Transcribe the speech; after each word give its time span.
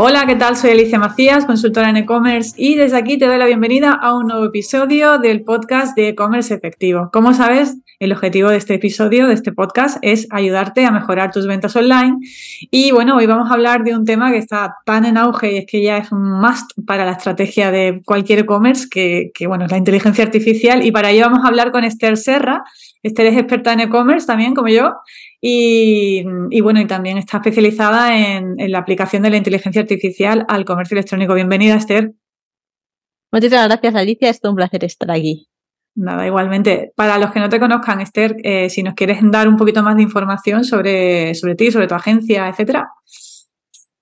Hola, 0.00 0.26
¿qué 0.26 0.36
tal? 0.36 0.56
Soy 0.56 0.70
Alicia 0.70 0.96
Macías, 0.96 1.44
consultora 1.44 1.90
en 1.90 1.96
e-commerce 1.96 2.54
y 2.56 2.76
desde 2.76 2.96
aquí 2.96 3.18
te 3.18 3.26
doy 3.26 3.36
la 3.36 3.46
bienvenida 3.46 3.92
a 3.94 4.14
un 4.14 4.28
nuevo 4.28 4.44
episodio 4.44 5.18
del 5.18 5.42
podcast 5.42 5.96
de 5.96 6.10
e-commerce 6.10 6.54
efectivo. 6.54 7.10
Como 7.12 7.34
sabes, 7.34 7.78
el 7.98 8.12
objetivo 8.12 8.50
de 8.50 8.56
este 8.56 8.74
episodio, 8.74 9.26
de 9.26 9.34
este 9.34 9.52
podcast, 9.52 9.98
es 10.02 10.28
ayudarte 10.30 10.84
a 10.84 10.90
mejorar 10.90 11.32
tus 11.32 11.46
ventas 11.46 11.74
online. 11.74 12.18
Y 12.70 12.92
bueno, 12.92 13.16
hoy 13.16 13.26
vamos 13.26 13.50
a 13.50 13.54
hablar 13.54 13.82
de 13.82 13.96
un 13.96 14.04
tema 14.04 14.30
que 14.30 14.38
está 14.38 14.76
tan 14.84 15.04
en 15.04 15.16
auge 15.16 15.52
y 15.52 15.56
es 15.58 15.66
que 15.66 15.82
ya 15.82 15.98
es 15.98 16.12
un 16.12 16.40
must 16.40 16.70
para 16.86 17.04
la 17.04 17.12
estrategia 17.12 17.70
de 17.70 18.00
cualquier 18.04 18.40
e-commerce, 18.40 18.88
que, 18.88 19.32
bueno, 19.46 19.64
es 19.64 19.70
la 19.70 19.78
inteligencia 19.78 20.24
artificial. 20.24 20.84
Y 20.86 20.92
para 20.92 21.10
ello 21.10 21.22
vamos 21.22 21.44
a 21.44 21.48
hablar 21.48 21.72
con 21.72 21.84
Esther 21.84 22.16
Serra. 22.16 22.62
Esther 23.02 23.26
es 23.26 23.36
experta 23.36 23.72
en 23.72 23.80
e-commerce 23.80 24.26
también, 24.26 24.54
como 24.54 24.68
yo, 24.68 24.94
y, 25.40 26.22
bueno, 26.60 26.80
y 26.80 26.86
también 26.86 27.18
está 27.18 27.38
especializada 27.38 28.16
en, 28.16 28.56
la 28.70 28.78
aplicación 28.78 29.22
de 29.22 29.30
la 29.30 29.36
inteligencia 29.36 29.82
artificial 29.82 30.44
al 30.48 30.64
comercio 30.64 30.94
electrónico. 30.94 31.34
Bienvenida, 31.34 31.74
Esther. 31.74 32.12
Muchísimas 33.32 33.68
gracias, 33.68 33.94
Alicia. 33.94 34.30
Es 34.30 34.40
un 34.44 34.54
placer 34.54 34.84
estar 34.84 35.10
aquí. 35.10 35.47
Nada, 35.98 36.24
igualmente. 36.24 36.92
Para 36.94 37.18
los 37.18 37.32
que 37.32 37.40
no 37.40 37.48
te 37.48 37.58
conozcan, 37.58 38.00
Esther, 38.00 38.36
eh, 38.44 38.70
si 38.70 38.84
nos 38.84 38.94
quieres 38.94 39.18
dar 39.20 39.48
un 39.48 39.56
poquito 39.56 39.82
más 39.82 39.96
de 39.96 40.02
información 40.02 40.64
sobre, 40.64 41.34
sobre 41.34 41.56
ti, 41.56 41.72
sobre 41.72 41.88
tu 41.88 41.96
agencia, 41.96 42.48
etcétera. 42.48 42.88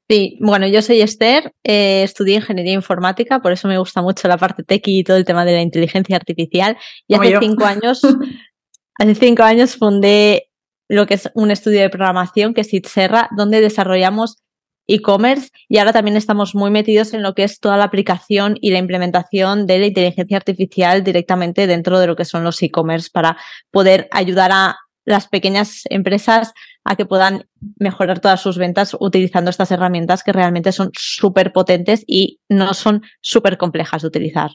Sí, 0.06 0.37
bueno, 0.42 0.66
yo 0.66 0.82
soy 0.82 1.01
Esther, 1.01 1.54
eh, 1.64 2.02
estudié 2.02 2.37
ingeniería 2.37 2.74
informática, 2.74 3.40
por 3.40 3.52
eso 3.52 3.66
me 3.66 3.78
gusta 3.78 4.02
mucho 4.02 4.28
la 4.28 4.37
parte 4.37 4.62
tech 4.62 4.82
y 4.87 5.04
todo 5.04 5.16
el 5.16 5.24
tema 5.24 5.46
de 5.46 5.54
la 5.54 5.62
inteligencia 5.62 6.16
artificial. 6.16 6.76
Y 7.09 7.15
hace 7.15 7.38
cinco 7.40 7.65
años, 7.65 8.02
hace 8.99 9.15
cinco 9.15 9.43
años 9.43 9.76
fundé 9.76 10.51
lo 10.88 11.06
que 11.06 11.15
es 11.15 11.30
un 11.34 11.51
estudio 11.51 11.80
de 11.80 11.88
programación 11.88 12.52
que 12.52 12.60
es 12.60 12.74
Itserra, 12.74 13.30
donde 13.34 13.62
desarrollamos 13.62 14.43
e-commerce 14.87 15.51
y 15.68 15.79
ahora 15.79 15.92
también 15.92 16.16
estamos 16.16 16.54
muy 16.54 16.70
metidos 16.70 17.15
en 17.15 17.23
lo 17.23 17.34
que 17.34 17.45
es 17.45 17.60
toda 17.60 17.76
la 17.76 17.84
aplicación 17.84 18.56
y 18.60 18.70
la 18.70 18.79
implementación 18.79 19.66
de 19.66 19.78
la 19.78 19.87
inteligencia 19.87 20.37
artificial 20.37 21.02
directamente 21.04 21.66
dentro 21.66 21.98
de 21.98 22.06
lo 22.06 22.16
que 22.16 22.24
son 22.24 22.45
los 22.45 22.62
e-commerce 22.62 23.10
para 23.12 23.37
poder 23.70 24.09
ayudar 24.12 24.51
a 24.52 24.76
las 25.04 25.28
pequeñas 25.28 25.82
empresas 25.88 26.52
a 26.84 26.96
que 26.96 27.06
puedan 27.06 27.46
mejorar 27.78 28.20
todas 28.20 28.40
sus 28.40 28.59
ventas 28.59 28.96
utilizando 28.98 29.51
estas 29.51 29.70
herramientas 29.70 30.23
que 30.23 30.32
realmente 30.32 30.73
son 30.73 30.90
súper 30.95 31.52
potentes 31.52 32.04
y 32.06 32.40
no 32.48 32.74
son 32.74 33.02
súper 33.21 33.56
complejas 33.56 34.02
de 34.02 34.09
utilizar. 34.09 34.50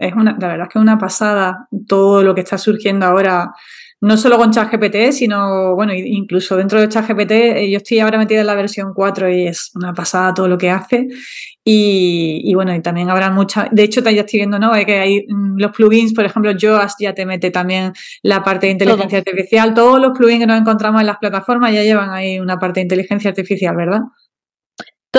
Es 0.00 0.12
una, 0.14 0.36
la 0.40 0.48
verdad 0.48 0.66
es 0.66 0.72
que 0.72 0.78
es 0.78 0.82
una 0.82 0.98
pasada 0.98 1.68
todo 1.86 2.24
lo 2.24 2.34
que 2.34 2.40
está 2.40 2.58
surgiendo 2.58 3.06
ahora 3.06 3.52
no 4.00 4.16
solo 4.16 4.36
con 4.36 4.50
ChatGPT, 4.50 5.12
sino, 5.12 5.74
bueno, 5.74 5.94
incluso 5.94 6.56
dentro 6.56 6.80
de 6.80 6.88
ChatGPT, 6.88 7.30
eh, 7.30 7.70
yo 7.70 7.78
estoy 7.78 8.00
ahora 8.00 8.18
metida 8.18 8.40
en 8.40 8.46
la 8.46 8.54
versión 8.54 8.92
4 8.94 9.30
y 9.30 9.46
es 9.46 9.70
una 9.74 9.94
pasada 9.94 10.34
todo 10.34 10.48
lo 10.48 10.58
que 10.58 10.70
hace. 10.70 11.08
Y, 11.68 12.54
bueno, 12.54 12.72
y 12.74 12.80
también 12.80 13.10
habrá 13.10 13.30
muchas, 13.30 13.68
de 13.72 13.82
hecho, 13.82 14.00
ya 14.02 14.20
estoy 14.20 14.38
viendo, 14.38 14.58
¿no? 14.58 14.72
Que 14.84 14.98
hay 15.00 15.26
mm, 15.26 15.56
los 15.58 15.72
plugins, 15.72 16.14
por 16.14 16.24
ejemplo, 16.24 16.52
Yoast 16.52 17.00
ya 17.00 17.12
te 17.12 17.26
mete 17.26 17.50
también 17.50 17.92
la 18.22 18.44
parte 18.44 18.66
de 18.66 18.72
inteligencia 18.72 19.18
artificial. 19.18 19.74
Todos 19.74 20.00
los 20.00 20.16
plugins 20.16 20.40
que 20.40 20.46
nos 20.46 20.60
encontramos 20.60 21.00
en 21.00 21.08
las 21.08 21.18
plataformas 21.18 21.72
ya 21.72 21.82
llevan 21.82 22.10
ahí 22.10 22.38
una 22.38 22.58
parte 22.58 22.80
de 22.80 22.82
inteligencia 22.82 23.30
artificial, 23.30 23.74
¿verdad? 23.74 24.02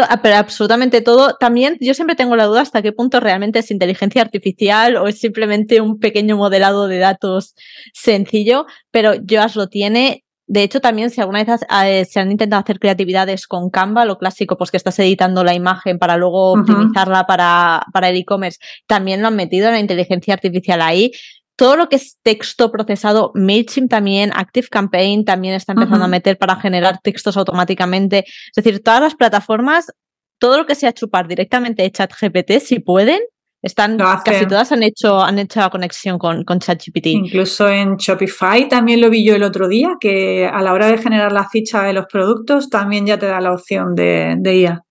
Ah, 0.08 0.22
pero 0.22 0.36
absolutamente 0.36 1.02
todo. 1.02 1.36
También 1.40 1.78
yo 1.80 1.94
siempre 1.94 2.16
tengo 2.16 2.36
la 2.36 2.46
duda 2.46 2.62
hasta 2.62 2.82
qué 2.82 2.92
punto 2.92 3.20
realmente 3.20 3.60
es 3.60 3.72
inteligencia 3.72 4.22
artificial 4.22 4.98
o 4.98 5.08
es 5.08 5.20
simplemente 5.20 5.82
un 5.82 6.00
pequeño 6.00 6.38
modelado 6.38 6.88
de 6.88 7.00
datos 7.00 7.56
sencillo, 7.94 8.66
pero 8.92 9.14
Joas 9.28 9.56
lo 9.56 9.68
tiene. 9.68 10.24
De 10.50 10.64
hecho, 10.64 10.80
también 10.80 11.10
si 11.10 11.20
alguna 11.20 11.44
vez 11.44 11.62
eh, 11.84 12.06
se 12.06 12.22
han 12.22 12.32
intentado 12.32 12.62
hacer 12.62 12.80
creatividades 12.80 13.48
con 13.48 13.70
Canva, 13.70 14.06
lo 14.06 14.18
clásico, 14.18 14.58
pues 14.58 14.72
que 14.72 14.78
estás 14.78 14.98
editando 15.00 15.44
la 15.44 15.54
imagen 15.54 16.00
para 16.00 16.16
luego 16.16 16.54
optimizarla 16.54 17.26
para, 17.26 17.86
para 17.92 18.10
el 18.10 18.16
e-commerce, 18.16 18.58
también 18.86 19.22
lo 19.22 19.28
han 19.28 19.36
metido 19.36 19.68
en 19.68 19.74
la 19.74 19.80
inteligencia 19.82 20.34
artificial 20.34 20.82
ahí 20.82 21.12
todo 21.58 21.76
lo 21.76 21.90
que 21.90 21.98
es 21.98 22.18
texto 22.22 22.72
procesado, 22.72 23.32
MailChimp 23.34 23.90
también, 23.90 24.32
ActiveCampaign 24.34 25.26
también 25.26 25.56
está 25.56 25.74
empezando 25.74 26.06
a 26.06 26.08
meter 26.08 26.38
para 26.38 26.56
generar 26.58 27.00
textos 27.02 27.36
automáticamente. 27.36 28.26
Es 28.28 28.64
decir, 28.64 28.84
todas 28.84 29.02
las 29.02 29.16
plataformas, 29.16 29.92
todo 30.38 30.60
lo 30.60 30.68
que 30.68 30.76
sea 30.76 30.94
chupar 30.94 31.28
directamente 31.28 31.82
de 31.82 31.92
ChatGPT, 31.92 32.60
si 32.60 32.80
pueden, 32.80 33.22
están 33.64 33.98
casi 34.24 34.46
todas 34.46 34.72
han 34.72 34.84
hecho, 34.84 35.20
han 35.20 35.40
hecho 35.40 35.60
la 35.60 35.72
conexión 35.72 36.20
con, 36.20 36.44
con 36.44 36.60
ChatGPT. 36.60 37.08
Incluso 37.08 37.68
en 37.68 37.98
Shopify 37.98 38.70
también 38.70 39.02
lo 39.02 39.10
vi 39.10 39.26
yo 39.26 39.36
el 39.36 39.42
otro 39.42 39.68
día, 39.68 39.98
que 40.00 40.46
a 40.46 40.62
la 40.62 40.74
hora 40.74 40.88
de 40.92 41.00
generar 41.00 41.32
la 41.32 41.50
ficha 41.50 41.82
de 41.82 41.94
los 41.94 42.06
productos 42.06 42.70
también 42.70 43.08
ya 43.08 43.18
te 43.18 43.26
da 43.26 43.42
la 43.42 43.52
opción 43.52 43.96
de, 43.96 44.36
de 44.38 44.58
IA. 44.58 44.84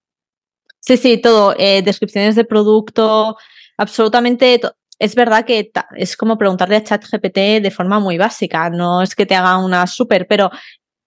Sí, 0.80 0.96
sí, 0.96 1.18
todo. 1.18 1.54
Eh, 1.58 1.82
descripciones 1.82 2.34
de 2.34 2.44
producto, 2.44 3.36
absolutamente 3.76 4.60
es 4.98 5.14
verdad 5.14 5.44
que 5.44 5.70
es 5.96 6.16
como 6.16 6.38
preguntarle 6.38 6.76
a 6.76 6.84
ChatGPT 6.84 7.62
de 7.62 7.70
forma 7.70 8.00
muy 8.00 8.18
básica, 8.18 8.70
no 8.70 9.02
es 9.02 9.14
que 9.14 9.26
te 9.26 9.34
haga 9.34 9.58
una 9.58 9.86
súper, 9.86 10.26
pero 10.26 10.50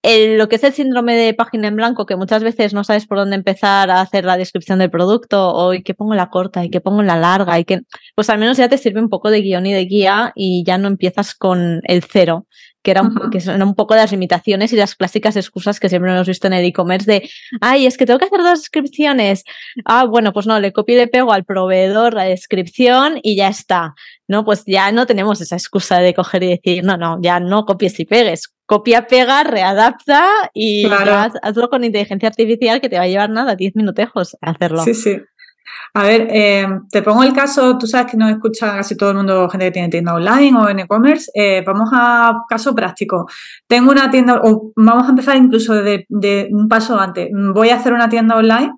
lo 0.04 0.48
que 0.48 0.56
es 0.56 0.64
el 0.64 0.74
síndrome 0.74 1.16
de 1.16 1.34
página 1.34 1.68
en 1.68 1.76
blanco, 1.76 2.06
que 2.06 2.16
muchas 2.16 2.44
veces 2.44 2.74
no 2.74 2.84
sabes 2.84 3.06
por 3.06 3.18
dónde 3.18 3.36
empezar 3.36 3.92
a 3.92 4.02
hacer 4.02 4.26
la 4.26 4.38
descripción 4.38 4.80
del 4.80 4.90
producto, 4.90 5.54
o 5.54 5.74
y 5.74 5.84
que 5.84 5.94
pongo 5.94 6.16
la 6.16 6.30
corta 6.30 6.64
y 6.64 6.70
que 6.70 6.82
pongo 6.82 7.04
la 7.04 7.18
larga, 7.18 7.60
y 7.60 7.66
que, 7.66 7.82
pues 8.16 8.30
al 8.30 8.40
menos 8.40 8.58
ya 8.58 8.70
te 8.70 8.78
sirve 8.78 9.02
un 9.02 9.10
poco 9.10 9.30
de 9.30 9.42
guion 9.42 9.66
y 9.66 9.74
de 9.74 9.86
guía 9.86 10.32
y 10.36 10.64
ya 10.66 10.78
no 10.78 10.88
empiezas 10.88 11.36
con 11.36 11.82
el 11.84 12.04
cero 12.04 12.46
que, 12.82 12.92
era 12.92 13.02
un, 13.02 13.30
que 13.32 13.42
son 13.42 13.62
un 13.62 13.76
poco 13.76 13.96
las 13.96 14.12
limitaciones 14.12 14.72
y 14.74 14.76
las 14.76 14.96
clásicas 14.96 15.36
excusas 15.36 15.80
que 15.80 15.90
siempre 15.90 16.12
hemos 16.12 16.28
visto 16.28 16.48
en 16.48 16.54
el 16.54 16.66
e-commerce 16.66 17.12
de, 17.12 17.30
ay, 17.62 17.86
es 17.86 17.98
que 17.98 18.06
tengo 18.06 18.20
que 18.20 18.26
hacer 18.26 18.40
dos 18.40 18.60
descripciones. 18.60 19.44
Ah, 19.86 20.06
bueno, 20.06 20.34
pues 20.34 20.48
no, 20.48 20.60
le 20.60 20.72
copio 20.72 20.96
y 20.96 21.00
le 21.00 21.08
pego 21.08 21.34
al 21.34 21.46
proveedor 21.46 22.14
la 22.14 22.24
descripción 22.24 23.20
y 23.22 23.36
ya 23.36 23.50
está. 23.50 23.96
No, 24.28 24.46
pues 24.46 24.64
ya 24.66 24.92
no 24.92 25.06
tenemos 25.06 25.42
esa 25.42 25.56
excusa 25.56 26.00
de 26.00 26.14
coger 26.14 26.44
y 26.44 26.50
decir, 26.50 26.84
no, 26.84 26.98
no, 26.98 27.20
ya 27.22 27.40
no 27.40 27.66
copies 27.66 28.00
y 28.00 28.06
pegues. 28.06 28.54
Copia, 28.70 29.08
pega, 29.08 29.44
readapta 29.44 30.24
y 30.54 30.86
hazlo 31.42 31.72
con 31.72 31.84
inteligencia 31.84 32.30
artificial 32.30 32.80
que 32.80 32.88
te 32.88 32.98
va 32.98 33.06
a 33.06 33.08
llevar 33.08 33.32
nada, 33.32 33.56
10 33.56 33.76
minutejos 33.76 34.38
hacerlo. 34.42 34.84
Sí, 34.84 34.94
sí. 34.94 35.20
A 35.96 36.04
ver, 36.04 36.28
eh, 36.30 36.68
te 36.92 37.02
pongo 37.02 37.24
el 37.24 37.34
caso, 37.34 37.80
tú 37.80 37.88
sabes 37.88 38.12
que 38.12 38.18
nos 38.18 38.30
escucha 38.30 38.76
casi 38.76 38.96
todo 38.96 39.10
el 39.10 39.18
mundo, 39.18 39.50
gente 39.50 39.66
que 39.66 39.72
tiene 39.72 39.90
tienda 39.90 40.14
online 40.14 40.56
o 40.56 40.70
en 40.70 40.82
e-commerce. 40.82 41.32
Eh, 41.34 41.64
vamos 41.66 41.90
a 41.92 42.44
caso 42.48 42.76
práctico. 42.76 43.28
Tengo 43.66 43.90
una 43.90 44.12
tienda, 44.12 44.40
o 44.44 44.72
vamos 44.76 45.08
a 45.08 45.10
empezar 45.10 45.36
incluso 45.38 45.74
de, 45.74 46.06
un 46.52 46.68
paso 46.68 47.00
antes. 47.00 47.28
Voy 47.34 47.70
a 47.70 47.76
hacer 47.78 47.94
una 47.94 48.08
tienda 48.08 48.36
online. 48.36 48.74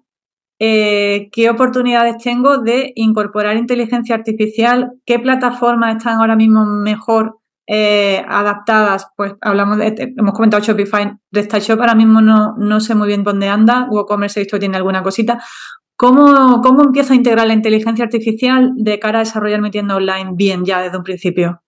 Eh, 0.57 1.27
¿Qué 1.33 1.49
oportunidades 1.49 2.23
tengo 2.23 2.59
de 2.59 2.93
incorporar 2.95 3.57
inteligencia 3.57 4.15
artificial? 4.15 4.93
¿Qué 5.05 5.19
plataformas 5.19 5.97
están 5.97 6.19
ahora 6.19 6.37
mismo 6.37 6.63
mejor 6.65 7.40
adaptadas? 7.67 9.07
Pues 9.15 9.33
hablamos 9.41 9.77
de, 9.77 10.13
hemos 10.17 10.33
comentado 10.33 10.63
Shopify, 10.63 11.13
PrestaShop 11.29 11.79
ahora 11.79 11.95
mismo 11.95 12.21
no, 12.21 12.55
no 12.57 12.79
sé 12.79 12.95
muy 12.95 13.07
bien 13.07 13.23
dónde 13.23 13.47
anda, 13.47 13.87
WooCommerce 13.89 14.39
he 14.39 14.43
visto 14.43 14.59
tiene 14.59 14.77
alguna 14.77 15.03
cosita, 15.03 15.41
¿Cómo, 16.01 16.61
¿Cómo 16.63 16.81
empiezo 16.81 17.13
a 17.13 17.15
integrar 17.15 17.45
la 17.45 17.53
inteligencia 17.53 18.03
artificial 18.03 18.71
de 18.75 18.97
cara 18.97 19.19
a 19.19 19.23
desarrollar 19.23 19.61
mi 19.61 19.69
tienda 19.69 19.95
online 19.95 20.31
bien 20.33 20.65
ya 20.65 20.81
desde 20.81 20.97
un 20.97 21.03
principio? 21.03 21.61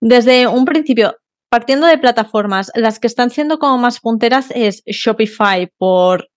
Desde 0.00 0.46
un 0.46 0.64
principio, 0.64 1.18
partiendo 1.50 1.86
de 1.86 1.98
plataformas, 1.98 2.72
las 2.74 2.98
que 2.98 3.06
están 3.06 3.28
siendo 3.28 3.58
como 3.58 3.76
más 3.76 4.00
punteras 4.00 4.50
es 4.54 4.82
Shopify 4.86 5.70
por, 5.76 6.30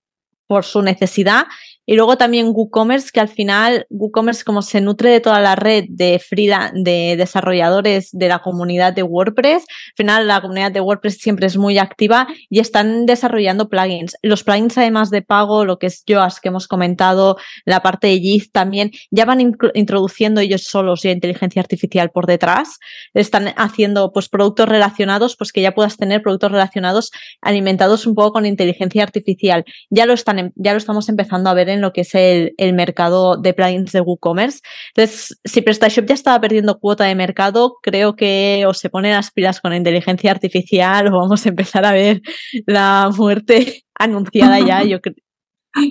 por 0.45 0.65
su 0.65 0.81
necesidad 0.81 1.45
y 1.89 1.95
luego 1.95 2.17
también 2.17 2.51
WooCommerce, 2.53 3.09
que 3.11 3.19
al 3.19 3.29
final 3.29 3.87
WooCommerce 3.89 4.43
como 4.43 4.61
se 4.61 4.79
nutre 4.79 5.09
de 5.09 5.21
toda 5.21 5.39
la 5.41 5.55
red 5.55 5.85
de 5.89 6.19
Frida, 6.19 6.71
de 6.75 7.15
desarrolladores 7.17 8.11
de 8.11 8.27
la 8.27 8.43
comunidad 8.43 8.93
de 8.93 9.01
WordPress, 9.01 9.63
al 9.63 9.95
final 9.97 10.27
la 10.27 10.39
comunidad 10.39 10.71
de 10.71 10.81
WordPress 10.81 11.17
siempre 11.17 11.47
es 11.47 11.57
muy 11.57 11.79
activa 11.79 12.27
y 12.47 12.59
están 12.59 13.07
desarrollando 13.07 13.69
plugins. 13.69 14.15
Los 14.21 14.43
plugins 14.43 14.77
además 14.77 15.09
de 15.09 15.23
pago, 15.23 15.65
lo 15.65 15.79
que 15.79 15.87
es 15.87 16.03
Yoast 16.05 16.37
que 16.37 16.49
hemos 16.49 16.67
comentado, 16.67 17.37
la 17.65 17.81
parte 17.81 18.05
de 18.05 18.19
Git 18.19 18.51
también, 18.51 18.91
ya 19.09 19.25
van 19.25 19.41
introduciendo 19.73 20.41
ellos 20.41 20.65
solos 20.65 21.01
ya 21.01 21.09
inteligencia 21.09 21.59
artificial 21.59 22.11
por 22.11 22.27
detrás. 22.27 22.77
Están 23.15 23.47
haciendo 23.57 24.11
pues 24.11 24.29
productos 24.29 24.69
relacionados, 24.69 25.35
pues 25.35 25.51
que 25.51 25.63
ya 25.63 25.73
puedas 25.73 25.97
tener 25.97 26.21
productos 26.21 26.51
relacionados 26.51 27.09
alimentados 27.41 28.05
un 28.05 28.13
poco 28.13 28.33
con 28.33 28.45
inteligencia 28.45 29.01
artificial. 29.01 29.65
Ya 29.89 30.05
lo 30.05 30.13
están, 30.13 30.37
em, 30.37 30.51
ya 30.53 30.73
lo 30.73 30.77
estamos 30.77 31.09
empezando 31.09 31.49
a 31.49 31.55
ver 31.55 31.67
en 31.69 31.78
lo 31.81 31.93
que 31.93 32.01
es 32.01 32.15
el, 32.15 32.53
mercado 32.73 33.37
de 33.37 33.53
plugins 33.53 33.91
de 33.91 34.01
WooCommerce. 34.01 34.59
Entonces, 34.95 35.39
si 35.43 35.61
PrestaShop 35.61 36.05
ya 36.05 36.13
estaba 36.13 36.39
perdiendo 36.41 36.79
cuota 36.79 37.05
de 37.05 37.15
mercado, 37.15 37.77
creo 37.81 38.15
que 38.15 38.65
o 38.67 38.73
se 38.73 38.89
ponen 38.89 39.11
las 39.13 39.31
pilas 39.31 39.59
con 39.61 39.73
inteligencia 39.73 40.31
artificial 40.31 41.07
o 41.07 41.19
vamos 41.19 41.45
a 41.45 41.49
empezar 41.49 41.85
a 41.85 41.91
ver 41.93 42.21
la 42.65 43.11
muerte 43.15 43.83
anunciada 43.95 44.59
ya. 44.59 44.83
Yo, 44.83 44.99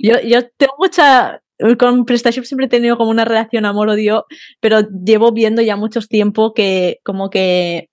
yo, 0.01 0.19
yo 0.21 0.47
tengo 0.57 0.73
mucha, 0.77 1.41
con 1.77 2.05
PrestaShop 2.05 2.45
siempre 2.45 2.65
he 2.67 2.69
tenido 2.69 2.97
como 2.97 3.11
una 3.11 3.25
relación 3.25 3.65
amor-odio, 3.65 4.25
pero 4.59 4.81
llevo 4.81 5.31
viendo 5.31 5.61
ya 5.61 5.75
mucho 5.75 6.01
tiempo 6.01 6.53
que 6.53 6.99
como 7.03 7.29
que 7.29 7.89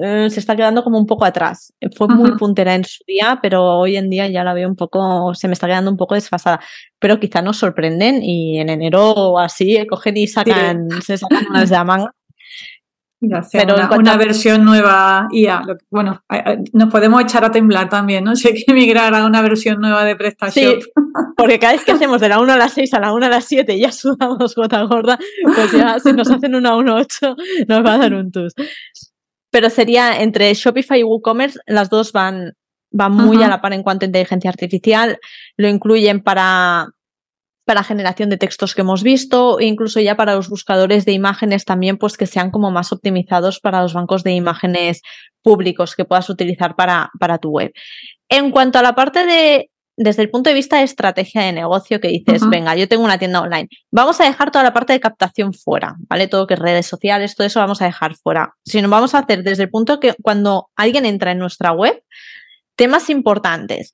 eh, 0.00 0.30
se 0.30 0.40
está 0.40 0.56
quedando 0.56 0.82
como 0.82 0.98
un 0.98 1.06
poco 1.06 1.24
atrás. 1.24 1.72
Fue 1.96 2.08
muy 2.08 2.32
puntera 2.38 2.74
en 2.74 2.84
su 2.84 3.02
día, 3.06 3.38
pero 3.42 3.78
hoy 3.78 3.96
en 3.96 4.08
día 4.08 4.28
ya 4.28 4.44
la 4.44 4.54
veo 4.54 4.68
un 4.68 4.76
poco, 4.76 5.34
se 5.34 5.48
me 5.48 5.54
está 5.54 5.66
quedando 5.66 5.90
un 5.90 5.96
poco 5.96 6.14
desfasada. 6.14 6.60
Pero 6.98 7.18
quizá 7.20 7.42
nos 7.42 7.58
sorprenden 7.58 8.22
y 8.22 8.58
en 8.58 8.68
enero 8.68 9.10
o 9.12 9.38
así 9.38 9.86
cogen 9.88 10.16
y 10.16 10.26
sacan, 10.26 10.88
se 11.04 11.18
sacan 11.18 11.46
unas 11.50 11.68
de 11.68 11.76
la 11.76 11.84
manga 11.84 12.14
pero 13.52 13.76
una, 13.96 14.16
versión 14.16 14.64
nueva 14.64 15.28
IA. 15.30 15.62
Bueno, 15.90 16.22
nos 16.72 16.90
podemos 16.90 17.22
echar 17.22 17.44
a 17.44 17.52
temblar 17.52 17.88
también, 17.88 18.24
¿no? 18.24 18.34
Si 18.42 18.48
hay 18.48 18.64
que 18.64 18.72
migrar 18.72 19.14
a 19.14 19.24
una 19.24 19.42
versión 19.42 19.80
nueva 19.80 20.04
de 20.04 20.16
PrestaShop. 20.16 20.52
Sí, 20.52 20.78
porque 21.36 21.58
cada 21.58 21.74
vez 21.74 21.84
que 21.84 21.92
hacemos 21.92 22.20
de 22.20 22.28
la 22.28 22.40
1 22.40 22.52
a 22.52 22.56
la 22.56 22.68
6 22.68 22.94
a 22.94 23.00
la 23.00 23.12
1 23.12 23.26
a 23.26 23.28
la 23.28 23.40
7 23.40 23.78
ya 23.78 23.92
sudamos 23.92 24.54
gota 24.54 24.82
gorda, 24.82 25.18
pues 25.44 25.72
ya 25.72 25.98
si 26.00 26.12
nos 26.12 26.30
hacen 26.30 26.54
una 26.54 26.76
1 26.76 26.92
a 26.92 26.96
8 26.96 27.36
nos 27.68 27.86
va 27.86 27.94
a 27.94 27.98
dar 27.98 28.14
un 28.14 28.32
tus. 28.32 28.54
Pero 29.52 29.70
sería 29.70 30.20
entre 30.20 30.52
Shopify 30.54 30.98
y 30.98 31.04
WooCommerce, 31.04 31.60
las 31.66 31.90
dos 31.90 32.10
van, 32.10 32.54
van 32.90 33.12
muy 33.12 33.40
a 33.42 33.48
la 33.48 33.60
par 33.60 33.72
en 33.74 33.84
cuanto 33.84 34.04
a 34.04 34.08
inteligencia 34.08 34.50
artificial. 34.50 35.18
Lo 35.56 35.68
incluyen 35.68 36.22
para 36.22 36.88
para 37.64 37.84
generación 37.84 38.28
de 38.28 38.38
textos 38.38 38.74
que 38.74 38.80
hemos 38.80 39.02
visto, 39.02 39.60
e 39.60 39.66
incluso 39.66 40.00
ya 40.00 40.16
para 40.16 40.34
los 40.34 40.48
buscadores 40.48 41.04
de 41.04 41.12
imágenes 41.12 41.64
también, 41.64 41.96
pues 41.96 42.16
que 42.16 42.26
sean 42.26 42.50
como 42.50 42.70
más 42.70 42.92
optimizados 42.92 43.60
para 43.60 43.82
los 43.82 43.94
bancos 43.94 44.24
de 44.24 44.32
imágenes 44.32 45.00
públicos 45.42 45.94
que 45.94 46.04
puedas 46.04 46.28
utilizar 46.28 46.74
para, 46.74 47.10
para 47.20 47.38
tu 47.38 47.50
web. 47.50 47.72
En 48.28 48.50
cuanto 48.50 48.78
a 48.78 48.82
la 48.82 48.94
parte 48.94 49.24
de, 49.26 49.70
desde 49.96 50.22
el 50.22 50.30
punto 50.30 50.50
de 50.50 50.54
vista 50.54 50.78
de 50.78 50.84
estrategia 50.84 51.42
de 51.42 51.52
negocio, 51.52 52.00
que 52.00 52.08
dices, 52.08 52.42
venga, 52.48 52.74
yo 52.76 52.88
tengo 52.88 53.04
una 53.04 53.18
tienda 53.18 53.40
online, 53.40 53.68
vamos 53.90 54.20
a 54.20 54.24
dejar 54.24 54.50
toda 54.50 54.64
la 54.64 54.72
parte 54.72 54.92
de 54.92 55.00
captación 55.00 55.52
fuera, 55.52 55.96
¿vale? 56.08 56.28
Todo 56.28 56.46
que 56.46 56.54
es 56.54 56.60
redes 56.60 56.86
sociales, 56.86 57.34
todo 57.34 57.46
eso 57.46 57.60
vamos 57.60 57.82
a 57.82 57.86
dejar 57.86 58.16
fuera. 58.16 58.54
Si 58.64 58.80
no, 58.80 58.88
vamos 58.88 59.14
a 59.14 59.18
hacer 59.18 59.42
desde 59.42 59.64
el 59.64 59.70
punto 59.70 60.00
que 60.00 60.14
cuando 60.22 60.70
alguien 60.76 61.04
entra 61.04 61.32
en 61.32 61.38
nuestra 61.38 61.72
web, 61.72 62.02
temas 62.76 63.10
importantes. 63.10 63.92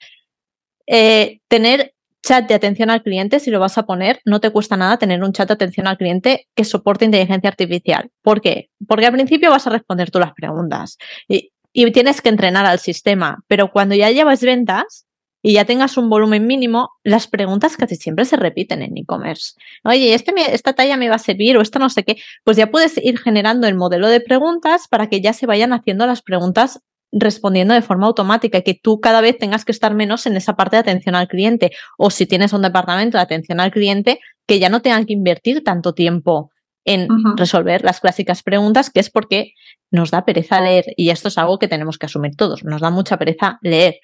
Eh, 0.87 1.41
tener 1.49 1.93
chat 2.23 2.49
de 2.49 2.55
atención 2.55 2.91
al 2.91 3.03
cliente, 3.03 3.41
si 3.41 3.51
lo 3.51 3.61
vas 3.61 3.79
a 3.79 3.85
poner, 3.87 4.21
no 4.25 4.41
te 4.41 4.51
cuesta 4.51 4.77
nada 4.77 4.99
tener 4.99 5.23
un 5.23 5.33
chat 5.33 5.49
de 5.49 5.55
atención 5.55 5.87
al 5.87 5.97
cliente 5.97 6.49
que 6.55 6.65
soporte 6.65 7.05
inteligencia 7.05 7.49
artificial. 7.49 8.11
¿Por 8.23 8.41
qué? 8.41 8.71
Porque 8.87 9.07
al 9.07 9.13
principio 9.13 9.51
vas 9.51 9.67
a 9.67 9.71
responder 9.71 10.11
tú 10.11 10.19
las 10.19 10.33
preguntas 10.33 10.99
y, 11.29 11.53
tienes 11.93 12.21
que 12.21 12.29
entrenar 12.29 12.67
al 12.67 12.81
sistema, 12.81 13.45
pero 13.47 13.71
cuando 13.71 13.95
ya 13.95 14.11
llevas 14.11 14.41
ventas 14.41 15.07
y 15.43 15.55
ya 15.55 15.65
tengas 15.65 15.97
un 15.97 16.11
volumen 16.11 16.47
mínimo, 16.47 16.91
las 17.05 17.27
preguntas 17.27 17.77
casi 17.77 17.97
siempre 17.97 18.25
se 18.25 18.37
repiten 18.37 18.83
en 18.83 18.97
e-commerce. 18.97 19.55
Oye, 19.85 20.15
este 20.15 20.33
esta 20.53 20.73
talla 20.73 20.97
me 20.97 21.09
va 21.09 21.17
a 21.17 21.21
servir 21.21 21.57
o 21.57 21.61
esta 21.61 21.79
no 21.79 21.89
sé 21.91 22.05
qué, 22.05 22.17
pues 22.45 22.57
ya 22.57 22.71
puedes 22.71 22.99
ir 22.99 23.19
generando 23.19 23.67
el 23.67 23.75
modelo 23.75 24.09
de 24.09 24.21
preguntas 24.21 24.89
para 24.89 25.09
que 25.09 25.21
ya 25.21 25.33
se 25.33 25.47
vayan 25.47 25.73
haciendo 25.73 26.07
las 26.07 26.23
preguntas 26.23 26.81
respondiendo 27.13 27.75
de 27.75 27.83
forma 27.83 28.07
automática 28.07 28.59
y 28.59 28.63
que 28.63 28.75
tú 28.75 29.01
cada 29.01 29.21
vez 29.21 29.39
tengas 29.39 29.65
que 29.65 29.73
estar 29.73 29.95
menos 29.95 30.27
en 30.27 30.37
esa 30.37 30.57
parte 30.57 30.77
de 30.77 30.81
atención 30.81 31.15
al 31.15 31.29
cliente. 31.29 31.71
O 31.97 32.11
si 32.11 32.27
tienes 32.27 32.53
un 32.53 32.63
departamento 32.63 33.17
de 33.17 33.23
atención 33.23 33.61
al 33.61 33.71
cliente, 33.71 34.21
que 34.47 34.59
ya 34.59 34.69
no 34.69 34.83
tengan 34.83 35.07
que 35.07 35.15
invertir 35.15 35.65
tanto 35.65 35.95
tiempo 35.95 36.51
en 36.85 37.09
resolver 37.37 37.85
las 37.85 38.01
clásicas 38.01 38.43
preguntas, 38.43 38.89
que 38.89 39.01
es 39.01 39.11
porque 39.11 39.53
nos 39.91 40.11
da 40.11 40.25
pereza 40.25 40.61
leer. 40.61 40.87
Y 40.97 41.11
esto 41.11 41.29
es 41.29 41.37
algo 41.37 41.59
que 41.59 41.69
tenemos 41.69 41.99
que 41.99 42.07
asumir 42.07 42.35
todos. 42.35 42.65
Nos 42.65 42.81
da 42.81 42.91
mucha 42.91 43.19
pereza 43.19 43.59
leer. 43.61 43.97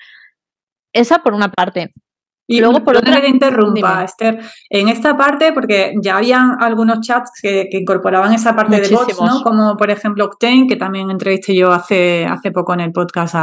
Esa 0.94 1.19
por 1.19 1.35
una 1.35 1.50
parte. 1.50 1.93
Y 2.46 2.61
luego, 2.61 2.85
por 2.85 2.96
otra. 2.96 3.23
que 3.23 3.29
interrumpa, 3.29 4.05
Esther. 4.05 4.38
En 4.69 4.88
esta 4.88 5.17
parte, 5.17 5.52
porque 5.52 5.94
ya 6.02 6.19
habían 6.19 6.56
algunos 6.61 7.00
chats 7.00 7.31
que, 7.41 7.69
incorporaban 7.70 8.35
esa 8.35 8.55
parte 8.55 8.81
de 8.81 8.88
bots, 8.94 9.19
¿no? 9.20 9.43
Como 9.43 9.76
por 9.76 9.91
ejemplo 9.91 10.26
Octane, 10.26 10.67
que 10.67 10.76
también 10.76 11.11
entrevisté 11.11 11.55
yo 11.55 11.73
hace, 11.73 12.26
hace 12.26 12.50
poco 12.50 12.75
en 12.75 12.81
el 12.81 12.93
podcast 12.93 13.35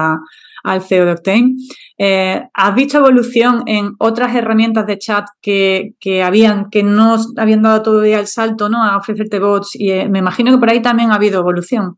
al 0.64 0.82
CEO 0.84 1.06
de 1.06 1.12
Octane. 1.14 1.56
Eh, 1.98 2.44
¿Has 2.54 2.76
visto 2.76 3.00
evolución 3.00 3.64
en 3.66 3.94
otras 3.98 4.36
herramientas 4.36 4.86
de 4.86 5.00
chat 5.00 5.26
que, 5.42 5.96
que, 6.00 6.22
habían, 6.22 6.70
que 6.70 6.84
no 6.84 7.18
habían 7.38 7.64
dado 7.64 7.82
todavía 7.82 8.20
el 8.20 8.28
salto, 8.28 8.70
¿no? 8.70 8.84
A 8.84 8.98
ofrecerte 8.98 9.40
bots? 9.40 9.72
Y 9.74 9.90
eh, 9.90 10.10
me 10.10 10.20
imagino 10.20 10.52
que 10.52 10.60
por 10.60 10.70
ahí 10.70 10.82
también 10.82 11.12
ha 11.12 11.16
habido 11.16 11.40
evolución. 11.40 11.98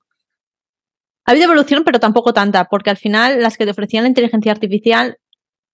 Ha 1.25 1.31
habido 1.31 1.45
evolución, 1.45 1.83
pero 1.83 1.99
tampoco 1.99 2.33
tanta, 2.33 2.65
porque 2.65 2.89
al 2.89 2.97
final 2.97 3.41
las 3.41 3.57
que 3.57 3.65
te 3.65 3.71
ofrecían 3.71 4.03
la 4.03 4.09
inteligencia 4.09 4.51
artificial 4.53 5.17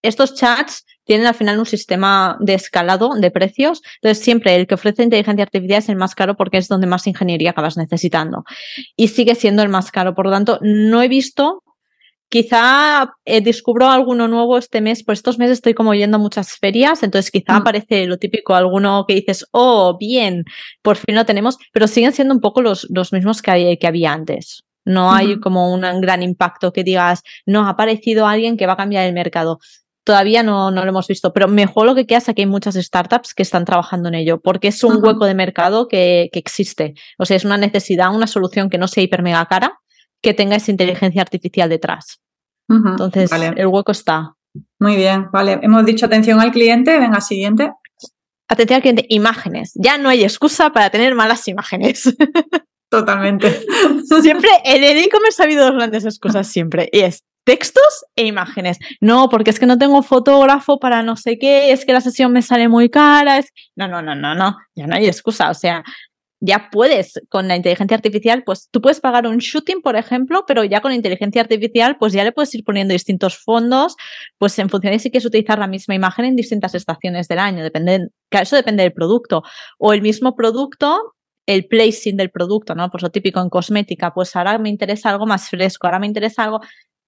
estos 0.02 0.34
chats 0.34 0.84
tienen 1.04 1.26
al 1.26 1.34
final 1.34 1.58
un 1.58 1.66
sistema 1.66 2.36
de 2.40 2.54
escalado 2.54 3.10
de 3.16 3.30
precios. 3.30 3.82
Entonces, 4.00 4.22
siempre 4.22 4.54
el 4.54 4.66
que 4.66 4.74
ofrece 4.74 5.02
inteligencia 5.02 5.42
artificial 5.42 5.78
es 5.80 5.88
el 5.88 5.96
más 5.96 6.14
caro 6.14 6.36
porque 6.36 6.58
es 6.58 6.68
donde 6.68 6.86
más 6.86 7.06
ingeniería 7.06 7.50
acabas 7.50 7.76
necesitando. 7.76 8.44
Y 8.96 9.08
sigue 9.08 9.34
siendo 9.34 9.62
el 9.62 9.68
más 9.68 9.90
caro. 9.90 10.14
Por 10.14 10.26
lo 10.26 10.32
tanto, 10.32 10.58
no 10.62 11.02
he 11.02 11.08
visto. 11.08 11.62
Quizá 12.28 13.12
eh, 13.24 13.40
descubro 13.40 13.88
alguno 13.88 14.28
nuevo 14.28 14.56
este 14.56 14.80
mes, 14.80 15.02
pues 15.04 15.18
estos 15.18 15.36
meses 15.36 15.54
estoy 15.54 15.74
como 15.74 15.94
yendo 15.94 16.16
a 16.16 16.20
muchas 16.20 16.56
ferias, 16.56 17.02
entonces 17.02 17.32
quizá 17.32 17.54
mm. 17.54 17.56
aparece 17.56 18.06
lo 18.06 18.18
típico, 18.18 18.54
alguno 18.54 19.04
que 19.08 19.14
dices, 19.14 19.46
oh, 19.50 19.96
bien, 19.98 20.44
por 20.80 20.96
fin 20.96 21.16
lo 21.16 21.26
tenemos, 21.26 21.58
pero 21.72 21.88
siguen 21.88 22.12
siendo 22.12 22.32
un 22.32 22.40
poco 22.40 22.62
los, 22.62 22.86
los 22.88 23.12
mismos 23.12 23.42
que, 23.42 23.76
que 23.80 23.86
había 23.88 24.12
antes. 24.12 24.62
No 24.84 25.12
hay 25.12 25.40
como 25.40 25.74
un 25.74 25.82
gran 26.00 26.22
impacto 26.22 26.72
que 26.72 26.84
digas, 26.84 27.22
no, 27.46 27.66
ha 27.66 27.70
aparecido 27.70 28.26
alguien 28.26 28.56
que 28.56 28.66
va 28.66 28.74
a 28.74 28.76
cambiar 28.76 29.06
el 29.06 29.12
mercado 29.12 29.58
todavía 30.04 30.42
no, 30.42 30.70
no, 30.70 30.82
lo 30.82 30.90
hemos 30.90 31.06
visto, 31.06 31.32
pero 31.32 31.48
mejor 31.48 31.86
lo 31.86 31.94
que 31.94 32.06
queda 32.06 32.18
es 32.18 32.24
que 32.24 32.42
hay 32.42 32.46
muchas 32.46 32.74
startups 32.74 33.34
que 33.34 33.42
están 33.42 33.64
trabajando 33.64 34.08
en 34.08 34.14
ello, 34.14 34.40
porque 34.40 34.68
es 34.68 34.82
un 34.84 35.02
hueco 35.04 35.26
de 35.26 35.34
mercado 35.34 35.88
que, 35.88 36.30
existe. 36.32 36.94
O 37.18 37.24
sea, 37.24 37.36
es 37.36 37.44
una 37.44 37.56
necesidad, 37.56 38.14
una 38.14 38.26
solución 38.26 38.70
que 38.70 38.78
no 38.78 38.88
sea 38.88 39.02
hiper 39.02 39.22
mega 39.22 39.44
cara, 39.46 39.80
que 40.22 40.34
tenga 40.34 40.56
esa 40.56 40.70
inteligencia 40.70 41.22
artificial 41.22 41.68
detrás. 41.68 42.20
Entonces, 42.68 43.30
el 43.32 43.66
hueco 43.66 43.92
está. 43.92 44.34
Muy 44.78 44.96
bien, 44.96 45.28
vale. 45.32 45.58
Hemos 45.62 45.84
dicho 45.84 46.06
atención 46.06 46.40
al 46.40 46.52
cliente, 46.52 46.98
venga, 46.98 47.20
siguiente. 47.20 47.72
Atención 48.48 48.76
al 48.76 48.82
cliente, 48.82 49.06
imágenes. 49.08 49.72
Ya 49.74 49.98
no 49.98 50.08
hay 50.08 50.22
excusa 50.22 50.70
para 50.70 50.90
tener 50.90 51.14
malas 51.14 51.46
imágenes. 51.48 52.14
Totalmente. 52.90 53.64
Siempre, 54.20 54.50
en 54.64 54.82
el 54.82 54.98
e-commerce 54.98 55.40
ha 55.40 55.44
habido 55.46 55.64
dos 55.64 55.74
grandes 55.74 56.04
excusas 56.04 56.48
siempre. 56.48 56.88
Y 56.92 57.00
es 57.00 57.24
textos 57.44 58.04
e 58.16 58.26
imágenes. 58.26 58.78
No, 59.00 59.28
porque 59.28 59.50
es 59.50 59.58
que 59.58 59.66
no 59.66 59.78
tengo 59.78 60.02
fotógrafo 60.02 60.78
para 60.78 61.02
no 61.02 61.16
sé 61.16 61.38
qué, 61.38 61.72
es 61.72 61.84
que 61.84 61.92
la 61.92 62.00
sesión 62.00 62.32
me 62.32 62.42
sale 62.42 62.68
muy 62.68 62.90
cara. 62.90 63.38
Es... 63.38 63.52
No, 63.76 63.88
no, 63.88 64.02
no, 64.02 64.14
no, 64.14 64.34
no, 64.34 64.56
ya 64.74 64.86
no 64.86 64.94
hay 64.94 65.06
excusa. 65.06 65.50
O 65.50 65.54
sea, 65.54 65.82
ya 66.40 66.70
puedes 66.72 67.20
con 67.28 67.48
la 67.48 67.56
inteligencia 67.56 67.96
artificial, 67.96 68.42
pues 68.44 68.68
tú 68.70 68.80
puedes 68.80 69.00
pagar 69.00 69.26
un 69.26 69.38
shooting, 69.38 69.82
por 69.82 69.96
ejemplo, 69.96 70.44
pero 70.46 70.64
ya 70.64 70.80
con 70.80 70.92
inteligencia 70.92 71.42
artificial, 71.42 71.96
pues 71.98 72.14
ya 72.14 72.24
le 72.24 72.32
puedes 72.32 72.54
ir 72.54 72.64
poniendo 72.64 72.92
distintos 72.92 73.36
fondos, 73.36 73.96
pues 74.38 74.58
en 74.58 74.70
función 74.70 74.94
de 74.94 74.98
si 74.98 75.10
quieres 75.10 75.26
utilizar 75.26 75.58
la 75.58 75.66
misma 75.66 75.94
imagen 75.94 76.24
en 76.24 76.36
distintas 76.36 76.74
estaciones 76.74 77.28
del 77.28 77.38
año, 77.38 77.62
depende, 77.62 78.08
eso 78.30 78.56
depende 78.56 78.82
del 78.82 78.92
producto. 78.92 79.42
O 79.78 79.92
el 79.92 80.00
mismo 80.00 80.34
producto, 80.34 81.14
el 81.46 81.66
placing 81.66 82.16
del 82.16 82.30
producto, 82.30 82.74
¿no? 82.74 82.90
Pues 82.90 83.02
lo 83.02 83.10
típico 83.10 83.40
en 83.40 83.50
cosmética, 83.50 84.14
pues 84.14 84.34
ahora 84.34 84.56
me 84.58 84.70
interesa 84.70 85.10
algo 85.10 85.26
más 85.26 85.50
fresco, 85.50 85.86
ahora 85.86 85.98
me 85.98 86.06
interesa 86.06 86.44
algo. 86.44 86.60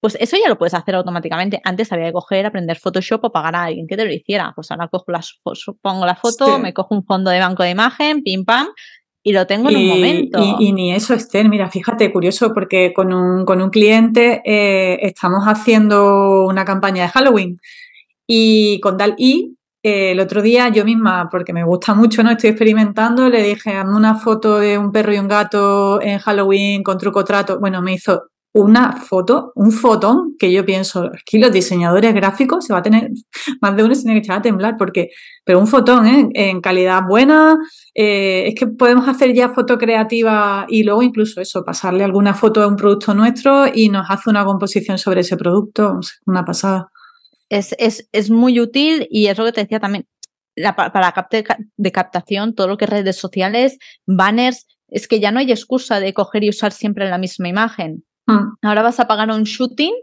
Pues 0.03 0.17
eso 0.19 0.35
ya 0.35 0.49
lo 0.49 0.57
puedes 0.57 0.73
hacer 0.73 0.95
automáticamente. 0.95 1.61
Antes 1.63 1.89
había 1.93 2.07
que 2.07 2.11
coger, 2.11 2.45
aprender 2.45 2.77
Photoshop 2.77 3.23
o 3.23 3.31
pagar 3.31 3.55
a 3.55 3.63
alguien 3.63 3.87
que 3.87 3.95
te 3.95 4.03
lo 4.03 4.11
hiciera. 4.11 4.51
Pues 4.53 4.69
ahora 4.69 4.89
cojo 4.89 5.05
las, 5.13 5.39
pongo 5.81 6.05
la 6.05 6.17
foto, 6.17 6.59
me 6.59 6.73
cojo 6.73 6.93
un 6.93 7.05
fondo 7.05 7.31
de 7.31 7.39
banco 7.39 7.63
de 7.63 7.69
imagen, 7.69 8.21
pim 8.21 8.43
pam, 8.43 8.67
y 9.23 9.31
lo 9.31 9.47
tengo 9.47 9.69
en 9.69 9.77
un 9.77 9.87
momento. 9.87 10.57
Y, 10.59 10.73
ni 10.73 10.91
eso, 10.91 11.13
Esther, 11.13 11.47
mira, 11.47 11.69
fíjate, 11.69 12.11
curioso, 12.11 12.53
porque 12.53 12.91
con 12.93 13.13
un, 13.13 13.45
con 13.45 13.61
un 13.61 13.69
cliente 13.69 14.41
eh, 14.43 14.99
estamos 15.03 15.45
haciendo 15.45 16.47
una 16.47 16.65
campaña 16.65 17.03
de 17.03 17.09
Halloween 17.09 17.61
y 18.27 18.81
con 18.81 18.97
tal 18.97 19.15
y 19.17 19.55
eh, 19.83 20.11
el 20.11 20.19
otro 20.19 20.41
día 20.41 20.67
yo 20.67 20.83
misma, 20.83 21.29
porque 21.31 21.53
me 21.53 21.63
gusta 21.63 21.93
mucho, 21.93 22.23
¿no? 22.23 22.31
Estoy 22.31 22.49
experimentando, 22.49 23.29
le 23.29 23.41
dije, 23.41 23.71
hazme 23.71 23.95
una 23.95 24.15
foto 24.15 24.59
de 24.59 24.77
un 24.77 24.91
perro 24.91 25.13
y 25.13 25.19
un 25.19 25.29
gato 25.29 26.01
en 26.01 26.19
Halloween 26.19 26.83
con 26.83 26.97
truco 26.97 27.23
trato. 27.23 27.57
Bueno, 27.57 27.81
me 27.81 27.93
hizo 27.93 28.32
una 28.53 28.93
foto, 28.93 29.51
un 29.55 29.71
fotón, 29.71 30.35
que 30.37 30.51
yo 30.51 30.63
pienso, 30.63 31.09
aquí 31.13 31.39
los 31.39 31.51
diseñadores 31.51 32.13
gráficos 32.13 32.65
se 32.65 32.71
va 32.71 32.79
a 32.79 32.83
tener, 32.83 33.09
más 33.61 33.75
de 33.75 33.83
uno 33.83 33.95
se 33.95 34.03
tiene 34.03 34.15
que 34.15 34.25
echar 34.25 34.37
a 34.37 34.41
temblar, 34.41 34.75
porque, 34.77 35.09
pero 35.43 35.59
un 35.59 35.67
fotón 35.67 36.05
¿eh? 36.05 36.29
en 36.33 36.61
calidad 36.61 37.01
buena, 37.07 37.57
eh, 37.95 38.45
es 38.47 38.55
que 38.55 38.67
podemos 38.67 39.07
hacer 39.07 39.33
ya 39.33 39.49
foto 39.49 39.77
creativa 39.77 40.65
y 40.69 40.83
luego 40.83 41.01
incluso 41.01 41.41
eso, 41.41 41.65
pasarle 41.65 42.03
alguna 42.03 42.35
foto 42.35 42.61
a 42.61 42.67
un 42.67 42.75
producto 42.75 43.13
nuestro 43.15 43.65
y 43.73 43.89
nos 43.89 44.05
hace 44.09 44.29
una 44.29 44.45
composición 44.45 44.99
sobre 44.99 45.21
ese 45.21 45.35
producto, 45.35 45.99
una 46.27 46.45
pasada. 46.45 46.89
Es, 47.49 47.75
es, 47.79 48.07
es 48.11 48.29
muy 48.29 48.59
útil 48.59 49.07
y 49.09 49.27
es 49.27 49.37
lo 49.37 49.45
que 49.45 49.51
te 49.51 49.61
decía 49.61 49.79
también, 49.79 50.05
la, 50.55 50.75
para 50.75 51.11
capte 51.11 51.43
de 51.77 51.91
captación, 51.91 52.53
todo 52.53 52.67
lo 52.67 52.77
que 52.77 52.85
es 52.85 52.91
redes 52.91 53.17
sociales, 53.17 53.79
banners, 54.05 54.67
es 54.89 55.07
que 55.07 55.19
ya 55.19 55.31
no 55.31 55.39
hay 55.39 55.51
excusa 55.51 55.99
de 55.99 56.13
coger 56.13 56.43
y 56.43 56.49
usar 56.49 56.71
siempre 56.71 57.09
la 57.09 57.17
misma 57.17 57.49
imagen. 57.49 58.03
Mm. 58.27 58.55
Ahora 58.61 58.81
vas 58.81 58.99
a 58.99 59.07
pagar 59.07 59.29
un 59.29 59.43
shooting, 59.43 59.93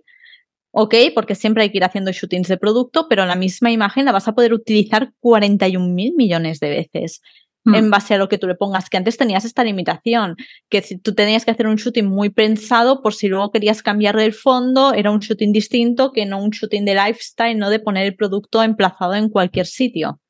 ok, 0.73 0.95
porque 1.15 1.35
siempre 1.35 1.63
hay 1.63 1.71
que 1.71 1.79
ir 1.79 1.85
haciendo 1.85 2.13
shootings 2.13 2.49
de 2.49 2.57
producto, 2.57 3.07
pero 3.09 3.27
la 3.27 3.37
misma 3.37 3.71
imagen 3.71 4.05
la 4.05 4.13
vas 4.13 4.29
a 4.29 4.35
poder 4.35 4.53
utilizar 4.53 5.13
41 5.21 5.89
mil 5.89 6.15
millones 6.17 6.61
de 6.61 6.71
veces. 6.71 7.21
Mm. 7.65 7.75
en 7.75 7.91
base 7.91 8.15
a 8.15 8.19
lo 8.19 8.31
que 8.31 8.39
tú 8.39 8.47
le 8.47 8.55
pongas, 8.55 8.89
que 8.89 8.97
antes 8.97 9.19
tenías 9.19 9.45
esta 9.45 9.63
limitación, 9.63 10.37
que 10.71 10.81
si 10.81 10.97
tú 10.97 11.15
tenías 11.15 11.45
que 11.45 11.51
hacer 11.51 11.67
un 11.67 11.77
shooting 11.77 12.07
muy 12.07 12.31
pensado 12.31 13.03
por 13.03 13.13
si 13.13 13.29
luego 13.29 13.51
querías 13.51 13.83
cambiar 13.83 14.19
el 14.19 14.33
fondo, 14.33 14.95
era 14.95 15.11
un 15.11 15.19
shooting 15.19 15.53
distinto 15.53 16.11
que 16.13 16.25
no 16.25 16.43
un 16.43 16.51
shooting 16.51 16.87
de 16.87 16.95
lifestyle, 16.95 17.59
no 17.59 17.69
de 17.69 17.79
poner 17.79 18.07
el 18.07 18.17
producto 18.17 18.63
emplazado 18.63 19.15
en 19.15 19.29
cualquier 19.29 19.67
sitio. 19.67 20.21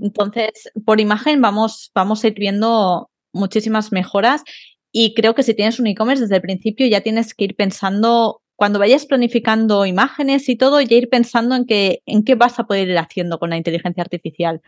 Entonces, 0.00 0.70
por 0.84 1.00
imagen 1.00 1.42
vamos, 1.42 1.90
vamos 1.92 2.22
a 2.22 2.28
ir 2.28 2.34
viendo 2.34 3.10
muchísimas 3.32 3.90
mejoras 3.90 4.44
y 4.92 5.14
creo 5.14 5.34
que 5.34 5.42
si 5.42 5.54
tienes 5.54 5.78
un 5.80 5.86
e-commerce 5.86 6.22
desde 6.22 6.36
el 6.36 6.42
principio 6.42 6.86
ya 6.86 7.00
tienes 7.00 7.34
que 7.34 7.44
ir 7.44 7.56
pensando, 7.56 8.42
cuando 8.56 8.78
vayas 8.78 9.06
planificando 9.06 9.86
imágenes 9.86 10.48
y 10.48 10.56
todo, 10.56 10.80
ya 10.80 10.96
ir 10.96 11.08
pensando 11.08 11.54
en, 11.54 11.66
que, 11.66 12.02
en 12.06 12.24
qué 12.24 12.34
vas 12.34 12.58
a 12.58 12.64
poder 12.64 12.88
ir 12.88 12.98
haciendo 12.98 13.38
con 13.38 13.50
la 13.50 13.56
inteligencia 13.56 14.02
artificial. 14.02 14.60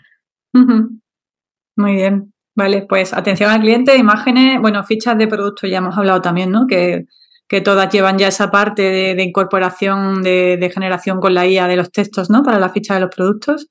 Muy 1.76 1.94
bien. 1.94 2.32
Vale, 2.54 2.86
pues 2.88 3.14
atención 3.14 3.50
al 3.50 3.60
cliente, 3.60 3.96
imágenes, 3.96 4.60
bueno, 4.60 4.82
fichas 4.82 5.16
de 5.16 5.28
producto 5.28 5.68
ya 5.68 5.78
hemos 5.78 5.96
hablado 5.96 6.20
también, 6.20 6.50
¿no? 6.50 6.66
Que, 6.66 7.06
que 7.48 7.62
todas 7.62 7.90
llevan 7.92 8.18
ya 8.18 8.28
esa 8.28 8.50
parte 8.50 8.82
de, 8.82 9.22
incorporación, 9.22 10.22
de, 10.22 10.70
generación 10.72 11.18
con 11.18 11.34
la 11.34 11.46
IA 11.46 11.66
de 11.66 11.76
los 11.76 11.90
textos, 11.90 12.28
¿no? 12.30 12.42
Para 12.42 12.58
la 12.58 12.68
ficha 12.68 12.94
de 12.94 13.00
los 13.00 13.14
productos. 13.14 13.68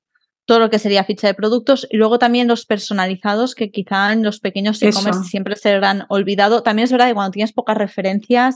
Todo 0.47 0.59
lo 0.59 0.71
que 0.71 0.79
sería 0.79 1.03
ficha 1.03 1.27
de 1.27 1.35
productos 1.35 1.87
y 1.91 1.97
luego 1.97 2.17
también 2.17 2.47
los 2.47 2.65
personalizados 2.65 3.53
que 3.53 3.69
quizá 3.69 4.11
en 4.13 4.23
los 4.23 4.39
pequeños 4.39 4.81
e-commerce 4.81 5.25
siempre 5.25 5.55
se 5.55 5.73
habrán 5.73 6.05
olvidado. 6.09 6.63
También 6.63 6.85
es 6.85 6.91
verdad 6.91 7.09
que 7.09 7.13
cuando 7.13 7.31
tienes 7.31 7.53
pocas 7.53 7.77
referencias 7.77 8.55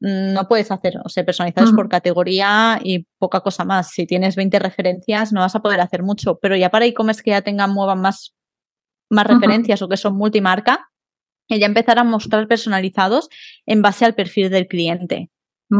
mm, 0.00 0.34
no 0.34 0.48
puedes 0.48 0.70
hacer, 0.70 0.98
o 1.02 1.08
sea, 1.08 1.24
personalizados 1.24 1.72
por 1.72 1.88
categoría 1.88 2.78
y 2.82 3.06
poca 3.18 3.40
cosa 3.40 3.64
más. 3.64 3.92
Si 3.92 4.06
tienes 4.06 4.36
20 4.36 4.58
referencias 4.58 5.32
no 5.32 5.40
vas 5.40 5.54
a 5.54 5.62
poder 5.62 5.80
hacer 5.80 6.02
mucho, 6.02 6.38
pero 6.42 6.56
ya 6.56 6.70
para 6.70 6.84
e-commerce 6.84 7.22
que 7.22 7.30
ya 7.30 7.40
tengan, 7.40 7.72
muevan 7.72 8.02
más 8.02 8.34
más 9.10 9.26
referencias 9.26 9.82
o 9.82 9.88
que 9.88 9.96
son 9.96 10.16
multimarca, 10.16 10.90
ya 11.48 11.66
empezar 11.66 11.98
a 11.98 12.04
mostrar 12.04 12.46
personalizados 12.46 13.28
en 13.66 13.82
base 13.82 14.04
al 14.04 14.14
perfil 14.14 14.50
del 14.50 14.68
cliente. 14.68 15.30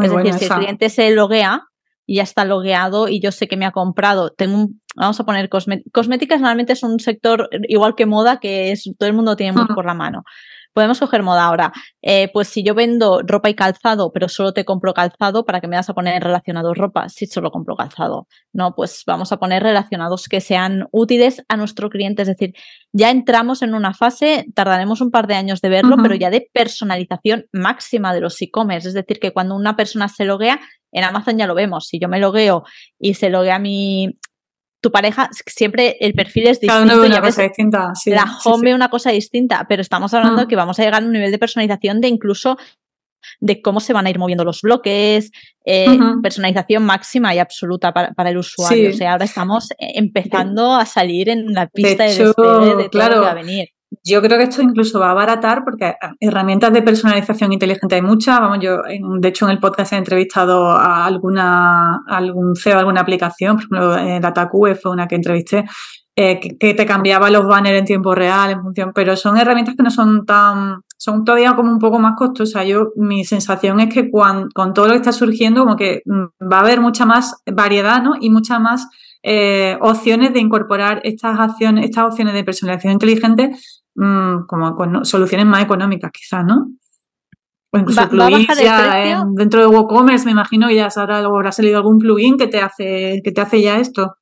es 0.02 0.10
decir, 0.10 0.34
si 0.34 0.44
el 0.46 0.50
cliente 0.50 0.88
se 0.90 1.10
loguea 1.10 1.69
y 2.10 2.16
ya 2.16 2.24
está 2.24 2.44
logueado 2.44 3.06
y 3.06 3.20
yo 3.20 3.30
sé 3.30 3.46
que 3.46 3.56
me 3.56 3.66
ha 3.66 3.70
comprado, 3.70 4.30
tengo 4.30 4.66
vamos 4.96 5.20
a 5.20 5.24
poner 5.24 5.48
cosméticas, 5.48 6.40
normalmente 6.40 6.72
es 6.72 6.82
un 6.82 6.98
sector 6.98 7.48
igual 7.68 7.94
que 7.94 8.04
moda 8.04 8.40
que 8.40 8.72
es 8.72 8.82
todo 8.98 9.08
el 9.08 9.14
mundo 9.14 9.36
tiene 9.36 9.52
muy 9.52 9.66
por 9.66 9.86
la 9.86 9.94
mano. 9.94 10.24
Podemos 10.72 11.00
coger 11.00 11.24
moda 11.24 11.44
ahora. 11.44 11.72
Eh, 12.00 12.30
pues 12.32 12.46
si 12.46 12.62
yo 12.62 12.74
vendo 12.74 13.22
ropa 13.26 13.50
y 13.50 13.54
calzado, 13.54 14.12
pero 14.12 14.28
solo 14.28 14.52
te 14.52 14.64
compro 14.64 14.94
calzado, 14.94 15.44
¿para 15.44 15.60
que 15.60 15.66
me 15.66 15.74
vas 15.74 15.90
a 15.90 15.94
poner 15.94 16.22
relacionados 16.22 16.78
ropa? 16.78 17.08
Si 17.08 17.26
solo 17.26 17.50
compro 17.50 17.74
calzado. 17.74 18.28
No, 18.52 18.74
pues 18.76 19.02
vamos 19.04 19.32
a 19.32 19.38
poner 19.38 19.64
relacionados 19.64 20.28
que 20.28 20.40
sean 20.40 20.86
útiles 20.92 21.42
a 21.48 21.56
nuestro 21.56 21.90
cliente. 21.90 22.22
Es 22.22 22.28
decir, 22.28 22.54
ya 22.92 23.10
entramos 23.10 23.62
en 23.62 23.74
una 23.74 23.94
fase, 23.94 24.46
tardaremos 24.54 25.00
un 25.00 25.10
par 25.10 25.26
de 25.26 25.34
años 25.34 25.60
de 25.60 25.70
verlo, 25.70 25.96
pero 26.00 26.14
ya 26.14 26.30
de 26.30 26.48
personalización 26.52 27.46
máxima 27.52 28.14
de 28.14 28.20
los 28.20 28.40
e-commerce. 28.40 28.88
Es 28.88 28.94
decir, 28.94 29.18
que 29.18 29.32
cuando 29.32 29.56
una 29.56 29.74
persona 29.74 30.06
se 30.06 30.24
loguea, 30.24 30.60
en 30.92 31.04
Amazon 31.04 31.38
ya 31.38 31.46
lo 31.46 31.54
vemos. 31.54 31.86
Si 31.86 31.98
yo 31.98 32.08
me 32.08 32.18
logueo 32.18 32.64
y 32.98 33.14
se 33.14 33.30
loguea 33.30 33.58
mi, 33.58 34.18
tu 34.80 34.90
pareja, 34.90 35.28
siempre 35.46 35.96
el 36.00 36.14
perfil 36.14 36.44
es 36.44 36.60
distinto. 36.60 36.74
Cada 36.74 36.84
uno 36.84 37.04
una 37.04 37.20
cosa 37.20 37.42
distinta. 37.42 37.92
la 38.06 38.38
home 38.44 38.70
ve 38.70 38.74
una 38.74 38.88
cosa 38.88 39.10
distinta, 39.10 39.66
pero 39.68 39.82
estamos 39.82 40.12
hablando 40.14 40.40
de 40.40 40.46
mm. 40.46 40.48
que 40.48 40.56
vamos 40.56 40.78
a 40.78 40.82
llegar 40.82 41.02
a 41.02 41.04
un 41.04 41.12
nivel 41.12 41.30
de 41.30 41.38
personalización 41.38 42.00
de 42.00 42.08
incluso 42.08 42.56
de 43.38 43.60
cómo 43.60 43.80
se 43.80 43.92
van 43.92 44.06
a 44.06 44.10
ir 44.10 44.18
moviendo 44.18 44.44
los 44.44 44.62
bloques, 44.62 45.30
eh, 45.66 45.86
personalización 46.22 46.84
máxima 46.84 47.34
y 47.34 47.38
absoluta 47.38 47.92
para, 47.92 48.30
el 48.30 48.38
usuario. 48.38 48.90
O 48.90 48.92
sea, 48.94 49.12
ahora 49.12 49.26
estamos 49.26 49.70
eh, 49.72 49.92
empezando 49.94 50.74
a 50.74 50.86
salir 50.86 51.28
en 51.28 51.52
la 51.52 51.66
pista 51.66 52.04
de, 52.04 52.14
de, 52.14 52.32
todo 52.32 52.76
lo 52.76 52.90
que 52.90 52.98
va 52.98 53.30
a 53.30 53.34
venir. 53.34 53.68
Yo 54.02 54.22
creo 54.22 54.38
que 54.38 54.44
esto 54.44 54.62
incluso 54.62 54.98
va 54.98 55.08
a 55.08 55.10
abaratar 55.10 55.62
porque 55.62 55.94
herramientas 56.20 56.72
de 56.72 56.82
personalización 56.82 57.52
inteligente 57.52 57.96
hay 57.96 58.02
muchas. 58.02 58.40
Vamos, 58.40 58.58
yo 58.60 58.78
de 58.82 59.28
hecho 59.28 59.44
en 59.44 59.52
el 59.52 59.58
podcast 59.58 59.92
he 59.92 59.96
entrevistado 59.96 60.70
a 60.70 61.04
alguna 61.04 62.00
algún 62.06 62.56
CEO 62.56 62.78
alguna 62.78 63.02
aplicación, 63.02 63.56
por 63.56 63.64
ejemplo, 63.64 63.98
eh, 63.98 64.20
DataQ 64.20 64.74
fue 64.80 64.90
una 64.90 65.06
que 65.06 65.16
entrevisté, 65.16 65.66
eh, 66.16 66.40
que, 66.40 66.74
te 66.74 66.86
cambiaba 66.86 67.30
los 67.30 67.46
banners 67.46 67.78
en 67.78 67.84
tiempo 67.84 68.14
real 68.14 68.50
en 68.50 68.62
función, 68.62 68.92
pero 68.94 69.16
son 69.16 69.38
herramientas 69.38 69.76
que 69.76 69.82
no 69.82 69.90
son 69.90 70.24
tan, 70.26 70.82
son 70.96 71.24
todavía 71.24 71.54
como 71.54 71.70
un 71.70 71.78
poco 71.78 71.98
más 71.98 72.14
costosas. 72.16 72.66
Yo, 72.66 72.92
mi 72.96 73.24
sensación 73.24 73.80
es 73.80 73.92
que 73.92 74.10
con 74.10 74.74
todo 74.74 74.86
lo 74.86 74.92
que 74.92 74.98
está 74.98 75.12
surgiendo, 75.12 75.62
como 75.64 75.76
que 75.76 76.02
mm, 76.04 76.50
va 76.50 76.58
a 76.58 76.60
haber 76.60 76.80
mucha 76.80 77.06
más 77.06 77.42
variedad, 77.46 78.02
¿no? 78.02 78.14
Y 78.20 78.30
mucha 78.30 78.58
más 78.58 78.88
eh, 79.22 79.76
opciones 79.80 80.32
de 80.32 80.40
incorporar 80.40 81.00
estas 81.04 81.38
acciones, 81.38 81.84
estas 81.84 82.06
opciones 82.06 82.34
de 82.34 82.44
personalización 82.44 82.94
inteligente 82.94 83.52
Mm, 83.94 84.46
como 84.46 84.76
con 84.76 85.04
soluciones 85.04 85.46
más 85.46 85.62
económicas, 85.62 86.10
quizás, 86.12 86.44
¿no? 86.44 86.70
O 87.72 87.78
incluso 87.78 88.08
plugins 88.08 88.58
ya 88.58 89.24
dentro 89.34 89.60
de 89.60 89.66
WooCommerce, 89.66 90.24
me 90.24 90.32
imagino 90.32 90.68
que 90.68 90.76
ya 90.76 90.88
habrá 90.96 91.52
salido 91.52 91.76
algún 91.76 91.98
plugin 91.98 92.36
que 92.36 92.46
te 92.46 92.60
hace, 92.60 93.20
que 93.22 93.30
te 93.30 93.40
hace 93.40 93.60
ya 93.62 93.78
esto. 93.78 94.16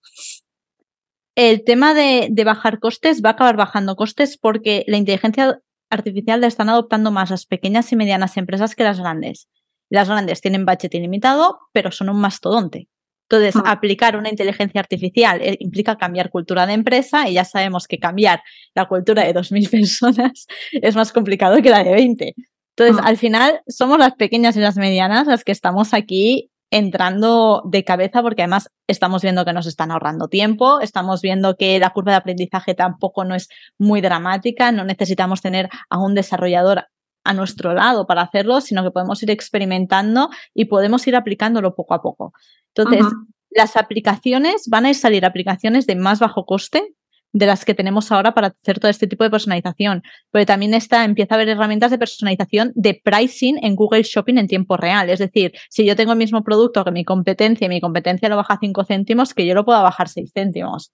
El 1.35 1.65
tema 1.65 1.95
de, 1.95 2.31
bajar 2.45 2.81
costes 2.81 3.23
va 3.25 3.31
a 3.31 3.33
acabar 3.33 3.57
bajando 3.57 3.95
costes 3.95 4.37
porque 4.37 4.85
la 4.89 4.97
inteligencia 4.97 5.61
artificial 5.91 6.41
la 6.41 6.49
están 6.49 6.69
adoptando 6.69 7.11
más 7.11 7.31
las 7.31 7.47
pequeñas 7.47 7.93
y 7.93 7.97
medianas 7.97 8.37
empresas 8.37 8.75
que 8.75 8.85
las 8.85 8.99
grandes. 8.99 9.49
Las 9.91 10.09
grandes 10.09 10.41
tienen 10.41 10.67
budget 10.67 10.95
ilimitado, 10.95 11.61
pero 11.73 11.91
son 11.93 12.11
un 12.11 12.21
mastodonte. 12.21 12.89
Entonces, 13.31 13.57
hmm. 13.57 13.67
aplicar 13.67 14.17
una 14.17 14.31
inteligencia 14.31 14.81
artificial 14.81 15.41
eh, 15.43 15.57
implica 15.61 15.97
cambiar 15.97 16.31
cultura 16.31 16.67
de 16.67 16.73
empresa 16.73 17.29
y 17.29 17.35
ya 17.35 17.45
sabemos 17.45 17.87
que 17.87 17.99
cambiar 17.99 18.43
la 18.75 18.87
cultura 18.87 19.25
de 19.25 19.35
2.000 19.35 19.71
personas 19.71 20.47
es 20.73 20.97
más 20.97 21.13
complicado 21.13 21.61
que 21.61 21.71
la 21.71 21.85
de 21.85 21.93
20. 21.93 22.35
Entonces, 22.77 23.03
hmm. 23.03 23.07
al 23.07 23.17
final, 23.19 23.61
somos 23.67 23.99
las 23.99 24.15
pequeñas 24.15 24.57
y 24.57 24.61
las 24.61 24.77
medianas 24.77 25.27
las 25.27 25.45
que 25.45 25.53
estamos 25.53 25.93
aquí 25.93 26.51
entrando 26.71 27.63
de 27.65 27.83
cabeza 27.85 28.23
porque 28.23 28.43
además 28.43 28.71
estamos 28.87 29.23
viendo 29.23 29.45
que 29.45 29.53
nos 29.53 29.67
están 29.67 29.91
ahorrando 29.91 30.29
tiempo, 30.29 30.81
estamos 30.81 31.23
viendo 31.23 31.57
que 31.57 31.79
la 31.79 31.91
curva 31.91 32.13
de 32.13 32.19
aprendizaje 32.19 32.75
tampoco 32.75 33.25
no 33.25 33.35
es 33.35 33.49
muy 33.79 34.01
dramática, 34.01 34.71
no 34.71 34.85
necesitamos 34.85 35.41
tener 35.41 35.69
a 35.89 35.99
un 35.99 36.15
desarrollador 36.15 36.87
a 37.29 37.35
nuestro 37.35 37.75
lado 37.75 38.07
para 38.07 38.23
hacerlo, 38.23 38.61
sino 38.61 38.83
que 38.83 38.91
podemos 38.91 39.23
ir 39.23 39.31
experimentando 39.31 40.31
y 40.55 40.65
podemos 40.65 41.07
ir 41.07 41.15
aplicándolo 41.15 41.75
poco 41.75 41.95
a 41.95 42.01
poco. 42.01 42.33
Entonces, 42.75 43.07
las 43.51 43.77
aplicaciones 43.77 44.67
van 44.69 44.87
a 44.87 44.95
salir 44.95 45.27
aplicaciones 45.27 45.87
de 45.87 45.95
más 45.95 46.21
bajo 46.21 46.47
coste 46.47 46.95
de 47.35 47.45
las 47.45 47.67
que 47.67 47.75
tenemos 47.75 48.11
ahora 48.11 48.33
para 48.33 48.49
hacer 48.63 48.81
todo 48.81 48.91
este 48.91 49.07
tipo 49.07 49.25
de 49.25 49.31
personalización. 49.31 50.03
Pero 50.31 50.47
también 50.47 50.73
está, 50.73 51.05
empieza 51.05 51.35
a 51.35 51.37
haber 51.37 51.51
herramientas 51.51 51.91
de 51.91 51.99
personalización 51.99 52.73
de 52.75 52.99
pricing 53.05 53.59
en 53.63 53.77
Google 53.77 54.03
Shopping 54.03 54.39
en 54.39 54.47
tiempo 54.47 54.79
real. 54.79 55.11
Es 55.11 55.19
decir, 55.19 55.53
si 55.69 55.85
yo 55.85 55.95
tengo 55.97 56.13
el 56.13 56.19
mismo 56.19 56.43
producto 56.43 56.83
que 56.83 56.93
mi 56.93 57.05
competencia 57.05 57.67
y 57.67 57.69
mi 57.69 57.83
competencia 57.83 58.31
lo 58.31 58.37
baja 58.37 58.57
5 58.59 58.85
céntimos, 58.85 59.35
que 59.35 59.45
yo 59.45 59.55
lo 59.55 59.67
pueda 59.67 59.83
bajar 59.83 60.09
6 60.09 60.33
céntimos 60.33 60.93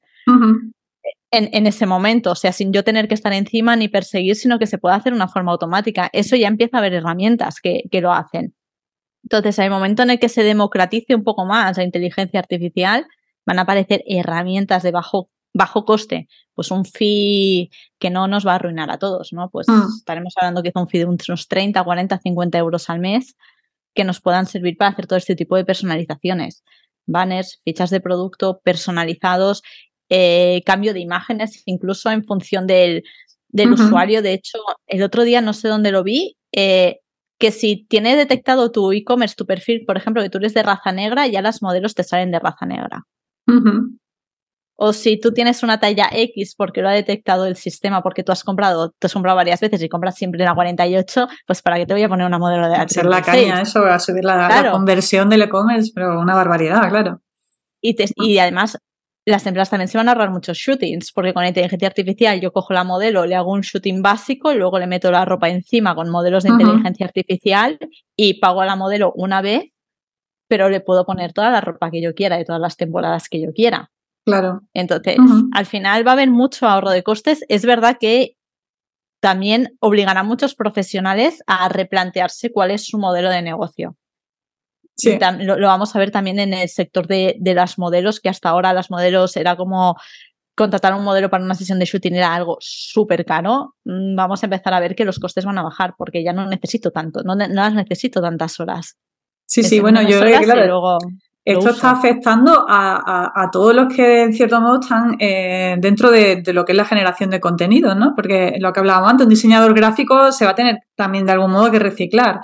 en, 1.37 1.67
ese 1.67 1.87
momento, 1.87 2.33
o 2.33 2.35
sea, 2.35 2.53
sin 2.53 2.73
yo 2.73 2.85
tener 2.85 3.09
que 3.09 3.15
estar 3.15 3.33
encima 3.33 3.77
ni 3.77 3.89
perseguir, 3.89 4.37
sino 4.37 4.59
que 4.59 4.67
se 4.67 4.79
puede 4.79 4.95
hacer 4.95 5.13
de 5.13 5.17
una 5.17 5.29
forma 5.29 5.53
automática. 5.53 6.11
Eso 6.13 6.37
ya 6.37 6.49
empieza 6.49 6.77
a 6.77 6.81
haber 6.81 6.95
herramientas 6.95 7.61
que, 7.61 7.89
lo 8.01 8.13
hacen. 8.13 8.55
Entonces, 9.23 9.59
el 9.59 9.71
momento 9.71 10.03
en 10.03 10.11
el 10.11 10.19
que 10.19 10.29
se 10.29 10.45
democratice 10.45 11.15
un 11.15 11.25
poco 11.25 11.45
más 11.47 11.77
la 11.77 11.85
inteligencia 11.85 12.41
artificial, 12.41 13.07
van 13.47 13.59
a 13.59 13.63
aparecer 13.63 14.03
herramientas 14.07 14.83
de 14.83 14.91
bajo, 14.91 15.31
bajo 15.53 15.85
coste, 15.85 16.29
pues 16.55 16.71
un 16.71 16.85
fee 16.85 17.71
que 17.99 18.11
no 18.11 18.27
nos 18.29 18.47
va 18.47 18.53
a 18.53 18.55
arruinar 18.57 18.91
a 18.91 18.99
todos, 18.99 19.33
¿no? 19.33 19.51
Pues 19.51 19.69
mm. 19.69 19.99
estaremos 19.99 20.35
hablando 20.37 20.63
que 20.63 20.69
es 20.69 20.77
un 20.77 20.89
fee 20.89 20.99
de 20.99 21.07
unos 21.07 21.49
30, 21.49 21.83
40, 21.83 22.19
50 22.19 22.59
euros 22.59 22.91
al 22.91 23.01
mes 23.01 23.37
que 23.95 24.05
nos 24.05 24.21
puedan 24.21 24.47
servir 24.47 24.77
para 24.77 24.91
hacer 24.91 25.07
todo 25.07 25.17
este 25.17 25.37
tipo 25.37 25.57
de 25.57 25.65
personalizaciones. 25.65 26.65
Banners, 27.07 27.61
fichas 27.65 27.91
de 27.91 28.01
producto 28.01 28.61
personalizados 28.65 29.63
eh, 30.09 30.63
cambio 30.65 30.93
de 30.93 31.01
imágenes, 31.01 31.63
incluso 31.67 32.11
en 32.11 32.25
función 32.25 32.67
del, 32.67 33.05
usuario. 33.73 34.23
De 34.23 34.33
hecho, 34.33 34.59
el 34.87 35.03
otro 35.03 35.23
día 35.23 35.41
no 35.41 35.53
sé 35.53 35.69
dónde 35.69 35.93
lo 35.93 36.03
vi, 36.03 36.37
eh, 36.53 37.01
que 37.39 37.51
si 37.51 37.87
tiene 37.89 38.17
detectado 38.17 38.71
tu 38.71 38.93
e-commerce, 38.93 39.35
tu 39.37 39.47
perfil, 39.47 39.85
por 39.87 39.97
ejemplo, 39.97 40.23
que 40.23 40.31
tú 40.31 40.39
eres 40.39 40.55
de 40.55 40.63
raza 40.63 40.93
negra, 40.93 41.27
ya 41.27 41.43
las 41.43 41.63
modelos 41.63 41.95
te 41.95 42.05
salen 42.05 42.31
de 42.31 42.39
raza 42.39 42.67
negra. 42.67 43.05
O 44.77 44.93
si 44.93 45.21
tú 45.21 45.33
tienes 45.33 45.63
una 45.63 45.79
talla 45.79 46.09
X 46.11 46.55
porque 46.57 46.83
lo 46.83 46.89
ha 46.89 46.93
detectado 46.93 47.47
el 47.47 47.57
sistema, 47.57 48.03
porque 48.03 48.25
tú 48.25 48.33
has 48.33 48.43
comprado, 48.43 48.91
te 48.99 49.07
has 49.07 49.13
comprado 49.13 49.37
varias 49.37 49.61
veces 49.61 49.81
y 49.83 49.89
compras 49.89 50.17
siempre 50.17 50.45
la 50.45 50.55
48, 50.55 51.29
pues 51.47 51.63
para 51.63 51.77
qué 51.77 51.87
te 51.87 51.95
voy 51.95 52.03
a 52.03 52.09
poner 52.09 52.27
una 52.27 52.39
modelo 52.39 52.69
de 52.69 52.89
Ser 52.89 53.07
la 53.07 53.23
caña, 53.23 53.61
eso, 53.61 53.83
va 53.83 53.95
a 53.95 54.01
subir 54.01 54.25
la, 54.25 54.71
conversión 54.73 55.29
del 55.29 55.43
e-commerce, 55.43 55.93
pero 55.95 56.19
una 56.19 56.35
barbaridad, 56.35 56.89
claro. 56.89 57.21
Y, 57.81 57.97
y 58.17 58.39
además, 58.39 58.79
las 59.27 59.47
empresas 59.47 59.71
también 59.71 59.89
se 59.89 59.97
van 59.97 60.09
a 60.09 60.13
ahorrar 60.13 60.31
muchos 60.31 60.59
shootings, 60.59 61.13
porque 61.13 61.33
con 61.33 61.47
inteligencia 61.47 61.89
artificial 61.89 62.41
yo 62.41 62.53
cojo 62.53 62.75
la 62.75 62.85
modelo, 62.85 63.25
le 63.25 63.35
hago 63.35 63.53
un 63.53 63.63
shooting 63.63 64.03
básico, 64.03 64.53
luego 64.53 64.79
le 64.79 64.87
meto 64.87 65.11
la 65.11 65.25
ropa 65.25 65.49
encima 65.49 65.95
con 65.95 66.11
modelos 66.11 66.45
de 66.45 66.51
inteligencia 66.51 67.07
artificial 67.07 67.79
y 68.17 68.41
pago 68.41 68.61
a 68.61 68.67
la 68.67 68.77
modelo 68.77 69.13
una 69.17 69.41
vez, 69.41 69.73
pero 70.49 70.69
le 70.69 70.81
puedo 70.81 71.07
poner 71.07 71.33
toda 71.33 71.51
la 71.51 71.63
ropa 71.63 71.91
que 71.91 72.03
yo 72.03 72.15
quiera 72.15 72.37
de 72.37 72.45
todas 72.45 72.61
las 72.61 72.77
temporadas 72.77 73.29
que 73.29 73.41
yo 73.41 73.53
quiera. 73.53 73.91
Claro. 74.27 74.61
Entonces, 74.73 75.17
al 75.53 75.67
final 75.67 76.07
va 76.07 76.13
a 76.13 76.15
haber 76.15 76.31
mucho 76.31 76.67
ahorro 76.67 76.91
de 76.91 77.03
costes. 77.03 77.45
Es 77.49 77.65
verdad 77.67 77.99
que 78.01 78.37
también 79.21 79.77
obligará 79.81 80.21
a 80.21 80.25
muchos 80.25 80.55
profesionales 80.55 81.43
a 81.47 81.69
replantearse 81.69 82.53
cuál 82.53 82.71
es 82.71 82.87
su 82.87 82.99
modelo 82.99 83.31
de 83.31 83.43
negocio. 83.43 83.97
Sí. 84.97 85.19
Lo, 85.41 85.67
vamos 85.67 85.95
a 85.95 85.99
ver 85.99 86.11
también 86.11 86.39
en 86.39 86.55
el 86.55 86.69
sector 86.69 87.07
de, 87.07 87.37
de 87.39 87.55
las 87.55 87.79
modelos, 87.79 88.21
que 88.21 88.29
hasta 88.29 88.49
ahora 88.49 88.73
las 88.73 88.91
modelos 88.91 89.37
era 89.37 89.57
como 89.57 89.97
contratar 90.55 90.95
un 90.95 91.05
modelo 91.05 91.31
para 91.31 91.45
una 91.45 91.55
sesión 91.55 91.79
de 91.79 91.85
shooting 91.85 92.15
era 92.15 92.35
algo 92.35 92.57
súper 92.61 93.25
caro, 93.25 93.75
mm, 93.85 94.15
vamos 94.15 94.43
a 94.43 94.47
empezar 94.47 94.73
a 94.73 94.81
ver 94.81 94.95
que 94.95 95.05
los 95.05 95.19
costes 95.19 95.45
van 95.45 95.59
a 95.59 95.63
bajar 95.63 95.95
porque 95.99 96.23
ya 96.23 96.33
no 96.33 96.47
necesito 96.47 96.91
tanto, 96.91 97.23
no, 97.25 97.35
no 97.35 97.47
las 97.49 97.75
necesito 97.75 98.21
tantas 98.21 98.61
horas. 98.61 98.97
Sí, 99.47 99.63
sí, 99.63 99.81
bueno, 99.81 100.01
yo 100.03 100.21
creo 100.21 100.39
que 100.39 100.45
claro, 100.45 100.99
esto 101.45 101.71
está 101.71 101.91
afectando 101.91 102.65
a, 102.67 103.49
todos 103.53 103.75
los 103.75 103.95
que 103.95 104.23
en 104.23 104.33
cierto 104.33 104.59
modo 104.63 104.81
están 104.81 105.17
eh, 105.19 105.77
dentro 105.79 106.11
de, 106.11 106.37
de, 106.37 106.53
lo 106.55 106.65
que 106.65 106.73
es 106.73 106.79
la 106.79 106.87
generación 106.87 107.29
de 107.29 107.41
contenido, 107.41 107.95
¿no? 107.95 108.15
Porque 108.17 108.57
lo 108.59 108.73
que 108.73 108.81
hablábamos 108.81 109.11
antes, 109.11 109.27
un 109.27 109.31
diseñador 109.31 109.75
gráfico 109.75 110.33
se 110.33 110.47
va 110.47 110.53
a 110.53 110.55
tener 110.55 110.79
también 110.95 111.27
de 111.27 111.33
algún 111.33 111.51
modo 111.51 111.71
que 111.71 111.79
reciclar. 111.79 112.41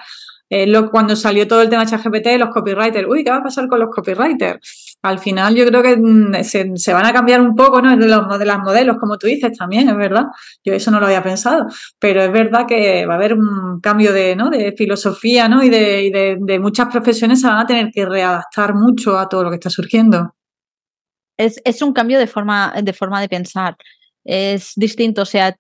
Eh, 0.52 0.66
cuando 0.90 1.14
salió 1.14 1.46
todo 1.46 1.62
el 1.62 1.68
tema 1.68 1.84
de 1.84 1.90
ChatGPT, 1.92 2.36
los 2.36 2.48
copywriters, 2.48 3.06
uy, 3.08 3.22
¿qué 3.22 3.30
va 3.30 3.36
a 3.36 3.42
pasar 3.42 3.68
con 3.68 3.78
los 3.78 3.88
copywriters? 3.88 4.98
Al 5.00 5.20
final 5.20 5.54
yo 5.54 5.64
creo 5.64 5.80
que 5.80 5.96
mm, 5.96 6.42
se, 6.42 6.92
van 6.92 7.06
a 7.06 7.12
cambiar 7.12 7.40
un 7.40 7.54
poco, 7.54 7.80
¿no? 7.80 7.96
De 7.96 8.08
los, 8.08 8.36
de 8.36 8.58
modelos, 8.58 8.96
como 8.98 9.16
tú 9.16 9.28
dices 9.28 9.56
también, 9.56 9.88
es 9.88 9.96
verdad. 9.96 10.24
Yo 10.64 10.74
eso 10.74 10.90
no 10.90 10.98
lo 10.98 11.06
había 11.06 11.22
pensado, 11.22 11.66
pero 12.00 12.20
es 12.22 12.32
verdad 12.32 12.66
que 12.66 13.06
va 13.06 13.14
a 13.14 13.16
haber 13.16 13.34
un 13.34 13.80
cambio 13.80 14.12
de, 14.12 14.34
¿no? 14.34 14.50
de 14.50 14.74
filosofía, 14.76 15.48
¿no? 15.48 15.62
Y 15.62 15.70
de, 15.70 16.38
de, 16.40 16.58
muchas 16.58 16.88
profesiones 16.88 17.40
se 17.40 17.46
van 17.46 17.58
a 17.58 17.66
tener 17.66 17.92
que 17.92 18.04
readaptar 18.04 18.74
mucho 18.74 19.16
a 19.18 19.28
todo 19.28 19.44
lo 19.44 19.50
que 19.50 19.56
está 19.56 19.70
surgiendo. 19.70 20.34
Es, 21.38 21.60
es 21.64 21.80
un 21.80 21.92
cambio 21.92 22.18
de 22.18 22.26
forma, 22.26 22.74
de 22.82 22.92
forma 22.92 23.20
de 23.20 23.28
pensar. 23.28 23.76
Es 24.24 24.72
distinto, 24.74 25.22
o 25.22 25.26
sea, 25.26 25.56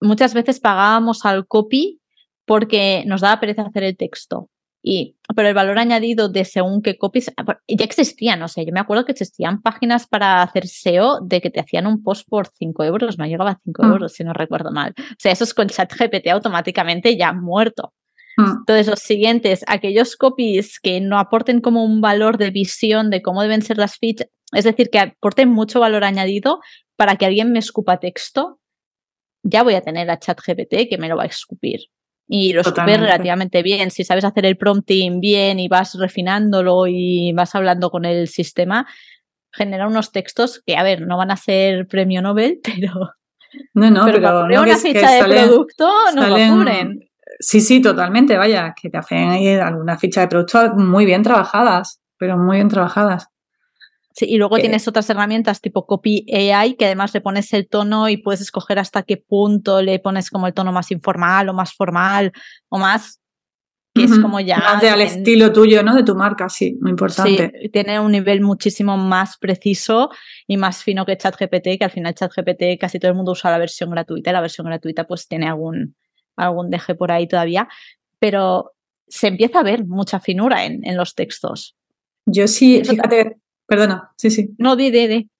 muchas 0.00 0.34
veces 0.34 0.58
pagábamos 0.58 1.24
al 1.24 1.46
copy 1.46 2.00
porque 2.44 3.04
nos 3.06 3.20
daba 3.20 3.40
pereza 3.40 3.62
hacer 3.62 3.84
el 3.84 3.96
texto. 3.96 4.50
Y, 4.86 5.16
pero 5.34 5.48
el 5.48 5.54
valor 5.54 5.78
añadido 5.78 6.28
de 6.28 6.44
según 6.44 6.82
qué 6.82 6.98
copies 6.98 7.32
ya 7.66 7.84
existían, 7.86 8.42
o 8.42 8.48
sea, 8.48 8.64
yo 8.64 8.72
me 8.72 8.80
acuerdo 8.80 9.06
que 9.06 9.12
existían 9.12 9.62
páginas 9.62 10.06
para 10.06 10.42
hacer 10.42 10.66
SEO 10.68 11.20
de 11.22 11.40
que 11.40 11.48
te 11.48 11.58
hacían 11.58 11.86
un 11.86 12.02
post 12.02 12.28
por 12.28 12.48
5 12.48 12.84
euros, 12.84 13.18
no 13.18 13.24
llegaba 13.24 13.52
a 13.52 13.60
5 13.64 13.82
mm. 13.82 13.90
euros 13.90 14.12
si 14.12 14.24
no 14.24 14.34
recuerdo 14.34 14.72
mal. 14.72 14.92
O 14.98 15.16
sea, 15.18 15.32
eso 15.32 15.44
es 15.44 15.54
con 15.54 15.68
ChatGPT 15.68 16.28
automáticamente 16.28 17.16
ya 17.16 17.32
muerto. 17.32 17.94
Mm. 18.36 18.58
Entonces, 18.58 18.86
los 18.86 18.98
siguientes, 18.98 19.64
aquellos 19.68 20.16
copies 20.16 20.78
que 20.80 21.00
no 21.00 21.18
aporten 21.18 21.62
como 21.62 21.82
un 21.82 22.02
valor 22.02 22.36
de 22.36 22.50
visión 22.50 23.08
de 23.08 23.22
cómo 23.22 23.40
deben 23.40 23.62
ser 23.62 23.78
las 23.78 23.96
fichas, 23.96 24.28
es 24.52 24.64
decir, 24.64 24.90
que 24.90 24.98
aporten 24.98 25.48
mucho 25.48 25.80
valor 25.80 26.04
añadido 26.04 26.60
para 26.96 27.16
que 27.16 27.24
alguien 27.24 27.52
me 27.52 27.58
escupa 27.58 28.00
texto, 28.00 28.60
ya 29.42 29.62
voy 29.62 29.76
a 29.76 29.80
tener 29.80 30.10
a 30.10 30.18
ChatGPT 30.18 30.90
que 30.90 30.98
me 30.98 31.08
lo 31.08 31.16
va 31.16 31.22
a 31.22 31.26
escupir 31.26 31.88
y 32.26 32.52
lo 32.52 32.62
escupes 32.62 33.00
relativamente 33.00 33.62
bien. 33.62 33.90
Si 33.90 34.04
sabes 34.04 34.24
hacer 34.24 34.46
el 34.46 34.56
prompting 34.56 35.20
bien 35.20 35.60
y 35.60 35.68
vas 35.68 35.94
refinándolo 35.98 36.86
y 36.86 37.32
vas 37.32 37.54
hablando 37.54 37.90
con 37.90 38.04
el 38.04 38.28
sistema, 38.28 38.86
genera 39.52 39.86
unos 39.86 40.12
textos 40.12 40.62
que, 40.66 40.76
a 40.76 40.82
ver, 40.82 41.02
no 41.02 41.16
van 41.16 41.30
a 41.30 41.36
ser 41.36 41.86
premio 41.86 42.22
Nobel, 42.22 42.60
pero. 42.64 43.12
No, 43.72 43.90
no, 43.90 44.04
pero, 44.06 44.62
una 44.62 44.76
ficha 44.76 45.12
de 45.12 45.24
producto 45.24 45.88
no 46.14 46.26
lo 46.26 46.34
cubren. 46.34 47.08
Sí, 47.38 47.60
sí, 47.60 47.80
totalmente, 47.80 48.36
vaya, 48.36 48.74
que 48.80 48.90
te 48.90 48.98
hacen 48.98 49.28
ahí 49.28 49.48
alguna 49.48 49.96
ficha 49.96 50.22
de 50.22 50.28
producto 50.28 50.74
muy 50.74 51.04
bien 51.04 51.22
trabajadas, 51.22 52.00
pero 52.18 52.36
muy 52.36 52.56
bien 52.56 52.68
trabajadas. 52.68 53.28
Sí, 54.16 54.26
y 54.28 54.36
luego 54.36 54.58
tienes 54.58 54.86
otras 54.86 55.10
herramientas 55.10 55.60
tipo 55.60 55.86
Copy 55.86 56.24
AI, 56.32 56.74
que 56.74 56.84
además 56.84 57.12
le 57.14 57.20
pones 57.20 57.52
el 57.52 57.66
tono 57.68 58.08
y 58.08 58.16
puedes 58.16 58.40
escoger 58.40 58.78
hasta 58.78 59.02
qué 59.02 59.16
punto 59.16 59.82
le 59.82 59.98
pones 59.98 60.30
como 60.30 60.46
el 60.46 60.54
tono 60.54 60.70
más 60.70 60.92
informal 60.92 61.48
o 61.48 61.52
más 61.52 61.74
formal 61.74 62.30
o 62.68 62.78
más 62.78 63.20
que 63.92 64.04
es 64.04 64.18
como 64.18 64.38
ya. 64.40 64.58
Más 64.58 64.80
de 64.80 64.88
al 64.88 65.00
estilo 65.00 65.52
tuyo, 65.52 65.82
¿no? 65.82 65.94
De 65.94 66.04
tu 66.04 66.14
marca, 66.14 66.48
sí, 66.48 66.76
muy 66.80 66.90
importante. 66.90 67.52
Sí, 67.60 67.68
tiene 67.70 67.98
un 67.98 68.12
nivel 68.12 68.40
muchísimo 68.40 68.96
más 68.96 69.36
preciso 69.38 70.10
y 70.46 70.56
más 70.56 70.82
fino 70.84 71.04
que 71.04 71.16
ChatGPT, 71.16 71.78
que 71.78 71.84
al 71.84 71.90
final 71.90 72.14
ChatGPT 72.14 72.78
casi 72.80 73.00
todo 73.00 73.10
el 73.10 73.16
mundo 73.16 73.32
usa 73.32 73.50
la 73.50 73.58
versión 73.58 73.90
gratuita, 73.90 74.30
y 74.30 74.32
la 74.32 74.40
versión 74.40 74.66
gratuita 74.66 75.06
pues 75.08 75.26
tiene 75.26 75.48
algún, 75.48 75.96
algún 76.36 76.70
deje 76.70 76.94
por 76.94 77.10
ahí 77.12 77.26
todavía, 77.26 77.68
pero 78.18 78.72
se 79.08 79.28
empieza 79.28 79.60
a 79.60 79.64
ver 79.64 79.84
mucha 79.84 80.18
finura 80.18 80.64
en, 80.64 80.84
en 80.84 80.96
los 80.96 81.14
textos. 81.14 81.76
Yo 82.26 82.48
sí, 82.48 82.82
fíjate, 82.84 83.36
Perdona, 83.66 84.12
sí, 84.16 84.30
sí. 84.30 84.54
No, 84.58 84.76
di, 84.76 84.90
di, 84.90 85.06
di. 85.06 85.30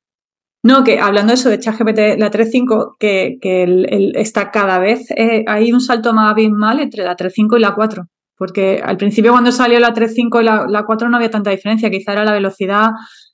No, 0.64 0.82
que 0.82 0.98
hablando 0.98 1.32
de 1.32 1.34
eso 1.34 1.50
de 1.50 1.58
ChatGPT, 1.58 2.18
la 2.18 2.30
3.5, 2.30 2.96
que, 2.98 3.36
que 3.38 3.64
el, 3.64 4.16
está 4.16 4.50
cada 4.50 4.78
vez, 4.78 5.10
eh, 5.10 5.44
hay 5.46 5.72
un 5.72 5.82
salto 5.82 6.14
más 6.14 6.30
abismal 6.30 6.80
entre 6.80 7.04
la 7.04 7.16
3.5 7.16 7.58
y 7.58 7.60
la 7.60 7.74
4. 7.74 8.06
Porque 8.36 8.80
al 8.82 8.96
principio 8.96 9.32
cuando 9.32 9.52
salió 9.52 9.78
la 9.78 9.92
3.5 9.92 10.40
y 10.40 10.44
la, 10.44 10.66
la, 10.66 10.84
4 10.86 11.10
no 11.10 11.18
había 11.18 11.30
tanta 11.30 11.50
diferencia, 11.50 11.90
quizá 11.90 12.12
era 12.12 12.24
la 12.24 12.32
velocidad 12.32 12.92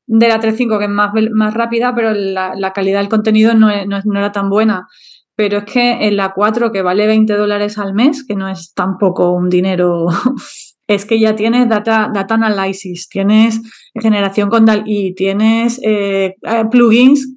de 0.08 0.28
la 0.28 0.40
3.5 0.40 0.78
que 0.78 0.84
es 0.86 0.90
más, 0.90 1.12
más 1.30 1.54
rápida, 1.54 1.94
pero 1.94 2.12
la, 2.12 2.54
la 2.56 2.72
calidad 2.72 2.98
del 2.98 3.08
contenido 3.08 3.54
no, 3.54 3.68
no, 3.86 4.00
no, 4.04 4.18
era 4.18 4.32
tan 4.32 4.50
buena. 4.50 4.88
Pero 5.36 5.58
es 5.58 5.64
que 5.64 6.08
en 6.08 6.16
la 6.16 6.32
4, 6.34 6.72
que 6.72 6.82
vale 6.82 7.06
20 7.06 7.32
dólares 7.34 7.78
al 7.78 7.94
mes, 7.94 8.24
que 8.26 8.34
no 8.34 8.48
es 8.48 8.74
tampoco 8.74 9.30
un 9.30 9.48
dinero 9.48 10.06
es 10.90 11.06
que 11.06 11.20
ya 11.20 11.36
tienes 11.36 11.68
data, 11.68 12.10
data 12.12 12.34
analysis, 12.34 13.08
tienes 13.08 13.60
generación 13.94 14.50
con 14.50 14.66
y 14.86 15.14
tienes 15.14 15.80
eh, 15.84 16.34
eh, 16.42 16.64
plugins 16.68 17.36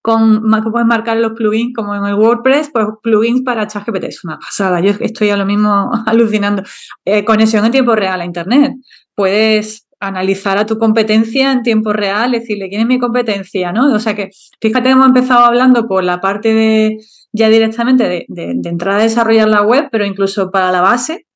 con, 0.00 0.40
puedes 0.72 0.86
marcar 0.86 1.18
los 1.18 1.32
plugins 1.32 1.74
como 1.74 1.94
en 1.94 2.04
el 2.06 2.14
WordPress, 2.14 2.70
pues 2.72 2.86
plugins 3.02 3.42
para 3.42 3.66
ChatGPT, 3.66 4.04
es 4.04 4.24
una 4.24 4.38
pasada, 4.38 4.80
yo 4.80 4.92
estoy 5.00 5.28
a 5.28 5.36
lo 5.36 5.44
mismo 5.44 5.90
alucinando. 6.06 6.62
Eh, 7.04 7.24
conexión 7.24 7.64
en 7.66 7.72
tiempo 7.72 7.94
real 7.94 8.22
a 8.22 8.24
Internet, 8.24 8.72
puedes 9.14 9.86
analizar 10.00 10.56
a 10.56 10.64
tu 10.64 10.78
competencia 10.78 11.52
en 11.52 11.62
tiempo 11.62 11.92
real, 11.92 12.32
decirle 12.32 12.70
quién 12.70 12.80
es 12.80 12.86
mi 12.86 12.98
competencia, 12.98 13.70
¿no? 13.70 13.94
O 13.94 13.98
sea 14.00 14.16
que, 14.16 14.30
fíjate, 14.62 14.88
hemos 14.88 15.06
empezado 15.06 15.44
hablando 15.44 15.86
por 15.86 16.02
la 16.02 16.22
parte 16.22 16.54
de 16.54 16.96
ya 17.32 17.50
directamente 17.50 18.08
de, 18.08 18.24
de, 18.28 18.54
de 18.56 18.68
entrar 18.70 18.98
a 18.98 19.02
desarrollar 19.02 19.48
la 19.48 19.62
web, 19.62 19.88
pero 19.92 20.06
incluso 20.06 20.50
para 20.50 20.72
la 20.72 20.80
base, 20.80 21.26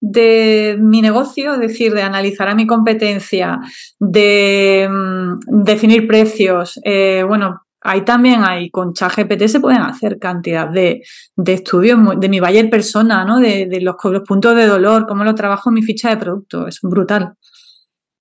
de 0.00 0.76
mi 0.78 1.00
negocio, 1.02 1.54
es 1.54 1.60
decir, 1.60 1.92
de 1.92 2.02
analizar 2.02 2.48
a 2.48 2.54
mi 2.54 2.66
competencia, 2.66 3.58
de 3.98 4.88
mm, 4.88 5.64
definir 5.64 6.06
precios. 6.06 6.78
Eh, 6.84 7.24
bueno, 7.26 7.62
ahí 7.80 8.04
también 8.04 8.42
hay, 8.44 8.70
con 8.70 8.92
ChatGPT 8.92 9.46
se 9.46 9.60
pueden 9.60 9.82
hacer 9.82 10.18
cantidad 10.18 10.68
de, 10.68 11.02
estudios 11.46 11.98
de 12.18 12.28
mi 12.28 12.40
buyer 12.40 12.68
persona, 12.68 13.24
¿no? 13.24 13.38
De, 13.38 13.68
los, 13.80 13.96
los, 14.04 14.22
puntos 14.22 14.56
de 14.56 14.66
dolor, 14.66 15.06
cómo 15.06 15.24
lo 15.24 15.34
trabajo 15.34 15.70
en 15.70 15.74
mi 15.74 15.82
ficha 15.82 16.10
de 16.10 16.16
producto. 16.16 16.66
Es 16.66 16.80
brutal. 16.82 17.34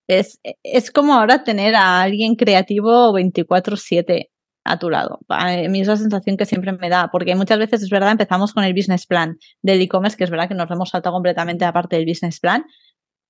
Es, 0.07 0.39
es 0.63 0.91
como 0.91 1.15
ahora 1.15 1.43
tener 1.43 1.75
a 1.75 2.01
alguien 2.01 2.35
creativo 2.35 3.11
24-7 3.17 4.29
a 4.65 4.79
tu 4.79 4.89
lado. 4.89 5.19
A 5.29 5.55
mí 5.69 5.81
es 5.81 5.87
la 5.87 5.95
sensación 5.95 6.37
que 6.37 6.45
siempre 6.45 6.71
me 6.73 6.89
da, 6.89 7.09
porque 7.11 7.35
muchas 7.35 7.59
veces 7.59 7.83
es 7.83 7.89
verdad, 7.89 8.11
empezamos 8.11 8.51
con 8.51 8.63
el 8.63 8.73
business 8.73 9.05
plan 9.05 9.37
del 9.61 9.79
e-commerce, 9.81 10.17
que 10.17 10.23
es 10.23 10.29
verdad 10.29 10.47
que 10.49 10.55
nos 10.55 10.69
hemos 10.69 10.89
saltado 10.89 11.13
completamente 11.13 11.63
a 11.65 11.71
parte 11.71 11.95
del 11.95 12.05
business 12.05 12.39
plan. 12.39 12.65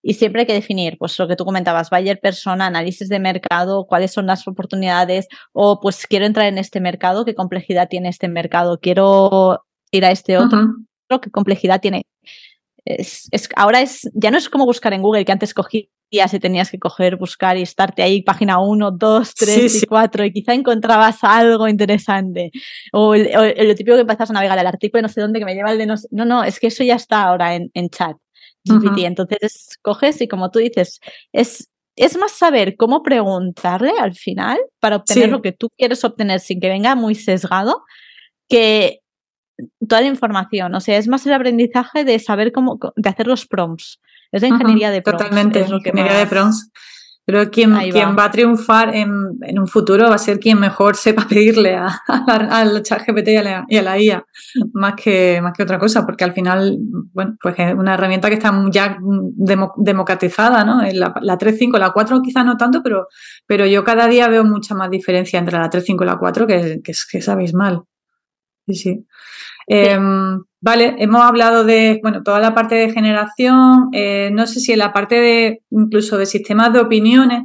Y 0.01 0.13
siempre 0.13 0.41
hay 0.41 0.47
que 0.47 0.53
definir, 0.53 0.97
pues 0.97 1.17
lo 1.19 1.27
que 1.27 1.35
tú 1.35 1.45
comentabas, 1.45 1.89
buyer 1.89 2.19
persona, 2.19 2.67
análisis 2.67 3.09
de 3.09 3.19
mercado, 3.19 3.85
cuáles 3.85 4.13
son 4.13 4.27
las 4.27 4.47
oportunidades, 4.47 5.27
o 5.51 5.79
pues 5.81 6.07
quiero 6.07 6.25
entrar 6.25 6.45
en 6.45 6.57
este 6.57 6.79
mercado, 6.79 7.25
qué 7.25 7.35
complejidad 7.35 7.89
tiene 7.89 8.09
este 8.09 8.27
mercado, 8.27 8.79
quiero 8.79 9.65
ir 9.91 10.05
a 10.05 10.11
este 10.11 10.37
otro, 10.37 10.75
qué 11.21 11.31
complejidad 11.31 11.81
tiene. 11.81 12.03
Es, 12.85 13.27
es, 13.31 13.49
ahora 13.55 13.81
es, 13.81 14.09
ya 14.13 14.31
no 14.31 14.37
es 14.37 14.47
como 14.47 14.65
buscar 14.65 14.93
en 14.93 15.01
Google, 15.01 15.25
que 15.25 15.31
antes 15.31 15.55
cogí 16.23 16.35
y 16.35 16.39
tenías 16.39 16.71
que 16.71 16.79
coger, 16.79 17.15
buscar 17.17 17.57
y 17.57 17.61
estarte 17.61 18.03
ahí, 18.03 18.21
página 18.21 18.59
1, 18.59 18.91
2, 18.91 19.33
3 19.35 19.83
y 19.83 19.85
4, 19.85 20.25
y 20.25 20.33
quizá 20.33 20.53
encontrabas 20.53 21.23
algo 21.23 21.67
interesante. 21.67 22.51
O, 22.91 23.15
lo 23.15 23.75
típico 23.75 23.95
que 23.95 24.01
empezás 24.01 24.29
a 24.29 24.33
navegar 24.33 24.57
el 24.57 24.67
artículo 24.67 25.01
no 25.01 25.09
sé 25.09 25.21
dónde 25.21 25.39
que 25.39 25.45
me 25.45 25.55
lleva 25.55 25.71
el 25.71 25.77
de 25.77 25.85
no 25.85 25.95
No, 26.11 26.25
no, 26.25 26.43
es 26.43 26.59
que 26.59 26.67
eso 26.67 26.83
ya 26.83 26.95
está 26.95 27.23
ahora 27.23 27.55
en, 27.55 27.69
en 27.73 27.89
chat. 27.89 28.17
GPT. 28.67 29.05
Entonces 29.05 29.77
coges 29.81 30.21
y 30.21 30.27
como 30.27 30.49
tú 30.49 30.59
dices, 30.59 30.99
es, 31.31 31.69
es 31.95 32.17
más 32.17 32.31
saber 32.31 32.75
cómo 32.75 33.03
preguntarle 33.03 33.93
al 33.99 34.15
final 34.15 34.59
para 34.79 34.97
obtener 34.97 35.29
lo 35.29 35.41
que 35.41 35.51
tú 35.51 35.69
quieres 35.77 36.03
obtener 36.03 36.39
sin 36.39 36.59
que 36.59 36.69
venga 36.69 36.95
muy 36.95 37.15
sesgado 37.15 37.83
que 38.49 39.01
toda 39.87 40.01
la 40.01 40.07
información. 40.07 40.73
O 40.75 40.79
sea, 40.79 40.97
es 40.97 41.07
más 41.07 41.25
el 41.25 41.33
aprendizaje 41.33 42.03
de 42.03 42.19
saber 42.19 42.51
cómo, 42.51 42.79
de 42.95 43.09
hacer 43.09 43.27
los 43.27 43.45
prompts. 43.45 43.99
Es 44.31 44.41
de 44.41 44.47
ingeniería 44.47 44.91
de 44.91 45.01
prompts. 45.01 45.23
Totalmente, 45.23 45.61
es 45.61 45.69
ingeniería 45.69 46.17
de 46.19 46.27
prompts. 46.27 46.71
Pero 47.27 47.49
quien, 47.49 47.75
quien 47.89 48.15
va. 48.15 48.25
a 48.25 48.31
triunfar 48.31 48.95
en, 48.95 49.09
un 49.59 49.67
futuro 49.67 50.07
va 50.09 50.15
a 50.15 50.19
ser 50.19 50.39
quien 50.39 50.59
mejor 50.59 50.95
sepa 50.95 51.27
pedirle 51.27 51.75
al 52.05 52.83
chat 52.83 53.01
GPT 53.05 53.29
y 53.29 53.37
a, 53.37 53.43
la, 53.43 53.65
y 53.67 53.77
a 53.77 53.81
la 53.81 53.99
IA, 53.99 54.23
más 54.73 54.93
que, 54.93 55.39
más 55.41 55.53
que 55.53 55.63
otra 55.63 55.79
cosa, 55.79 56.05
porque 56.05 56.23
al 56.23 56.33
final, 56.33 56.77
bueno, 57.13 57.35
pues 57.41 57.55
es 57.57 57.73
una 57.73 57.95
herramienta 57.95 58.29
que 58.29 58.35
está 58.35 58.53
ya 58.69 58.99
democratizada, 59.75 60.63
¿no? 60.63 60.83
La, 60.83 61.15
la 61.19 61.37
3.5, 61.37 61.79
la 61.79 61.91
4 61.91 62.21
quizás 62.21 62.45
no 62.45 62.57
tanto, 62.57 62.83
pero, 62.83 63.07
pero 63.47 63.65
yo 63.65 63.83
cada 63.83 64.07
día 64.07 64.27
veo 64.27 64.43
mucha 64.43 64.75
más 64.75 64.91
diferencia 64.91 65.39
entre 65.39 65.57
la 65.57 65.69
3.5 65.69 66.03
y 66.03 66.05
la 66.05 66.17
4, 66.17 66.45
que, 66.45 66.81
que, 66.83 66.93
que 67.11 67.17
es 67.17 67.29
abismal. 67.29 67.81
Sí, 68.67 68.75
sí. 68.75 69.05
Em, 69.67 70.41
vale, 70.61 70.95
hemos 70.99 71.21
hablado 71.21 71.63
de, 71.63 71.99
bueno, 72.01 72.23
toda 72.23 72.39
la 72.39 72.53
parte 72.53 72.75
de 72.75 72.91
generación, 72.91 73.89
eh, 73.93 74.29
no 74.31 74.45
sé 74.47 74.59
si 74.59 74.73
en 74.73 74.79
la 74.79 74.93
parte 74.93 75.15
de, 75.15 75.61
incluso 75.71 76.17
de 76.17 76.25
sistemas 76.25 76.71
de 76.73 76.79
opiniones, 76.79 77.43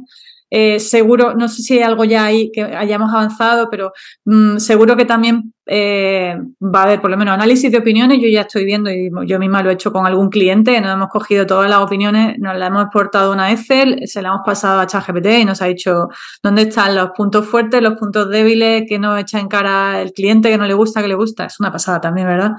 eh, 0.53 0.81
seguro, 0.81 1.33
no 1.33 1.47
sé 1.47 1.61
si 1.61 1.77
hay 1.77 1.83
algo 1.83 2.03
ya 2.03 2.25
ahí 2.25 2.51
que 2.51 2.61
hayamos 2.61 3.13
avanzado, 3.13 3.69
pero 3.69 3.93
mm, 4.25 4.57
seguro 4.57 4.97
que 4.97 5.05
también 5.05 5.53
eh, 5.65 6.35
va 6.61 6.81
a 6.81 6.83
haber 6.83 6.99
por 6.99 7.09
lo 7.09 7.15
menos 7.15 7.33
análisis 7.33 7.71
de 7.71 7.77
opiniones. 7.77 8.19
Yo 8.21 8.27
ya 8.27 8.41
estoy 8.41 8.65
viendo 8.65 8.91
y 8.91 9.09
yo 9.25 9.39
misma 9.39 9.63
lo 9.63 9.69
he 9.69 9.73
hecho 9.73 9.93
con 9.93 10.05
algún 10.05 10.29
cliente, 10.29 10.81
nos 10.81 10.93
hemos 10.93 11.07
cogido 11.07 11.45
todas 11.45 11.69
las 11.69 11.79
opiniones, 11.79 12.37
nos 12.37 12.57
las 12.57 12.67
hemos 12.67 12.83
exportado 12.83 13.31
una 13.31 13.49
Excel, 13.49 14.01
se 14.05 14.21
la 14.21 14.27
hemos 14.27 14.41
pasado 14.45 14.81
a 14.81 14.87
ChatGPT 14.87 15.27
y 15.39 15.45
nos 15.45 15.61
ha 15.61 15.67
dicho 15.67 16.09
dónde 16.43 16.63
están 16.63 16.97
los 16.97 17.11
puntos 17.11 17.47
fuertes, 17.47 17.81
los 17.81 17.93
puntos 17.93 18.29
débiles, 18.29 18.83
que 18.89 18.99
nos 18.99 19.17
echa 19.21 19.39
en 19.39 19.47
cara 19.47 20.01
el 20.01 20.11
cliente, 20.11 20.49
que 20.49 20.57
no 20.57 20.67
le 20.67 20.73
gusta, 20.73 21.01
que 21.01 21.07
le 21.07 21.15
gusta. 21.15 21.45
Es 21.45 21.61
una 21.61 21.71
pasada 21.71 22.01
también, 22.01 22.27
¿verdad? 22.27 22.51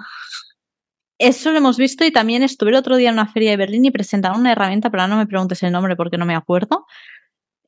Eso 1.19 1.53
lo 1.53 1.59
hemos 1.59 1.77
visto 1.77 2.07
y 2.07 2.11
también 2.11 2.43
estuve 2.43 2.71
el 2.71 2.77
otro 2.77 2.97
día 2.97 3.11
en 3.11 3.17
una 3.17 3.29
feria 3.29 3.51
de 3.51 3.59
Berlín 3.59 3.85
y 3.85 3.91
presentaron 3.91 4.41
una 4.41 4.53
herramienta, 4.53 4.89
pero 4.89 5.03
ahora 5.03 5.15
no 5.15 5.21
me 5.21 5.27
preguntes 5.27 5.63
el 5.63 5.73
nombre 5.73 5.95
porque 5.95 6.17
no 6.17 6.25
me 6.25 6.35
acuerdo, 6.35 6.87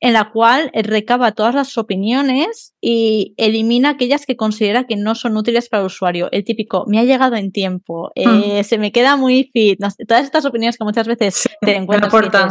en 0.01 0.13
la 0.13 0.31
cual 0.31 0.71
recaba 0.73 1.31
todas 1.31 1.55
las 1.55 1.77
opiniones 1.77 2.73
y 2.81 3.33
elimina 3.37 3.91
aquellas 3.91 4.25
que 4.25 4.35
considera 4.35 4.85
que 4.85 4.95
no 4.95 5.15
son 5.15 5.37
útiles 5.37 5.69
para 5.69 5.81
el 5.81 5.87
usuario. 5.87 6.29
El 6.31 6.43
típico, 6.43 6.85
me 6.87 6.99
ha 6.99 7.03
llegado 7.03 7.35
en 7.35 7.51
tiempo, 7.51 8.11
eh, 8.15 8.63
se 8.63 8.77
me 8.77 8.91
queda 8.91 9.15
muy 9.15 9.49
fit, 9.53 9.79
todas 10.07 10.25
estas 10.25 10.45
opiniones 10.45 10.77
que 10.77 10.83
muchas 10.83 11.07
veces 11.07 11.47
te 11.61 11.75
encuentras. 11.75 12.11
No 12.11 12.17
aportan. 12.17 12.49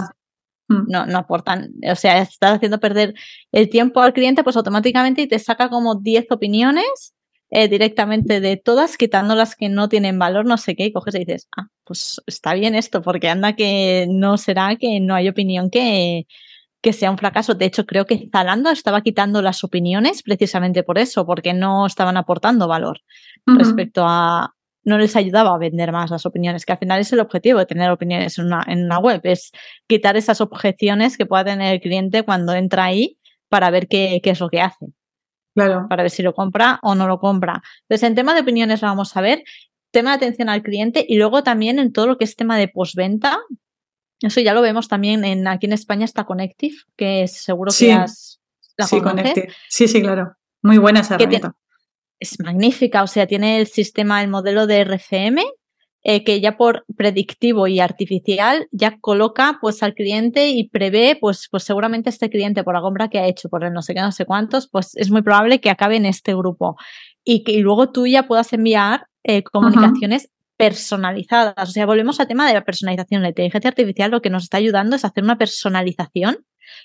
Hmm. 0.67 0.85
no, 0.89 1.07
no 1.07 1.19
aportan. 1.19 1.73
O 1.91 1.95
sea, 1.95 2.23
estás 2.23 2.57
haciendo 2.57 2.81
perder 2.81 3.15
el 3.53 3.69
tiempo 3.69 4.01
al 4.01 4.15
cliente, 4.15 4.43
pues 4.43 4.57
automáticamente 4.57 5.23
y 5.23 5.29
te 5.29 5.39
saca 5.39 5.69
como 5.69 5.97
10 5.97 6.27
opiniones 6.31 7.15
eh, 7.51 7.69
directamente 7.69 8.41
de 8.41 8.57
todas, 8.57 8.97
quitando 8.97 9.35
las 9.35 9.55
que 9.55 9.69
no 9.69 9.89
tienen 9.89 10.19
valor, 10.19 10.47
no 10.47 10.57
sé 10.57 10.75
qué, 10.75 10.87
y 10.87 10.93
coges 10.93 11.15
y 11.15 11.21
dices, 11.21 11.49
ah, 11.57 11.69
pues 11.85 12.21
está 12.27 12.55
bien 12.55 12.75
esto, 12.75 13.03
porque 13.03 13.29
anda 13.29 13.55
que 13.55 14.07
no 14.09 14.39
será 14.39 14.75
que 14.77 14.99
no 14.99 15.15
hay 15.15 15.29
opinión 15.29 15.71
que, 15.71 16.27
que 16.85 16.93
sea 16.93 17.11
un 17.11 17.17
fracaso. 17.17 17.55
De 17.55 17.65
hecho, 17.65 17.87
creo 17.87 18.05
que 18.05 18.29
Zalando 18.31 18.71
estaba 18.71 19.01
quitando 19.01 19.41
las 19.41 19.65
opiniones 19.65 20.23
precisamente 20.23 20.83
por 20.83 20.99
eso, 20.99 21.25
porque 21.25 21.55
no 21.55 21.87
estaban 21.87 22.19
aportando 22.19 22.69
valor 22.69 23.01
respecto 23.47 24.05
a... 24.07 24.55
No 24.85 24.99
les 24.99 25.17
ayudaba 25.17 25.55
a 25.55 25.59
vender 25.59 25.93
más 25.93 26.11
las 26.11 26.27
opiniones, 26.27 26.67
que 26.67 26.73
al 26.73 26.79
final 26.79 27.01
es 27.01 27.11
el 27.11 27.21
objetivo 27.21 27.59
de 27.59 27.65
tener 27.65 27.91
opiniones 27.91 28.39
en 28.39 28.45
una, 28.45 28.63
en 28.67 28.85
una 28.85 28.99
web, 28.99 29.23
es 29.25 29.51
quitar 29.87 30.19
esas 30.19 30.43
objeciones 30.43 31.17
que 31.17 31.25
pueda 31.25 31.43
tener 31.43 31.73
el 31.73 31.81
cliente 31.81 32.23
cuando 32.23 32.53
entra 32.53 32.85
ahí 32.85 33.19
para 33.49 33.71
ver 33.71 33.89
qué, 33.89 34.21
qué 34.23 34.31
es 34.31 34.41
lo 34.41 34.51
que 34.51 34.61
hace. 34.61 34.89
Claro. 35.55 35.87
Para 35.89 36.03
ver 36.03 36.11
si 36.11 36.23
lo 36.23 36.35
compra 36.35 36.81
o 36.83 36.95
no 36.95 37.09
lo 37.09 37.19
compra. 37.19 37.63
Entonces, 37.89 38.07
en 38.07 38.15
tema 38.15 38.35
de 38.35 38.43
opiniones 38.43 38.83
vamos 38.83 39.17
a 39.17 39.23
ver 39.23 39.43
tema 39.91 40.11
de 40.11 40.17
atención 40.17 40.51
al 40.51 40.63
cliente 40.63 41.07
y 41.09 41.17
luego 41.17 41.43
también 41.43 41.79
en 41.79 41.93
todo 41.93 42.07
lo 42.07 42.19
que 42.19 42.25
es 42.25 42.37
tema 42.37 42.59
de 42.59 42.69
postventa, 42.69 43.39
eso 44.21 44.41
ya 44.41 44.55
lo 44.55 44.63
vemos 44.63 44.89
también 44.89 45.25
en 45.25 45.47
aquí 45.47 45.67
en 45.67 45.73
España 45.73 46.05
está 46.05 46.25
Connective, 46.25 46.77
que 46.97 47.27
seguro 47.29 47.73
que 47.77 47.93
has 47.93 48.41
la 48.77 48.87
sí, 48.87 49.01
Connective. 49.01 49.53
Sí, 49.69 49.89
sí, 49.89 50.03
claro. 50.03 50.37
Muy 50.63 50.79
buena 50.79 51.01
esa 51.01 51.17
herramienta. 51.17 51.55
Es 52.19 52.41
magnífica, 52.41 53.03
o 53.03 53.07
sea, 53.07 53.27
tiene 53.27 53.59
el 53.59 53.67
sistema, 53.67 54.23
el 54.23 54.29
modelo 54.29 54.67
de 54.67 54.81
RCM, 54.81 55.41
eh, 56.05 56.25
que 56.25 56.41
ya 56.41 56.57
por 56.57 56.85
predictivo 56.97 57.67
y 57.67 57.81
artificial 57.81 58.69
ya 58.73 58.99
coloca 59.01 59.59
pues 59.61 59.83
al 59.83 59.95
cliente 59.95 60.49
y 60.49 60.69
prevé, 60.69 61.17
pues, 61.21 61.49
pues 61.51 61.65
seguramente 61.65 62.11
este 62.11 62.31
cliente 62.31 62.63
por 62.63 62.75
la 62.75 62.81
compra 62.81 63.09
que 63.09 63.19
ha 63.19 63.27
hecho, 63.27 63.49
por 63.49 63.65
el 63.65 63.73
no 63.73 63.83
sé 63.83 63.95
qué, 63.95 64.01
no 64.01 64.13
sé 64.13 64.25
cuántos, 64.27 64.69
pues 64.69 64.95
es 64.97 65.11
muy 65.11 65.23
probable 65.23 65.61
que 65.61 65.71
acabe 65.71 65.97
en 65.97 66.07
este 66.07 66.35
grupo. 66.35 66.77
Y 67.25 67.43
que 67.43 67.59
luego 67.59 67.91
tú 67.91 68.07
ya 68.07 68.27
puedas 68.27 68.53
enviar 68.53 69.07
eh, 69.23 69.43
comunicaciones 69.43 70.31
personalizadas. 70.57 71.69
O 71.69 71.73
sea, 71.73 71.87
volvemos 71.87 72.21
al 72.21 72.29
tema 72.29 72.47
de 72.47 72.55
la 72.55 72.65
personalización. 72.65 73.23
La 73.23 73.29
inteligencia 73.29 73.69
artificial 73.69 74.11
lo 74.11 74.23
que 74.23 74.31
nos 74.31 74.45
está 74.45 74.59
ayudando 74.59 74.97
es 74.97 75.05
hacer 75.05 75.25
una 75.25 75.39
personalización 75.39 76.45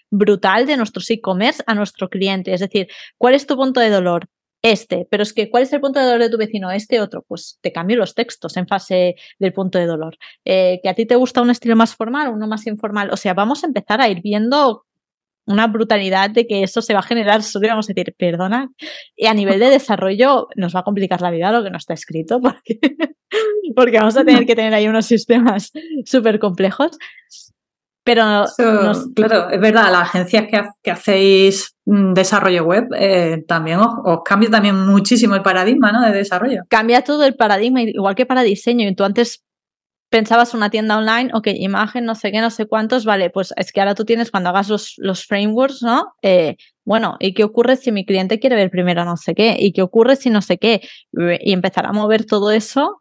brutal 0.10 0.66
de 0.68 0.78
nuestros 0.78 1.10
e-commerce 1.10 1.64
a 1.68 1.76
nuestro 1.76 2.10
cliente. 2.10 2.54
Es 2.54 2.62
decir, 2.62 2.88
¿cuál 3.18 3.36
es 3.36 3.48
tu 3.48 3.56
punto 3.56 3.80
de 3.80 3.90
dolor? 3.90 4.28
Este, 4.62 5.08
pero 5.10 5.24
es 5.24 5.34
que 5.34 5.50
¿cuál 5.50 5.64
es 5.64 5.72
el 5.72 5.80
punto 5.80 6.00
de 6.00 6.06
dolor 6.06 6.22
de 6.22 6.30
tu 6.30 6.38
vecino? 6.38 6.70
Este 6.70 7.00
otro, 7.00 7.24
pues 7.28 7.60
te 7.62 7.72
cambio 7.72 7.96
los 7.96 8.14
textos 8.14 8.58
en 8.58 8.68
fase 8.68 9.16
del 9.40 9.54
punto 9.54 9.80
de 9.80 9.86
dolor. 9.86 10.18
Eh, 10.44 10.80
que 10.84 10.90
a 10.90 10.94
ti 10.94 11.06
te 11.06 11.16
gusta 11.16 11.42
un 11.42 11.50
estilo 11.50 11.76
más 11.76 11.96
formal 11.96 12.30
uno 12.30 12.48
más 12.48 12.68
informal. 12.68 13.10
O 13.12 13.18
sea, 13.18 13.34
vamos 13.34 13.64
a 13.64 13.68
empezar 13.68 14.02
a 14.02 14.10
ir 14.10 14.22
viendo 14.22 14.86
una 15.50 15.68
brutalidad 15.68 16.30
de 16.30 16.46
que 16.46 16.64
eso 16.64 16.82
se 16.82 16.94
va 16.94 17.00
a 17.00 17.04
generar 17.04 17.42
solo 17.42 17.68
vamos 17.68 17.90
a 17.90 17.94
decir, 17.94 18.14
perdona, 18.18 18.70
y 19.16 19.26
a 19.26 19.34
nivel 19.34 19.60
de 19.60 19.70
desarrollo 19.70 20.48
nos 20.56 20.76
va 20.76 20.82
a 20.82 20.84
complicar 20.84 21.22
la 21.22 21.32
vida 21.32 21.52
lo 21.52 21.64
que 21.64 21.72
no 21.72 21.78
está 21.78 21.94
escrito, 21.94 22.40
porque, 22.42 22.80
porque 23.76 23.98
vamos 23.98 24.16
a 24.16 24.24
tener 24.24 24.46
que 24.46 24.56
tener 24.56 24.74
ahí 24.74 24.88
unos 24.88 25.06
sistemas 25.06 25.72
súper 26.06 26.40
complejos. 26.40 26.92
Pero 28.04 28.46
claro, 29.14 29.50
es 29.52 29.60
verdad, 29.60 29.92
las 29.92 30.02
agencias 30.02 30.48
que, 30.82 30.90
hacéis 30.92 31.76
mm, 31.86 32.14
desarrollo 32.14 32.64
web 32.64 32.88
eh, 32.98 33.44
también 33.48 33.80
os, 33.80 33.94
os, 34.04 34.20
cambia 34.24 34.50
también 34.50 34.88
muchísimo 34.88 35.36
el 35.36 35.44
paradigma 35.44 35.92
¿no? 35.92 36.02
de 36.02 36.12
desarrollo. 36.12 36.64
Cambia 36.70 37.04
todo 37.04 37.24
el 37.26 37.36
paradigma, 37.36 37.84
igual 37.84 38.16
que 38.16 38.26
para 38.26 38.42
diseño. 38.42 38.88
Y 38.88 38.96
tú 38.96 39.04
antes 39.04 39.44
pensabas 40.10 40.54
una 40.54 40.70
tienda 40.70 40.98
online, 40.98 41.30
ok, 41.34 41.48
imagen, 41.56 42.06
no 42.06 42.16
sé 42.16 42.32
qué, 42.32 42.42
no 42.42 42.50
sé 42.50 42.66
cuántos, 42.66 43.06
vale, 43.06 43.30
pues 43.30 43.54
es 43.56 43.72
que 43.72 43.80
ahora 43.80 43.96
tú 43.96 44.06
tienes 44.06 44.32
cuando 44.32 44.50
hagas 44.50 44.68
los, 44.68 44.96
los 44.98 45.26
frameworks, 45.26 45.84
¿no? 45.84 46.14
Eh, 46.24 46.58
bueno, 46.84 47.18
¿y 47.20 47.34
qué 47.34 47.44
ocurre 47.44 47.76
si 47.76 47.92
mi 47.92 48.06
cliente 48.06 48.40
quiere 48.40 48.56
ver 48.56 48.72
primero 48.72 49.06
no 49.06 49.18
sé 49.18 49.36
qué? 49.36 49.56
¿Y 49.60 49.72
qué 49.72 49.84
ocurre 49.84 50.16
si 50.16 50.32
no 50.32 50.42
sé 50.42 50.58
qué? 50.58 50.82
Y 51.42 51.54
empezar 51.54 51.86
a 51.86 51.92
mover 51.92 52.26
todo 52.26 52.52
eso. 52.52 53.00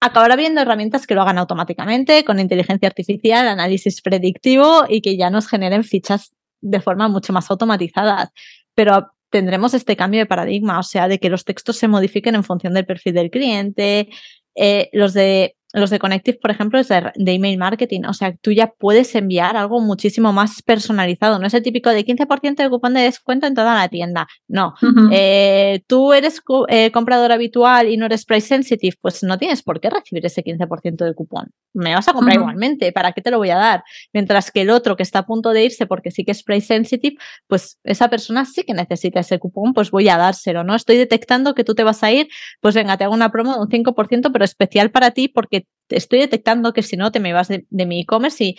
Acabará 0.00 0.34
viendo 0.34 0.60
herramientas 0.60 1.06
que 1.06 1.14
lo 1.14 1.22
hagan 1.22 1.38
automáticamente, 1.38 2.24
con 2.24 2.40
inteligencia 2.40 2.88
artificial, 2.88 3.46
análisis 3.46 4.02
predictivo 4.02 4.84
y 4.88 5.00
que 5.00 5.16
ya 5.16 5.30
nos 5.30 5.46
generen 5.46 5.84
fichas 5.84 6.34
de 6.60 6.80
forma 6.80 7.06
mucho 7.06 7.32
más 7.32 7.48
automatizada. 7.52 8.32
Pero 8.74 9.12
tendremos 9.30 9.74
este 9.74 9.96
cambio 9.96 10.18
de 10.18 10.26
paradigma, 10.26 10.80
o 10.80 10.82
sea, 10.82 11.06
de 11.06 11.20
que 11.20 11.30
los 11.30 11.44
textos 11.44 11.76
se 11.76 11.86
modifiquen 11.86 12.34
en 12.34 12.42
función 12.42 12.74
del 12.74 12.86
perfil 12.86 13.14
del 13.14 13.30
cliente, 13.30 14.08
eh, 14.56 14.90
los 14.92 15.14
de 15.14 15.56
los 15.72 15.90
de 15.90 15.98
Connective, 15.98 16.38
por 16.38 16.50
ejemplo, 16.50 16.78
es 16.78 16.88
de, 16.88 17.12
email 17.16 17.58
marketing. 17.58 18.02
O 18.08 18.12
sea, 18.12 18.34
tú 18.36 18.52
ya 18.52 18.68
puedes 18.68 19.14
enviar 19.14 19.56
algo 19.56 19.80
muchísimo 19.80 20.32
más 20.32 20.62
personalizado. 20.62 21.38
No 21.38 21.46
es 21.46 21.54
el 21.54 21.62
típico 21.62 21.90
de 21.90 22.04
15% 22.04 22.56
de 22.56 22.70
cupón 22.70 22.94
de 22.94 23.00
descuento 23.02 23.46
en 23.46 23.54
toda 23.54 23.74
la 23.74 23.88
tienda. 23.88 24.26
No. 24.48 24.74
Eh, 25.10 25.82
tú 25.86 26.12
eres 26.12 26.42
eh, 26.68 26.90
comprador 26.90 27.32
habitual 27.32 27.88
y 27.88 27.96
no 27.96 28.06
eres 28.06 28.24
price 28.24 28.48
sensitive, 28.48 28.96
pues 29.00 29.22
no 29.22 29.38
tienes 29.38 29.62
por 29.62 29.80
qué 29.80 29.90
recibir 29.90 30.24
ese 30.26 30.44
15% 30.44 31.04
de 31.04 31.14
cupón. 31.14 31.50
Me 31.72 31.94
vas 31.94 32.06
a 32.08 32.12
comprar 32.12 32.36
igualmente. 32.36 32.92
¿Para 32.92 33.12
qué 33.12 33.22
te 33.22 33.30
lo 33.30 33.38
voy 33.38 33.50
a 33.50 33.56
dar? 33.56 33.82
Mientras 34.12 34.50
que 34.50 34.60
el 34.62 34.70
otro 34.70 34.96
que 34.96 35.02
está 35.02 35.20
a 35.20 35.26
punto 35.26 35.50
de 35.50 35.64
irse 35.64 35.86
porque 35.86 36.10
sí 36.10 36.24
que 36.24 36.32
es 36.32 36.42
price 36.42 36.66
sensitive, 36.66 37.16
pues 37.46 37.78
esa 37.84 38.08
persona 38.08 38.44
sí 38.44 38.64
que 38.64 38.74
necesita 38.74 39.20
ese 39.20 39.38
cupón, 39.38 39.72
pues 39.72 39.90
voy 39.90 40.08
a 40.08 40.18
dárselo, 40.18 40.64
¿no? 40.64 40.74
Estoy 40.74 40.96
detectando 40.96 41.54
que 41.54 41.64
tú 41.64 41.74
te 41.74 41.82
vas 41.82 42.02
a 42.02 42.12
ir, 42.12 42.28
pues 42.60 42.74
venga, 42.74 42.96
te 42.96 43.04
hago 43.04 43.14
una 43.14 43.30
promo 43.30 43.54
de 43.54 43.60
un 43.60 43.68
5%, 43.68 44.30
pero 44.32 44.44
especial 44.44 44.90
para 44.90 45.12
ti 45.12 45.28
porque 45.28 45.61
estoy 45.88 46.20
detectando 46.20 46.72
que 46.72 46.82
si 46.82 46.96
no 46.96 47.12
te 47.12 47.20
me 47.20 47.32
vas 47.32 47.48
de, 47.48 47.66
mi 47.70 48.00
e-commerce 48.00 48.44
y 48.44 48.58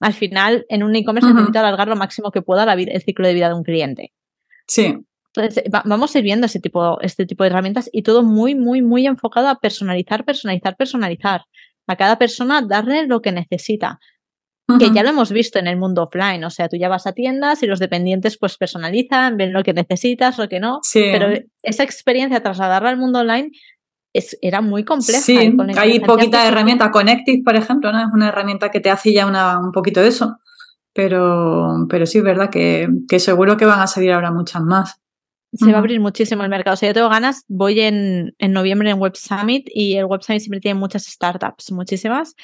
al 0.00 0.14
final 0.14 0.64
en 0.68 0.82
un 0.82 0.94
e-commerce 0.94 1.32
necesito 1.32 1.58
alargar 1.58 1.88
lo 1.88 1.96
máximo 1.96 2.30
que 2.30 2.42
pueda 2.42 2.64
la 2.64 2.74
el 2.74 3.02
ciclo 3.02 3.26
de 3.26 3.34
vida 3.34 3.48
de 3.48 3.54
un 3.54 3.64
cliente. 3.64 4.12
Sí. 4.66 4.96
Entonces, 5.34 5.64
vamos 5.84 6.14
a 6.14 6.18
ir 6.18 6.24
viendo 6.24 6.46
ese 6.46 6.60
tipo, 6.60 7.00
este 7.00 7.26
tipo 7.26 7.44
de 7.44 7.50
herramientas 7.50 7.88
y 7.92 8.02
todo 8.02 8.22
muy, 8.22 8.54
muy, 8.54 8.82
muy 8.82 9.06
enfocado 9.06 9.48
a 9.48 9.58
personalizar, 9.58 10.24
personalizar, 10.24 10.76
personalizar. 10.76 11.42
A 11.86 11.96
cada 11.96 12.18
persona 12.18 12.60
darle 12.62 13.06
lo 13.06 13.22
que 13.22 13.32
necesita. 13.32 13.98
Que 14.78 14.90
ya 14.92 15.02
lo 15.02 15.08
hemos 15.08 15.32
visto 15.32 15.58
en 15.58 15.66
el 15.66 15.78
mundo 15.78 16.02
offline. 16.02 16.44
O 16.44 16.50
sea, 16.50 16.68
tú 16.68 16.76
ya 16.76 16.90
vas 16.90 17.06
a 17.06 17.12
tiendas 17.12 17.62
y 17.62 17.66
los 17.66 17.78
dependientes 17.78 18.36
pues 18.36 18.58
personalizan, 18.58 19.38
ven 19.38 19.54
lo 19.54 19.62
que 19.62 19.72
necesitas, 19.72 20.36
lo 20.36 20.46
que 20.46 20.60
no. 20.60 20.80
Sí. 20.82 21.04
Pero 21.10 21.42
esa 21.62 21.84
experiencia 21.84 22.42
trasladarla 22.42 22.90
al 22.90 22.98
mundo 22.98 23.20
online 23.20 23.50
era 24.40 24.60
muy 24.60 24.84
compleja. 24.84 25.20
Sí, 25.20 25.36
hay 25.76 26.00
poquitas 26.00 26.46
herramientas. 26.46 26.90
Connective, 26.90 27.42
por 27.44 27.56
ejemplo, 27.56 27.92
¿no? 27.92 28.00
es 28.00 28.12
una 28.12 28.28
herramienta 28.28 28.70
que 28.70 28.80
te 28.80 28.90
hace 28.90 29.12
ya 29.12 29.26
una, 29.26 29.58
un 29.58 29.72
poquito 29.72 30.00
de 30.00 30.08
eso. 30.08 30.38
Pero, 30.92 31.86
pero 31.88 32.06
sí 32.06 32.18
es 32.18 32.24
verdad 32.24 32.50
que, 32.50 32.88
seguro 33.18 33.56
que 33.56 33.66
van 33.66 33.80
a 33.80 33.86
salir 33.86 34.12
ahora 34.12 34.32
muchas 34.32 34.62
más. 34.62 35.00
Se 35.52 35.70
va 35.70 35.76
a 35.76 35.78
abrir 35.78 36.00
muchísimo 36.00 36.42
el 36.42 36.50
mercado. 36.50 36.74
O 36.74 36.76
sea, 36.76 36.88
yo 36.88 36.94
tengo 36.94 37.08
ganas, 37.08 37.44
voy 37.48 37.80
en, 37.80 38.34
en 38.38 38.52
noviembre 38.52 38.90
en 38.90 38.98
Web 38.98 39.16
Summit 39.16 39.68
y 39.72 39.94
el 39.94 40.06
Web 40.06 40.22
Summit 40.22 40.40
siempre 40.40 40.60
tiene 40.60 40.78
muchas 40.78 41.04
startups, 41.04 41.72
muchísimas. 41.72 42.34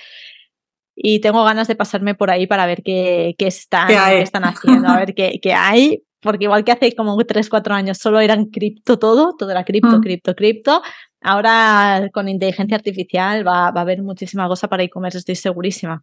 y 0.97 1.19
tengo 1.21 1.45
ganas 1.45 1.69
de 1.69 1.75
pasarme 1.75 2.15
por 2.15 2.31
ahí 2.31 2.47
para 2.47 2.67
ver 2.67 2.83
qué, 2.83 3.35
están, 3.39 3.91
están 4.13 4.45
haciendo, 4.45 4.89
a 4.89 4.99
ver 4.99 5.15
qué, 5.15 5.41
hay, 5.53 6.03
porque 6.21 6.45
igual 6.45 6.65
que 6.65 6.73
hace 6.73 6.95
como 6.95 7.17
3, 7.17 7.49
4 7.51 7.75
años 7.75 7.99
solo 7.99 8.21
eran 8.21 8.47
cripto 8.47 8.99
todo, 8.99 9.35
todo 9.37 9.51
era 9.51 9.65
cripto, 9.65 10.01
cripto, 10.01 10.35
cripto. 10.35 10.83
Ahora 11.25 12.11
con 12.13 12.29
inteligencia 12.29 12.77
artificial 12.77 13.47
va, 13.47 13.71
va 13.71 13.81
a 13.81 13.83
haber 13.83 14.03
muchísima 14.03 14.47
cosa 14.47 14.69
para 14.69 14.83
e-commerce, 14.83 15.19
estoy 15.19 15.37
segurísima. 15.37 16.03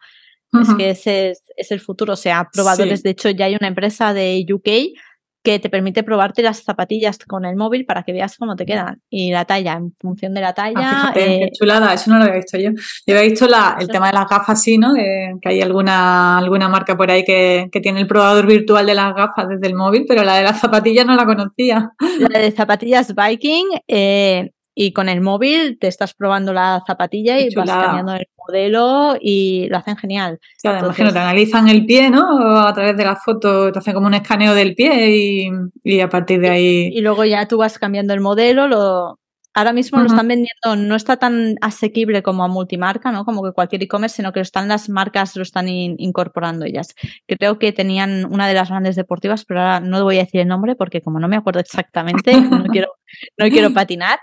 Es 0.59 0.73
que 0.75 0.89
ese 0.89 1.33
es, 1.55 1.71
el 1.71 1.79
futuro. 1.79 2.13
O 2.13 2.17
sea, 2.17 2.49
probadores. 2.51 3.03
De 3.03 3.11
hecho, 3.11 3.29
ya 3.29 3.45
hay 3.45 3.55
una 3.55 3.67
empresa 3.67 4.13
de 4.13 4.45
UK 4.51 4.97
que 5.43 5.59
te 5.59 5.69
permite 5.69 6.03
probarte 6.03 6.43
las 6.43 6.63
zapatillas 6.63 7.17
con 7.19 7.45
el 7.45 7.55
móvil 7.55 7.85
para 7.85 8.03
que 8.03 8.13
veas 8.13 8.37
cómo 8.37 8.55
te 8.55 8.65
quedan 8.65 9.01
y 9.09 9.31
la 9.31 9.45
talla, 9.45 9.73
en 9.73 9.95
función 9.99 10.35
de 10.35 10.41
la 10.41 10.49
ah, 10.49 10.53
talla. 10.53 11.11
qué 11.13 11.43
eh, 11.45 11.49
chulada, 11.51 11.93
eso 11.93 12.11
no 12.11 12.17
lo 12.17 12.25
había 12.25 12.35
visto 12.35 12.59
yo. 12.59 12.69
Yo 13.07 13.17
había 13.17 13.29
visto 13.29 13.47
la, 13.47 13.75
el 13.79 13.87
tema 13.87 14.07
de 14.07 14.13
las 14.13 14.29
gafas, 14.29 14.61
sí, 14.61 14.77
¿no? 14.77 14.93
que 14.93 15.49
hay 15.49 15.61
alguna, 15.61 16.37
alguna 16.37 16.69
marca 16.69 16.95
por 16.95 17.09
ahí 17.09 17.23
que, 17.23 17.69
que, 17.71 17.81
tiene 17.81 18.01
el 18.01 18.07
probador 18.07 18.45
virtual 18.45 18.85
de 18.85 18.93
las 18.93 19.15
gafas 19.15 19.47
desde 19.49 19.65
el 19.65 19.73
móvil, 19.73 20.05
pero 20.07 20.23
la 20.23 20.35
de 20.35 20.43
las 20.43 20.59
zapatillas 20.59 21.07
no 21.07 21.15
la 21.15 21.25
conocía. 21.25 21.91
La 22.19 22.39
de 22.39 22.51
zapatillas 22.51 23.15
Viking, 23.15 23.65
eh, 23.87 24.51
y 24.73 24.93
con 24.93 25.09
el 25.09 25.21
móvil 25.21 25.77
te 25.79 25.87
estás 25.87 26.13
probando 26.13 26.53
la 26.53 26.81
zapatilla 26.87 27.39
y 27.39 27.53
vas 27.53 27.69
cambiando 27.69 28.13
el 28.13 28.27
modelo 28.37 29.17
y 29.19 29.67
lo 29.69 29.77
hacen 29.77 29.97
genial. 29.97 30.39
Claro, 30.61 30.85
imagino, 30.85 31.11
te 31.11 31.19
analizan 31.19 31.67
el 31.67 31.85
pie, 31.85 32.09
¿no? 32.09 32.59
A 32.59 32.73
través 32.73 32.95
de 32.95 33.03
la 33.03 33.15
foto 33.15 33.71
te 33.71 33.79
hacen 33.79 33.93
como 33.93 34.07
un 34.07 34.13
escaneo 34.13 34.53
del 34.53 34.75
pie 34.75 35.49
y, 35.83 35.99
a 35.99 36.09
partir 36.09 36.39
de 36.39 36.49
ahí... 36.49 36.89
Y, 36.93 37.01
luego 37.01 37.25
ya 37.25 37.47
tú 37.47 37.57
vas 37.57 37.77
cambiando 37.77 38.13
el 38.13 38.21
modelo, 38.21 38.67
lo... 38.67 39.17
Ahora 39.53 39.73
mismo 39.73 39.99
lo 39.99 40.05
están 40.05 40.29
vendiendo, 40.29 40.77
no 40.77 40.95
está 40.95 41.17
tan 41.17 41.55
asequible 41.59 42.23
como 42.23 42.45
a 42.45 42.47
multimarca, 42.47 43.11
¿no? 43.11 43.25
Como 43.25 43.43
que 43.43 43.51
cualquier 43.51 43.83
e-commerce, 43.83 44.15
sino 44.15 44.31
que 44.31 44.39
están 44.39 44.69
las 44.69 44.87
marcas, 44.87 45.35
lo 45.35 45.43
están 45.43 45.67
incorporando 45.67 46.63
ellas. 46.63 46.95
Creo 47.27 47.59
que 47.59 47.73
tenían 47.73 48.23
una 48.31 48.47
de 48.47 48.53
las 48.53 48.69
grandes 48.69 48.95
deportivas, 48.95 49.43
pero 49.43 49.59
ahora 49.59 49.81
no 49.81 50.01
voy 50.05 50.19
a 50.19 50.23
decir 50.23 50.39
el 50.39 50.47
nombre 50.47 50.77
porque 50.77 51.01
como 51.01 51.19
no 51.19 51.27
me 51.27 51.35
acuerdo 51.35 51.59
exactamente, 51.59 52.39
no 52.39 52.63
quiero, 52.63 52.93
no 53.37 53.49
quiero 53.49 53.73
patinar 53.73 54.19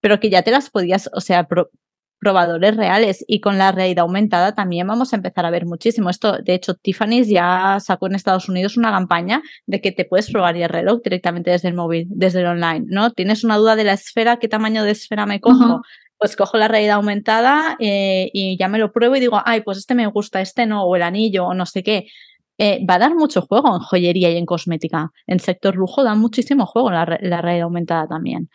pero 0.00 0.20
que 0.20 0.30
ya 0.30 0.42
te 0.42 0.50
las 0.50 0.70
podías, 0.70 1.10
o 1.12 1.20
sea, 1.20 1.46
probadores 2.18 2.76
reales 2.76 3.24
y 3.28 3.40
con 3.40 3.58
la 3.58 3.72
realidad 3.72 4.02
aumentada 4.02 4.54
también 4.54 4.86
vamos 4.86 5.12
a 5.12 5.16
empezar 5.16 5.46
a 5.46 5.50
ver 5.50 5.66
muchísimo. 5.66 6.10
Esto, 6.10 6.38
de 6.38 6.54
hecho, 6.54 6.74
Tiffany's 6.74 7.28
ya 7.28 7.78
sacó 7.80 8.06
en 8.06 8.14
Estados 8.14 8.48
Unidos 8.48 8.76
una 8.76 8.90
campaña 8.90 9.42
de 9.66 9.80
que 9.80 9.92
te 9.92 10.04
puedes 10.04 10.30
probar 10.30 10.56
el 10.56 10.68
reloj 10.68 11.00
directamente 11.02 11.50
desde 11.50 11.68
el 11.68 11.74
móvil, 11.74 12.06
desde 12.10 12.40
el 12.40 12.46
online, 12.46 12.86
¿no? 12.88 13.10
Tienes 13.12 13.44
una 13.44 13.56
duda 13.56 13.76
de 13.76 13.84
la 13.84 13.92
esfera, 13.92 14.38
¿qué 14.38 14.48
tamaño 14.48 14.82
de 14.82 14.90
esfera 14.92 15.26
me 15.26 15.40
cojo? 15.40 15.82
Pues 16.18 16.34
cojo 16.34 16.58
la 16.58 16.66
realidad 16.66 16.96
aumentada 16.96 17.76
eh, 17.78 18.28
y 18.32 18.58
ya 18.58 18.66
me 18.66 18.78
lo 18.78 18.92
pruebo 18.92 19.14
y 19.14 19.20
digo, 19.20 19.40
ay, 19.44 19.60
pues 19.60 19.78
este 19.78 19.94
me 19.94 20.06
gusta, 20.08 20.40
este 20.40 20.66
no, 20.66 20.82
o 20.82 20.96
el 20.96 21.02
anillo, 21.02 21.46
o 21.46 21.54
no 21.54 21.64
sé 21.64 21.84
qué. 21.84 22.08
Eh, 22.60 22.84
va 22.84 22.94
a 22.94 22.98
dar 22.98 23.14
mucho 23.14 23.42
juego 23.42 23.72
en 23.72 23.78
joyería 23.78 24.30
y 24.30 24.36
en 24.36 24.44
cosmética. 24.44 25.12
En 25.28 25.38
sector 25.38 25.76
lujo 25.76 26.02
da 26.02 26.16
muchísimo 26.16 26.66
juego 26.66 26.90
la, 26.90 27.18
la 27.20 27.40
realidad 27.40 27.66
aumentada 27.66 28.08
también. 28.08 28.50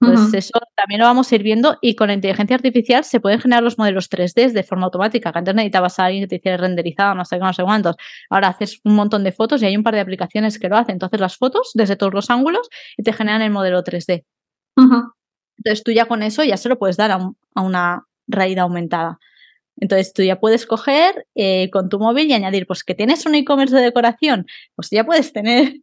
Entonces, 0.00 0.34
eso 0.34 0.60
también 0.74 1.00
lo 1.00 1.06
vamos 1.06 1.30
a 1.30 1.34
ir 1.34 1.42
viendo 1.42 1.78
y 1.80 1.94
con 1.94 2.08
la 2.08 2.14
inteligencia 2.14 2.54
artificial 2.54 3.02
se 3.04 3.18
pueden 3.18 3.40
generar 3.40 3.62
los 3.62 3.78
modelos 3.78 4.10
3D 4.10 4.52
de 4.52 4.62
forma 4.62 4.84
automática, 4.84 5.32
que 5.32 5.38
antes 5.38 5.54
necesitabas 5.54 5.98
a 5.98 6.04
alguien 6.04 6.24
que 6.24 6.28
te 6.28 6.36
hiciera 6.36 6.58
renderizado, 6.58 7.14
no 7.14 7.24
sé 7.24 7.38
qué, 7.38 7.44
no 7.44 7.52
sé 7.52 7.62
cuántos. 7.62 7.96
Ahora 8.28 8.48
haces 8.48 8.80
un 8.84 8.94
montón 8.94 9.24
de 9.24 9.32
fotos 9.32 9.62
y 9.62 9.66
hay 9.66 9.76
un 9.76 9.82
par 9.82 9.94
de 9.94 10.00
aplicaciones 10.00 10.58
que 10.58 10.68
lo 10.68 10.76
hacen. 10.76 10.94
Entonces, 10.94 11.18
las 11.18 11.36
fotos 11.36 11.70
desde 11.74 11.96
todos 11.96 12.12
los 12.12 12.30
ángulos 12.30 12.68
y 12.96 13.02
te 13.02 13.12
generan 13.12 13.40
el 13.40 13.50
modelo 13.50 13.82
3D. 13.82 14.24
Entonces, 14.76 15.82
tú 15.82 15.92
ya 15.92 16.04
con 16.04 16.22
eso 16.22 16.44
ya 16.44 16.58
se 16.58 16.68
lo 16.68 16.78
puedes 16.78 16.98
dar 16.98 17.10
a, 17.12 17.18
una 17.54 18.04
realidad 18.26 18.64
aumentada. 18.64 19.18
Entonces 19.78 20.14
tú 20.14 20.22
ya 20.22 20.40
puedes 20.40 20.66
coger 20.66 21.26
eh, 21.34 21.68
con 21.70 21.90
tu 21.90 21.98
móvil 21.98 22.28
y 22.28 22.32
añadir, 22.32 22.66
pues 22.66 22.82
que 22.82 22.94
tienes 22.94 23.26
un 23.26 23.34
e-commerce 23.34 23.76
de 23.76 23.82
decoración, 23.82 24.46
pues 24.74 24.88
ya 24.90 25.04
puedes 25.04 25.34
tener 25.34 25.80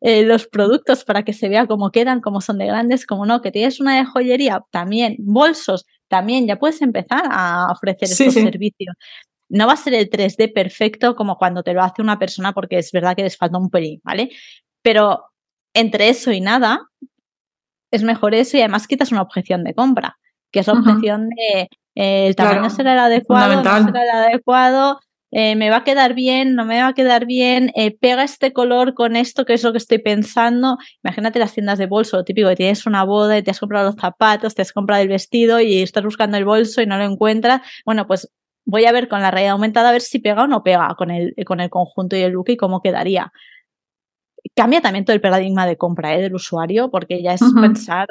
eh, 0.00 0.24
los 0.24 0.46
productos 0.46 1.04
para 1.04 1.24
que 1.24 1.32
se 1.32 1.48
vea 1.48 1.66
cómo 1.66 1.90
quedan, 1.90 2.20
cómo 2.20 2.40
son 2.40 2.58
de 2.58 2.66
grandes, 2.66 3.06
cómo 3.06 3.26
no, 3.26 3.42
que 3.42 3.50
tienes 3.50 3.80
una 3.80 3.96
de 3.96 4.04
joyería, 4.04 4.62
también, 4.70 5.16
bolsos, 5.18 5.86
también, 6.08 6.46
ya 6.46 6.56
puedes 6.56 6.82
empezar 6.82 7.22
a 7.30 7.68
ofrecer 7.70 8.08
estos 8.10 8.34
servicios. 8.34 8.94
No 9.48 9.66
va 9.66 9.72
a 9.72 9.76
ser 9.76 9.94
el 9.94 10.08
3D 10.08 10.52
perfecto 10.52 11.16
como 11.16 11.36
cuando 11.36 11.62
te 11.62 11.72
lo 11.72 11.82
hace 11.82 12.02
una 12.02 12.18
persona, 12.18 12.52
porque 12.52 12.78
es 12.78 12.92
verdad 12.92 13.16
que 13.16 13.22
les 13.22 13.36
falta 13.36 13.58
un 13.58 13.70
pelín, 13.70 14.00
¿vale? 14.04 14.30
Pero 14.82 15.26
entre 15.74 16.08
eso 16.08 16.32
y 16.32 16.40
nada, 16.40 16.88
es 17.90 18.02
mejor 18.02 18.34
eso 18.34 18.56
y 18.56 18.60
además 18.60 18.86
quitas 18.86 19.12
una 19.12 19.22
objeción 19.22 19.64
de 19.64 19.74
compra, 19.74 20.18
que 20.52 20.60
es 20.60 20.66
la 20.66 20.74
objeción 20.74 21.28
de 21.30 21.68
eh, 21.94 22.26
el 22.28 22.36
tamaño 22.36 22.70
será 22.70 22.92
el 22.92 22.98
adecuado, 23.00 23.62
no 23.62 23.84
será 23.84 24.02
el 24.02 24.10
adecuado, 24.10 25.00
eh, 25.32 25.54
me 25.54 25.70
va 25.70 25.78
a 25.78 25.84
quedar 25.84 26.14
bien, 26.14 26.54
no 26.54 26.64
me 26.64 26.80
va 26.80 26.88
a 26.88 26.94
quedar 26.94 27.26
bien, 27.26 27.70
eh, 27.76 27.96
pega 27.96 28.24
este 28.24 28.52
color 28.52 28.94
con 28.94 29.16
esto, 29.16 29.44
que 29.44 29.54
es 29.54 29.62
lo 29.62 29.72
que 29.72 29.78
estoy 29.78 29.98
pensando. 29.98 30.78
Imagínate 31.04 31.38
las 31.38 31.52
tiendas 31.54 31.78
de 31.78 31.86
bolso, 31.86 32.16
lo 32.16 32.24
típico, 32.24 32.48
que 32.48 32.56
tienes 32.56 32.86
una 32.86 33.04
boda 33.04 33.38
y 33.38 33.42
te 33.42 33.50
has 33.50 33.60
comprado 33.60 33.90
los 33.90 34.00
zapatos, 34.00 34.54
te 34.54 34.62
has 34.62 34.72
comprado 34.72 35.02
el 35.02 35.08
vestido 35.08 35.60
y 35.60 35.82
estás 35.82 36.04
buscando 36.04 36.36
el 36.36 36.44
bolso 36.44 36.82
y 36.82 36.86
no 36.86 36.98
lo 36.98 37.04
encuentras. 37.04 37.62
Bueno, 37.84 38.06
pues 38.06 38.30
voy 38.64 38.84
a 38.86 38.92
ver 38.92 39.08
con 39.08 39.20
la 39.20 39.30
realidad 39.30 39.52
aumentada 39.52 39.90
a 39.90 39.92
ver 39.92 40.02
si 40.02 40.18
pega 40.18 40.44
o 40.44 40.46
no 40.46 40.62
pega 40.62 40.94
con 40.96 41.10
el, 41.10 41.34
con 41.46 41.60
el 41.60 41.70
conjunto 41.70 42.16
y 42.16 42.22
el 42.22 42.32
look 42.32 42.50
y 42.50 42.56
cómo 42.56 42.82
quedaría. 42.82 43.32
Cambia 44.54 44.80
también 44.80 45.04
todo 45.04 45.14
el 45.14 45.20
paradigma 45.20 45.66
de 45.66 45.76
compra 45.76 46.14
¿eh? 46.14 46.20
del 46.22 46.34
usuario, 46.34 46.90
porque 46.90 47.22
ya 47.22 47.34
es 47.34 47.42
pensar 47.60 48.08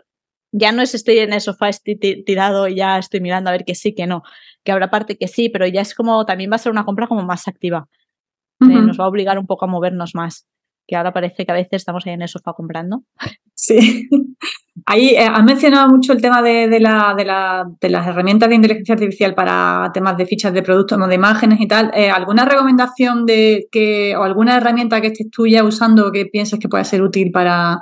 ya 0.51 0.71
no 0.71 0.81
es 0.81 0.95
estoy 0.95 1.19
en 1.19 1.33
el 1.33 1.41
sofá, 1.41 1.69
estoy 1.69 1.95
tirado 1.97 2.67
y 2.67 2.75
ya 2.75 2.97
estoy 2.97 3.21
mirando 3.21 3.49
a 3.49 3.53
ver 3.53 3.65
que 3.65 3.75
sí, 3.75 3.93
que 3.93 4.07
no, 4.07 4.23
que 4.63 4.71
habrá 4.71 4.89
parte 4.89 5.17
que 5.17 5.27
sí, 5.27 5.49
pero 5.49 5.67
ya 5.67 5.81
es 5.81 5.95
como, 5.95 6.25
también 6.25 6.51
va 6.51 6.55
a 6.55 6.59
ser 6.59 6.71
una 6.71 6.85
compra 6.85 7.07
como 7.07 7.23
más 7.23 7.47
activa. 7.47 7.87
Eh, 8.61 8.65
nos 8.65 8.99
va 8.99 9.05
a 9.05 9.07
obligar 9.07 9.39
un 9.39 9.47
poco 9.47 9.65
a 9.65 9.67
movernos 9.69 10.15
más, 10.15 10.45
que 10.85 10.97
ahora 10.97 11.13
parece 11.13 11.45
que 11.45 11.51
a 11.51 11.55
veces 11.55 11.73
estamos 11.73 12.05
ahí 12.05 12.13
en 12.13 12.21
el 12.21 12.27
sofá 12.27 12.53
comprando. 12.53 13.03
Sí. 13.53 14.07
Ahí 14.85 15.09
eh, 15.09 15.19
has 15.19 15.43
mencionado 15.43 15.89
mucho 15.89 16.13
el 16.13 16.21
tema 16.21 16.41
de, 16.41 16.69
de, 16.69 16.79
la, 16.79 17.13
de, 17.17 17.25
la, 17.25 17.65
de, 17.81 17.89
las 17.89 18.07
herramientas 18.07 18.47
de 18.47 18.55
inteligencia 18.55 18.93
artificial 18.93 19.35
para 19.35 19.91
temas 19.93 20.15
de 20.15 20.25
fichas 20.25 20.53
de 20.53 20.63
productos, 20.63 21.05
de 21.05 21.15
imágenes 21.15 21.59
y 21.59 21.67
tal. 21.67 21.91
Eh, 21.93 22.09
¿Alguna 22.09 22.45
recomendación 22.45 23.25
de 23.25 23.67
que, 23.73 24.15
o 24.15 24.23
alguna 24.23 24.55
herramienta 24.55 25.01
que 25.01 25.07
estés 25.07 25.29
tú 25.29 25.47
ya 25.47 25.65
usando 25.65 26.13
que 26.13 26.27
pienses 26.27 26.59
que 26.59 26.69
pueda 26.69 26.85
ser 26.85 27.01
útil 27.01 27.29
para, 27.29 27.81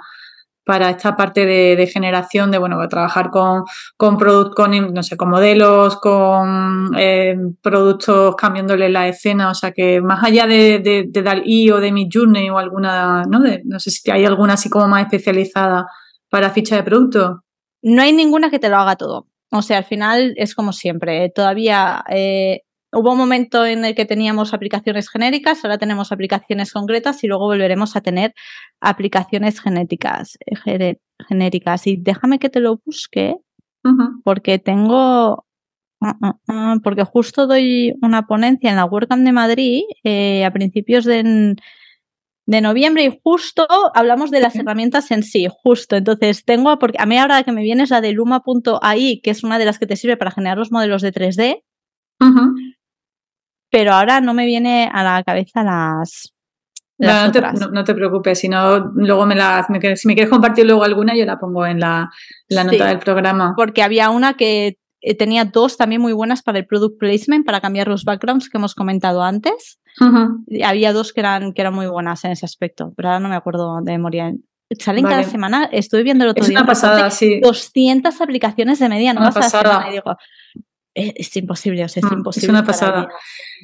para 0.67 0.89
esta 0.89 1.15
parte 1.15 1.45
de, 1.45 1.87
generación 1.87 2.51
de, 2.51 2.57
bueno, 2.57 2.85
trabajar 2.89 3.29
con, 3.29 3.63
con, 3.95 4.17
con, 4.53 4.93
no 4.93 5.01
sé, 5.01 5.15
con 5.15 5.29
modelos, 5.29 5.95
con 5.95 6.91
eh, 6.97 7.37
productos 7.61 8.35
cambiándole 8.35 8.89
la 8.89 9.07
escena, 9.07 9.49
o 9.49 9.55
sea 9.55 9.71
que 9.71 10.01
más 10.01 10.21
allá 10.25 10.45
de, 10.45 10.79
de, 10.79 11.05
de 11.07 11.23
DALI 11.23 11.71
o 11.71 11.79
de 11.79 11.93
Midjourney 11.93 12.49
o 12.49 12.57
alguna, 12.57 13.23
¿no? 13.23 13.39
no 13.63 13.79
sé 13.79 13.91
si 13.91 14.11
hay 14.11 14.25
alguna 14.25 14.53
así 14.55 14.69
como 14.69 14.89
más 14.89 15.03
especializada 15.03 15.87
para 16.29 16.49
ficha 16.49 16.75
de 16.75 16.83
producto. 16.83 17.43
No 17.81 18.01
hay 18.01 18.11
ninguna 18.11 18.49
que 18.49 18.59
te 18.59 18.67
lo 18.67 18.75
haga 18.75 18.97
todo. 18.97 19.27
O 19.49 19.61
sea, 19.61 19.77
al 19.77 19.85
final 19.85 20.33
es 20.35 20.53
como 20.53 20.73
siempre. 20.73 21.29
Todavía 21.29 22.03
eh, 22.09 22.63
Hubo 22.99 23.11
un 23.11 23.17
momento 23.19 23.63
en 23.63 23.85
el 23.85 23.93
que 23.93 24.05
teníamos 24.05 24.55
aplicaciones 24.55 25.07
genéricas, 25.07 25.63
ahora 25.63 25.77
tenemos 25.77 26.11
aplicaciones 26.11 26.73
concretas 26.73 27.23
y 27.23 27.27
luego 27.27 27.45
volveremos 27.45 27.95
a 27.95 28.01
tener 28.01 28.33
aplicaciones 28.81 29.61
genéticas, 29.61 30.35
eh, 30.65 30.95
genéricas. 31.27 31.85
Y 31.85 31.97
déjame 31.97 32.39
que 32.39 32.49
te 32.49 32.59
lo 32.59 32.81
busque, 32.83 33.35
porque 34.23 34.57
tengo, 34.57 35.45
ah, 36.01 36.17
ah, 36.23 36.37
ah, 36.47 36.75
porque 36.83 37.03
justo 37.03 37.45
doy 37.45 37.93
una 38.01 38.25
ponencia 38.25 38.71
en 38.71 38.77
la 38.77 38.85
WordCamp 38.85 39.23
de 39.23 39.31
Madrid 39.31 39.83
eh, 40.03 40.43
a 40.43 40.51
principios 40.51 41.05
de, 41.05 41.55
de 42.47 42.61
noviembre 42.61 43.03
y 43.03 43.19
justo 43.23 43.67
hablamos 43.93 44.31
de 44.31 44.39
las 44.39 44.55
herramientas 44.55 45.11
en 45.11 45.21
sí, 45.21 45.45
justo. 45.63 45.97
Entonces, 45.97 46.43
tengo, 46.45 46.79
porque 46.79 46.97
a 46.99 47.05
mí 47.05 47.15
ahora 47.15 47.43
que 47.43 47.51
me 47.51 47.61
viene 47.61 47.83
es 47.83 47.91
la 47.91 48.01
de 48.01 48.13
luma.ai, 48.13 49.21
que 49.21 49.29
es 49.29 49.43
una 49.43 49.59
de 49.59 49.65
las 49.65 49.77
que 49.77 49.85
te 49.85 49.95
sirve 49.95 50.17
para 50.17 50.31
generar 50.31 50.57
los 50.57 50.71
modelos 50.71 51.03
de 51.03 51.13
3D 51.13 51.61
pero 53.69 53.93
ahora 53.93 54.21
no 54.21 54.33
me 54.33 54.45
viene 54.45 54.89
a 54.91 55.03
la 55.03 55.23
cabeza 55.23 55.63
las. 55.63 56.33
no, 56.97 57.83
te, 57.83 57.93
preocupes, 57.93 58.39
si 58.39 58.49
no, 58.49 58.91
luego 58.95 59.25
me 59.25 59.35
las. 59.35 59.67
si 59.67 60.07
me 60.07 60.15
quieres 60.15 60.29
compartir 60.29 60.65
luego 60.65 60.83
alguna, 60.83 61.15
yo 61.15 61.25
la 61.25 61.39
pongo 61.39 61.65
en 61.65 61.79
la, 61.79 62.09
nota 62.49 62.87
del 62.87 62.99
programa. 62.99 63.53
Porque 63.55 63.83
había 63.83 64.09
una 64.09 64.33
que 64.33 64.77
eh, 65.01 65.15
tenía 65.15 65.45
dos 65.45 65.77
también 65.77 66.01
muy 66.01 66.13
buenas 66.13 66.41
para 66.41 66.57
el 66.57 66.65
product 66.65 66.97
placement, 66.99 67.45
para 67.45 67.61
cambiar 67.61 67.87
los 67.87 68.03
backgrounds 68.03 68.49
que 68.49 68.57
hemos 68.57 68.75
comentado 68.75 69.23
antes. 69.23 69.79
Había 70.63 70.93
dos 70.93 71.11
que 71.11 71.21
eran, 71.21 71.53
que 71.53 71.61
eran 71.61 71.73
muy 71.73 71.87
buenas 71.87 72.23
en 72.25 72.31
ese 72.31 72.45
aspecto, 72.45 72.93
pero 72.95 73.09
ahora 73.09 73.19
no 73.19 73.29
me 73.29 73.35
acuerdo 73.35 73.79
de 73.81 73.91
memoria. 73.93 74.33
Salen 74.77 75.05
cada 75.05 75.23
semana, 75.23 75.69
estoy 75.71 76.03
viendo 76.03 76.25
el 76.25 76.31
otro 76.31 76.43
es 76.43 76.49
día. 76.49 76.59
Una 76.59 76.67
pasada, 76.67 77.09
sí. 77.09 77.39
200 77.39 78.19
aplicaciones 78.19 78.79
de 78.79 78.89
media, 78.89 79.13
no 79.13 79.21
una 79.21 79.31
pasada. 79.31 79.87
digo, 79.89 80.17
es, 80.97 81.37
imposible, 81.37 81.83
o 81.85 81.89
sea, 81.89 82.01
es 82.05 82.11
imposible. 82.11 82.45
Es 82.45 82.49
una 82.49 82.63
pasada. 82.63 83.07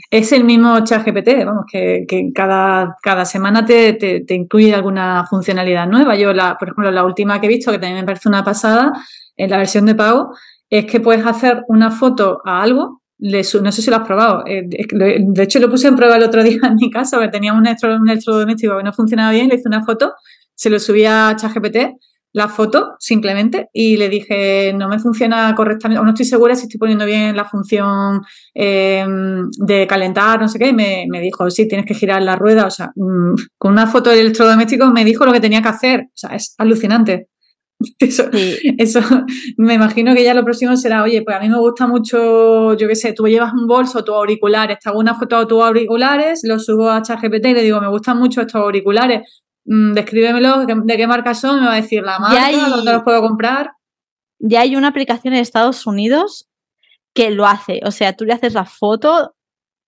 Es 0.10 0.32
el 0.32 0.44
mismo 0.44 0.84
chat 0.84 1.06
GPT, 1.06 1.46
vamos, 1.46 1.66
que, 1.72 2.06
cada, 2.34 2.96
cada 3.02 3.26
semana 3.26 3.66
te, 3.66 3.94
te, 3.94 4.34
incluye 4.34 4.74
alguna 4.74 5.26
funcionalidad 5.30 5.88
nueva. 5.88 6.16
Yo, 6.16 6.34
la, 6.34 6.58
por 6.58 6.70
ejemplo, 6.70 6.92
la 6.92 7.04
última 7.04 7.40
que 7.40 7.48
he 7.48 7.50
visto, 7.50 7.72
que 7.72 7.80
también 7.80 8.02
me 8.02 8.06
parece 8.06 8.30
una 8.30 8.44
pasada, 8.44 8.94
en 9.36 9.50
la 9.50 9.58
versión 9.58 9.86
de 9.86 9.96
pago, 9.96 10.36
es 10.70 10.86
que 10.86 11.00
puedes 11.00 11.26
hacer 11.26 11.64
una 11.68 11.92
foto 11.92 12.42
a 12.46 12.62
algo 12.62 13.04
no 13.24 13.72
sé 13.72 13.82
si 13.82 13.90
lo 13.90 13.98
has 13.98 14.06
probado. 14.06 14.44
Eh, 14.46 14.64
de 14.68 15.44
hecho, 15.44 15.60
lo 15.60 15.70
puse 15.70 15.88
en 15.88 15.96
prueba 15.96 16.18
el 16.18 16.24
otro 16.24 16.44
día 16.44 16.60
en 16.64 16.76
mi 16.76 16.90
casa, 16.90 17.18
porque 17.18 17.32
tenía 17.32 17.54
un, 17.54 17.66
electrodoméstico 17.66 18.78
que 18.78 18.84
no 18.84 18.94
funcionaba 18.94 19.32
bien, 19.32 19.48
le 19.48 19.56
hice 19.56 19.68
una 19.68 19.84
foto, 19.84 20.14
se 20.54 20.70
lo 20.70 20.80
subí 20.80 21.06
a 21.06 21.36
ChatGPT, 21.36 21.78
la 22.34 22.48
foto 22.48 22.96
simplemente, 23.00 23.70
y 23.72 23.96
le 23.96 24.10
dije, 24.10 24.74
no 24.76 24.90
me 24.90 25.00
funciona 25.00 25.54
correctamente, 25.56 26.02
o 26.02 26.04
no 26.04 26.10
estoy 26.10 26.26
segura 26.26 26.56
si 26.56 26.64
estoy 26.64 26.80
poniendo 26.80 27.06
bien 27.06 27.36
la 27.36 27.46
función 27.46 28.22
em, 28.54 29.50
de 29.52 29.88
calentar, 29.88 30.42
no 30.42 30.48
sé 30.48 30.58
qué, 30.58 30.70
y 30.70 30.74
me, 30.74 31.22
dijo, 31.22 31.50
sí, 31.52 31.68
tienes 31.68 31.86
que 31.86 31.94
girar 31.94 32.24
la 32.24 32.36
rueda, 32.36 32.66
o 32.66 32.72
sea, 32.72 32.92
mm, 32.96 33.36
con 33.58 33.72
una 33.72 33.88
foto 33.88 34.10
del 34.10 34.20
electrodoméstico 34.20 34.88
me 34.92 35.06
dijo 35.06 35.26
lo 35.26 35.32
que 35.32 35.40
tenía 35.40 35.62
que 35.62 35.70
hacer, 35.70 36.02
o 36.08 36.16
sea, 36.16 36.36
es 36.36 36.56
alucinante. 36.58 37.28
Eso, 38.00 38.30
eso, 38.78 39.02
me 39.58 39.74
imagino 39.74 40.14
que 40.14 40.24
ya 40.24 40.34
lo 40.34 40.46
próximo 40.46 40.78
será, 40.78 41.04
oye, 41.04 41.22
pues 41.22 41.36
a 41.36 41.40
mí 41.42 41.50
me 41.50 41.60
gusta 41.60 41.86
mucho, 41.86 42.76
yo 42.76 42.88
qué 42.88 42.96
sé, 42.96 43.12
tú 43.12 43.28
llevas 43.28 43.52
un 43.54 43.68
bolso, 43.68 44.06
tus 44.06 44.16
auriculares, 44.16 44.78
te 44.80 44.90
hago 44.90 45.00
una 45.00 45.16
foto 45.16 45.40
de 45.40 45.46
tus 45.48 45.62
auriculares, 45.62 46.42
lo 46.44 46.60
subo 46.60 46.90
a 46.90 47.02
ChatGPT 47.02 47.48
y 47.48 47.54
le 47.54 47.62
digo, 47.62 47.82
me 47.82 47.90
gustan 47.90 48.20
mucho 48.20 48.42
estos 48.42 48.62
auriculares, 48.62 49.44
mm, 49.66 49.94
descríbemelo, 49.94 50.66
de 50.66 50.98
qué 50.98 51.08
marca 51.08 51.34
son, 51.34 51.62
me 51.62 51.68
va 51.68 51.74
a 51.74 51.82
decir 51.82 52.04
la 52.04 52.20
marca, 52.20 52.70
dónde 52.70 52.92
los 52.92 53.04
puedo 53.04 53.22
comprar. 53.22 53.72
Ya 54.40 54.62
hay 54.62 54.76
una 54.76 54.90
aplicación 54.90 55.34
en 55.34 55.40
Estados 55.40 55.86
Unidos 55.88 56.50
que 57.14 57.32
lo 57.32 57.46
hace, 57.46 57.82
o 57.86 57.92
sea, 57.92 58.16
tú 58.16 58.26
le 58.26 58.34
haces 58.34 58.54
la 58.54 58.66
foto 58.66 59.36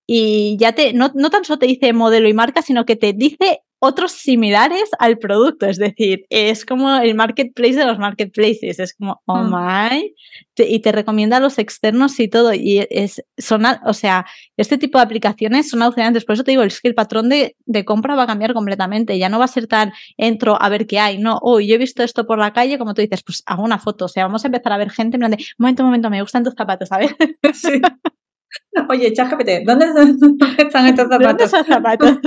y 0.08 0.58
ya 0.60 0.74
te, 0.74 0.94
no, 0.94 1.12
no 1.16 1.30
tan 1.30 1.44
solo 1.44 1.60
te 1.60 1.66
dice 1.66 1.92
modelo 1.92 2.28
y 2.28 2.34
marca, 2.34 2.62
sino 2.62 2.86
que 2.86 2.96
te 2.96 3.14
dice 3.14 3.62
otros 3.80 4.12
similares 4.12 4.90
al 5.00 5.18
producto. 5.18 5.66
Es 5.66 5.78
decir, 5.78 6.26
es 6.30 6.66
como 6.66 6.96
el 6.98 7.16
marketplace 7.16 7.76
de 7.76 7.86
los 7.86 8.00
marketplaces. 8.00 8.80
Es 8.80 8.96
como, 8.96 9.22
oh 9.26 9.38
mm. 9.38 9.54
my. 9.54 10.16
y 10.58 10.80
te 10.80 10.92
recomienda 10.92 11.40
los 11.40 11.60
externos 11.60 12.20
y 12.20 12.28
todo. 12.28 12.54
Y 12.54 12.86
es, 12.90 13.24
son, 13.38 13.64
o 13.86 13.94
sea, 13.94 14.26
este 14.58 14.78
tipo 14.78 14.98
de 14.98 15.04
aplicaciones 15.04 15.70
son 15.70 15.82
alucinantes. 15.82 16.26
Por 16.26 16.34
eso 16.34 16.44
te 16.44 16.52
digo, 16.52 16.64
es 16.64 16.82
que 16.82 16.88
el 16.88 16.96
patrón 16.96 17.30
de, 17.30 17.56
compra 17.86 18.16
va 18.16 18.24
a 18.24 18.28
cambiar 18.28 18.54
completamente. 18.54 19.18
Ya 19.18 19.30
no 19.30 19.40
va 19.40 19.46
a 19.46 19.50
ser 19.50 19.68
tan 19.68 19.94
entro 20.18 20.62
a 20.62 20.70
ver 20.70 20.88
qué 20.88 21.00
hay. 21.00 21.18
No, 21.18 21.40
oh, 21.42 21.60
yo 21.60 21.76
he 21.76 21.78
visto 21.78 22.04
esto 22.04 22.26
por 22.26 22.40
la 22.40 22.54
calle, 22.54 22.78
como 22.78 22.94
tú 22.94 23.02
dices, 23.02 23.24
pues 23.24 23.44
hago 23.46 23.64
una 23.64 23.80
foto. 23.80 24.06
O 24.06 24.10
sea, 24.10 24.26
vamos 24.26 24.44
a 24.44 24.48
empezar 24.48 24.74
a 24.74 24.78
ver 24.78 24.90
gente 24.90 25.18
en 25.18 25.20
plan 25.20 25.32
de, 25.32 25.46
momento, 25.58 25.84
momento, 25.84 26.10
me 26.10 26.22
gustan 26.22 26.44
tus 26.44 26.54
zapatos, 26.56 26.90
¿sabes? 26.90 27.16
Sí. 27.54 27.82
Oye, 28.90 29.14
ChatGPT, 29.14 29.66
¿dónde, 29.66 29.86
están 29.86 30.88
estos 30.88 31.08
zapatos? 31.08 31.28
¿Dónde 31.28 31.48
son 31.48 31.66
zapatos? 31.66 32.20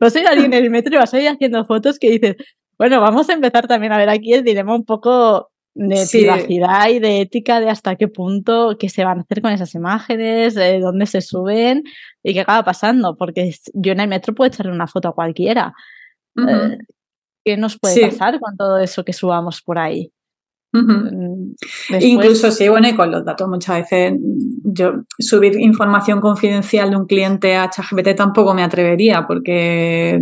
Vas 0.00 0.16
a 0.16 0.20
ir 0.20 0.26
alguien 0.26 0.52
en 0.52 0.64
el 0.64 0.70
metro 0.70 0.94
y 0.94 0.98
vas 0.98 1.14
a 1.14 1.20
ir 1.20 1.28
haciendo 1.28 1.64
fotos 1.64 1.98
que 1.98 2.10
dices, 2.10 2.36
bueno, 2.78 3.00
vamos 3.00 3.28
a 3.28 3.34
empezar 3.34 3.66
también 3.66 3.92
a 3.92 3.98
ver 3.98 4.08
aquí 4.08 4.32
el 4.32 4.44
dilema 4.44 4.74
un 4.74 4.84
poco 4.84 5.50
de 5.74 6.06
privacidad 6.10 6.88
y 6.90 6.98
de 6.98 7.22
ética 7.22 7.60
de 7.60 7.70
hasta 7.70 7.96
qué 7.96 8.08
punto, 8.08 8.76
qué 8.78 8.88
se 8.88 9.04
van 9.04 9.18
a 9.18 9.20
hacer 9.22 9.40
con 9.40 9.52
esas 9.52 9.74
imágenes, 9.74 10.54
de 10.54 10.80
dónde 10.80 11.06
se 11.06 11.20
suben 11.20 11.84
y 12.22 12.34
qué 12.34 12.40
acaba 12.40 12.64
pasando, 12.64 13.16
porque 13.16 13.54
yo 13.72 13.92
en 13.92 14.00
el 14.00 14.08
metro 14.08 14.34
puedo 14.34 14.48
echarle 14.48 14.72
una 14.72 14.86
foto 14.86 15.08
a 15.08 15.14
cualquiera. 15.14 15.72
Eh, 16.36 16.78
¿Qué 17.44 17.56
nos 17.56 17.78
puede 17.78 18.08
pasar 18.08 18.38
con 18.38 18.56
todo 18.56 18.78
eso 18.78 19.04
que 19.04 19.12
subamos 19.12 19.62
por 19.62 19.78
ahí? 19.78 20.12
Mm, 20.72 21.52
Incluso 22.00 22.50
sí, 22.50 22.68
bueno, 22.68 22.88
y 22.88 22.94
con 22.94 23.10
los 23.10 23.24
datos 23.24 23.46
muchas 23.46 23.82
veces 23.82 24.14
yo 24.64 25.02
subir 25.18 25.60
información 25.60 26.20
confidencial 26.20 26.90
de 26.90 26.96
un 26.96 27.06
cliente 27.06 27.56
a 27.56 27.68
ChatGPT 27.68 28.16
tampoco 28.16 28.54
me 28.54 28.62
atrevería 28.62 29.26
porque 29.26 30.18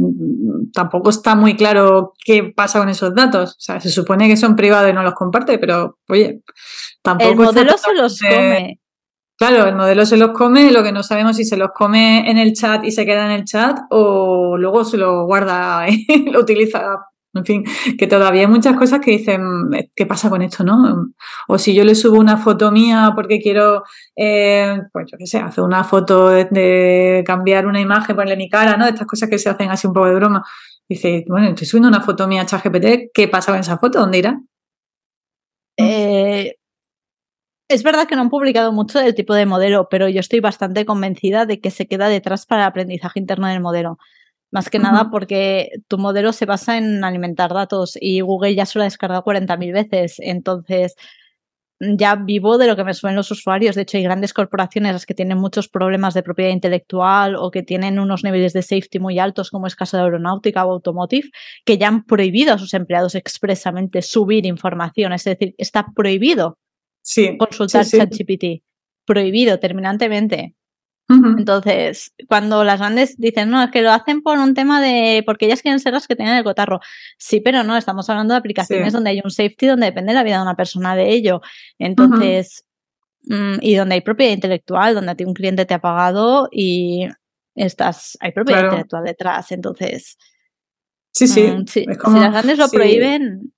tampoco 0.73 1.11
está 1.11 1.37
muy 1.37 1.55
claro 1.55 2.15
qué 2.25 2.53
pasa 2.55 2.81
con 2.81 2.89
esos 2.89 3.15
datos. 3.15 3.51
O 3.51 3.61
sea, 3.61 3.81
se 3.81 3.91
supone 3.91 4.29
que 4.29 4.37
son 4.37 4.57
privados 4.57 4.91
y 4.91 4.93
no 4.93 5.03
los 5.03 5.15
comparte, 5.15 5.59
pero 5.59 5.99
oye, 6.09 6.43
tampoco... 7.03 7.31
El 7.31 7.37
modelo 7.37 7.79
se 7.79 7.95
los 7.95 8.21
come. 8.21 8.81
Claro, 9.37 9.69
el 9.69 9.75
modelo 9.75 10.05
se 10.05 10.19
los 10.19 10.33
come, 10.33 10.71
lo 10.71 10.83
que 10.83 10.93
no 10.93 11.03
sabemos 11.03 11.37
si 11.37 11.45
se 11.45 11.57
los 11.57 11.71
come 11.75 12.31
en 12.31 12.37
el 12.37 12.53
chat 12.53 12.85
y 12.85 12.91
se 12.91 13.07
queda 13.07 13.25
en 13.25 13.31
el 13.31 13.45
chat 13.45 13.79
o 13.89 14.59
luego 14.59 14.85
se 14.85 14.99
lo 14.99 15.25
guarda 15.25 15.89
y 15.89 16.05
lo 16.31 16.41
utiliza 16.41 16.99
en 17.33 17.45
fin, 17.45 17.64
que 17.99 18.07
todavía 18.07 18.43
hay 18.43 18.49
muchas 18.49 18.77
cosas 18.77 19.01
que 19.01 19.12
dicen, 19.12 19.40
¿qué 19.95 20.07
pasa 20.07 20.29
con 20.29 20.43
esto, 20.43 20.64
no? 20.64 21.12
O 21.47 21.59
si 21.59 21.75
yo 21.75 21.85
le 21.85 21.95
subo 21.95 22.19
una 22.19 22.37
foto 22.37 22.73
mía 22.73 23.12
porque 23.14 23.40
quiero, 23.40 23.85
eh, 24.16 24.81
pues 24.93 25.07
yo 25.11 25.16
qué 25.16 25.27
sé, 25.27 25.38
hacer 25.38 25.62
una 25.62 25.85
foto 25.85 26.29
de, 26.29 27.23
cambiar 27.25 27.66
una 27.66 27.81
imagen, 27.81 28.16
ponerle 28.16 28.37
mi 28.37 28.49
cara, 28.49 28.77
¿no? 28.77 28.87
Estas 28.87 29.07
cosas 29.07 29.29
que 29.29 29.38
se 29.38 29.49
hacen 29.49 29.71
así 29.71 29.87
un 29.87 29.93
poco 29.93 30.07
de 30.07 30.14
broma. 30.14 30.45
Dice, 30.88 31.25
bueno, 31.29 31.49
estoy 31.49 31.66
subiendo 31.66 31.88
una 31.88 32.01
foto 32.01 32.27
mía 32.27 32.43
a 32.43 32.47
ChatGPT, 32.47 33.12
¿qué 33.14 33.29
pasa 33.29 33.53
con 33.53 33.61
esa 33.61 33.79
foto? 33.79 34.01
¿Dónde 34.01 34.19
irá? 34.19 34.40
Eh, 35.77 36.57
es 37.69 37.85
verdad 37.85 38.09
que 38.09 38.16
no 38.16 38.23
han 38.23 38.31
publicado 38.31 38.73
mucho 38.73 38.99
del 38.99 39.14
tipo 39.14 39.35
de 39.35 39.47
modelo, 39.47 39.88
pero 39.88 40.09
yo 40.09 40.19
estoy 40.19 40.40
bastante 40.40 40.85
convencida 40.85 41.47
de 41.47 41.61
que 41.61 41.71
se 41.71 41.87
queda 41.87 42.09
detrás 42.09 42.45
para 42.45 42.62
el 42.62 42.69
aprendizaje 42.69 43.21
interno 43.21 43.47
del 43.47 43.61
modelo. 43.61 43.99
Más 44.53 44.69
que 44.69 44.81
nada 44.81 45.11
porque 45.11 45.71
tu 45.87 45.97
modelo 45.97 46.33
se 46.33 46.45
basa 46.45 46.77
en 46.77 47.05
alimentar 47.05 47.55
datos 47.55 47.97
y 48.01 48.21
Google 48.21 48.55
ya 48.55 48.67
se 48.67 48.79
lo 48.79 48.83
ha 48.83 48.87
descargado 48.87 49.23
40.000 49.23 49.73
veces. 49.73 50.17
Entonces, 50.19 50.97
ya 51.81 52.15
vivo 52.15 52.59
de 52.59 52.67
lo 52.67 52.77
que 52.77 52.85
me 52.85 52.93
suelen 52.93 53.17
los 53.17 53.31
usuarios. 53.31 53.75
De 53.75 53.83
hecho, 53.83 53.97
hay 53.97 54.03
grandes 54.03 54.35
corporaciones 54.35 54.93
las 54.93 55.07
que 55.07 55.15
tienen 55.15 55.39
muchos 55.39 55.69
problemas 55.69 56.15
de 56.15 56.23
propiedad 56.23 56.51
intelectual 56.51 57.37
o 57.37 57.51
que 57.51 57.63
tienen 57.63 57.99
unos 57.99 58.23
niveles 58.23 58.53
de 58.53 58.63
safety 58.63 58.99
muy 58.99 59.19
altos, 59.19 59.51
como 59.51 59.67
es 59.67 59.77
caso 59.77 59.97
de 59.97 60.03
aeronáutica 60.03 60.67
o 60.67 60.73
automotive, 60.73 61.31
que 61.65 61.79
ya 61.79 61.89
han 61.89 62.05
prohibido 62.05 62.53
a 62.53 62.59
sus 62.59 62.75
empleados 62.75 63.15
expresamente 63.15 64.03
subir 64.03 64.45
información. 64.47 65.13
Es 65.13 65.25
decir, 65.25 65.55
está 65.57 65.87
prohibido 65.95 66.59
consultar 67.39 67.87
ChatGPT. 67.87 68.63
Prohibido 69.07 69.59
terminantemente. 69.59 70.55
Entonces, 71.11 72.12
cuando 72.29 72.62
las 72.62 72.79
grandes 72.79 73.16
dicen, 73.18 73.51
no, 73.51 73.62
es 73.62 73.70
que 73.70 73.83
lo 73.83 73.90
hacen 73.90 74.23
por 74.23 74.38
un 74.38 74.55
tema 74.55 74.81
de, 74.81 75.25
porque 75.27 75.46
ellas 75.46 75.61
quieren 75.61 75.81
ser 75.81 75.92
las 75.92 76.07
que 76.07 76.14
tienen 76.14 76.37
el 76.37 76.44
cotarro. 76.44 76.81
Sí, 77.18 77.40
pero 77.40 77.64
no, 77.64 77.77
estamos 77.77 78.09
hablando 78.09 78.35
de 78.35 78.38
aplicaciones 78.38 78.92
donde 78.92 79.11
hay 79.11 79.20
un 79.25 79.31
safety, 79.31 79.66
donde 79.66 79.87
depende 79.87 80.14
la 80.14 80.23
vida 80.23 80.37
de 80.37 80.42
una 80.42 80.55
persona 80.55 80.94
de 80.94 81.11
ello. 81.11 81.40
Entonces, 81.79 82.64
mm, 83.25 83.55
y 83.61 83.75
donde 83.75 83.96
hay 83.96 84.01
propiedad 84.03 84.33
intelectual, 84.33 84.94
donde 84.94 85.11
a 85.11 85.14
ti 85.16 85.25
un 85.25 85.35
cliente 85.35 85.66
te 85.66 85.75
ha 85.75 85.81
pagado 85.81 86.49
y 86.53 87.09
estás, 87.57 88.16
hay 88.20 88.31
propiedad 88.31 88.64
intelectual 88.64 89.03
detrás. 89.05 89.51
Entonces, 89.51 90.16
sí, 91.11 91.27
sí. 91.27 91.42
Mm, 91.42 91.66
si 91.66 91.87
las 91.87 92.33
grandes 92.33 92.59
lo 92.59 92.68
prohíben, 92.68 93.53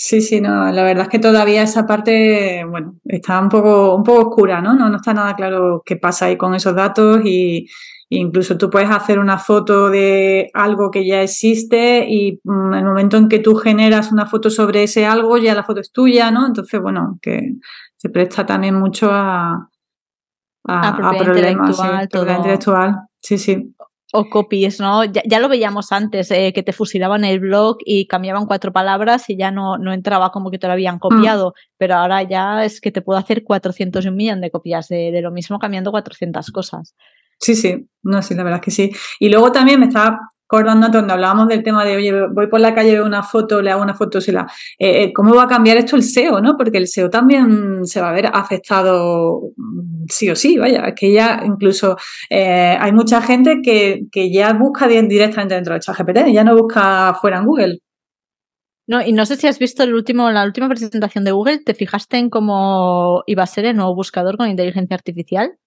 Sí, 0.00 0.20
sí, 0.20 0.40
no, 0.40 0.70
la 0.70 0.84
verdad 0.84 1.06
es 1.06 1.08
que 1.08 1.18
todavía 1.18 1.62
esa 1.62 1.84
parte, 1.84 2.64
bueno, 2.64 2.94
está 3.04 3.40
un 3.40 3.48
poco, 3.48 3.96
un 3.96 4.04
poco 4.04 4.28
oscura, 4.28 4.60
¿no? 4.60 4.72
¿no? 4.76 4.88
No 4.88 4.98
está 4.98 5.12
nada 5.12 5.34
claro 5.34 5.82
qué 5.84 5.96
pasa 5.96 6.26
ahí 6.26 6.36
con 6.36 6.54
esos 6.54 6.76
datos 6.76 7.20
y 7.24 7.66
incluso 8.08 8.56
tú 8.56 8.70
puedes 8.70 8.88
hacer 8.90 9.18
una 9.18 9.38
foto 9.38 9.90
de 9.90 10.52
algo 10.54 10.92
que 10.92 11.04
ya 11.04 11.20
existe 11.20 12.06
y 12.08 12.28
en 12.28 12.40
mm, 12.44 12.74
el 12.74 12.84
momento 12.84 13.16
en 13.16 13.28
que 13.28 13.40
tú 13.40 13.56
generas 13.56 14.12
una 14.12 14.26
foto 14.26 14.50
sobre 14.50 14.84
ese 14.84 15.04
algo, 15.04 15.36
ya 15.36 15.52
la 15.52 15.64
foto 15.64 15.80
es 15.80 15.90
tuya, 15.90 16.30
¿no? 16.30 16.46
Entonces, 16.46 16.80
bueno, 16.80 17.18
que 17.20 17.54
se 17.96 18.08
presta 18.08 18.46
también 18.46 18.76
mucho 18.76 19.10
a, 19.10 19.68
a, 20.64 20.96
problemas, 21.18 21.76
intelectual. 22.04 22.98
Sí, 23.20 23.36
sí. 23.36 23.74
O 24.12 24.30
copies, 24.30 24.80
¿no? 24.80 25.04
Ya, 25.04 25.38
lo 25.38 25.48
veíamos 25.48 25.92
antes, 25.92 26.30
eh, 26.30 26.52
que 26.54 26.62
te 26.62 26.72
fusilaban 26.72 27.24
el 27.24 27.40
blog 27.40 27.76
y 27.84 28.06
cambiaban 28.06 28.46
cuatro 28.46 28.72
palabras 28.72 29.28
y 29.28 29.36
ya 29.36 29.50
no, 29.50 29.76
no 29.76 29.92
entraba 29.92 30.30
como 30.30 30.50
que 30.50 30.58
te 30.58 30.66
lo 30.66 30.72
habían 30.72 30.96
mm. 30.96 31.00
copiado, 31.00 31.54
pero 31.76 31.96
ahora 31.96 32.22
ya 32.22 32.64
es 32.64 32.80
que 32.80 32.90
te 32.90 33.02
puedo 33.02 33.18
hacer 33.18 33.44
400 33.44 34.04
y 34.04 34.08
un 34.08 34.16
millón 34.16 34.40
de 34.40 34.50
copias 34.50 34.88
de, 34.88 35.10
de, 35.12 35.20
lo 35.20 35.30
mismo 35.30 35.58
cambiando 35.58 35.90
400 35.90 36.50
cosas. 36.50 36.94
Sí, 37.38 37.54
sí, 37.54 37.88
no, 38.02 38.22
sí, 38.22 38.34
la 38.34 38.44
verdad 38.44 38.60
es 38.60 38.64
que 38.64 38.70
sí. 38.70 38.92
Y 39.20 39.28
luego 39.28 39.52
también 39.52 39.78
me 39.78 39.86
estaba 39.86 40.18
acordando 40.48 40.88
cuando 40.90 41.12
hablábamos 41.12 41.48
del 41.48 41.62
tema 41.62 41.84
de, 41.84 41.96
oye, 41.96 42.26
voy 42.28 42.46
por 42.46 42.58
la 42.58 42.74
calle, 42.74 42.92
veo 42.92 43.04
una 43.04 43.22
foto, 43.22 43.60
le 43.60 43.70
hago 43.70 43.82
una 43.82 43.94
foto, 43.94 44.18
se 44.18 44.32
la, 44.32 44.50
eh, 44.78 45.02
eh, 45.02 45.12
¿cómo 45.12 45.34
va 45.34 45.42
a 45.42 45.46
cambiar 45.46 45.76
esto 45.76 45.94
el 45.94 46.02
SEO, 46.02 46.40
no? 46.40 46.56
Porque 46.56 46.78
el 46.78 46.88
SEO 46.88 47.10
también 47.10 47.84
se 47.84 48.00
va 48.00 48.08
a 48.08 48.12
ver 48.14 48.30
afectado 48.32 49.42
mm, 49.56 50.06
sí 50.08 50.30
o 50.30 50.34
sí, 50.34 50.56
vaya, 50.56 50.86
es 50.86 50.94
que 50.94 51.12
ya 51.12 51.42
incluso 51.44 51.98
eh, 52.30 52.74
hay 52.80 52.92
mucha 52.92 53.20
gente 53.20 53.60
que, 53.62 54.06
que 54.10 54.32
ya 54.32 54.54
busca 54.54 54.88
directamente 54.88 55.54
dentro 55.54 55.74
de 55.74 55.80
ChatGPT, 55.80 56.32
ya 56.32 56.44
no 56.44 56.56
busca 56.56 57.14
fuera 57.20 57.38
en 57.38 57.44
Google. 57.44 57.78
No, 58.86 59.02
y 59.02 59.12
no 59.12 59.26
sé 59.26 59.36
si 59.36 59.46
has 59.46 59.58
visto 59.58 59.82
el 59.82 59.92
último, 59.92 60.30
la 60.30 60.44
última 60.44 60.66
presentación 60.66 61.24
de 61.24 61.32
Google, 61.32 61.58
¿te 61.58 61.74
fijaste 61.74 62.16
en 62.16 62.30
cómo 62.30 63.22
iba 63.26 63.42
a 63.42 63.46
ser 63.46 63.66
el 63.66 63.76
nuevo 63.76 63.94
buscador 63.94 64.38
con 64.38 64.48
inteligencia 64.48 64.94
artificial? 64.94 65.58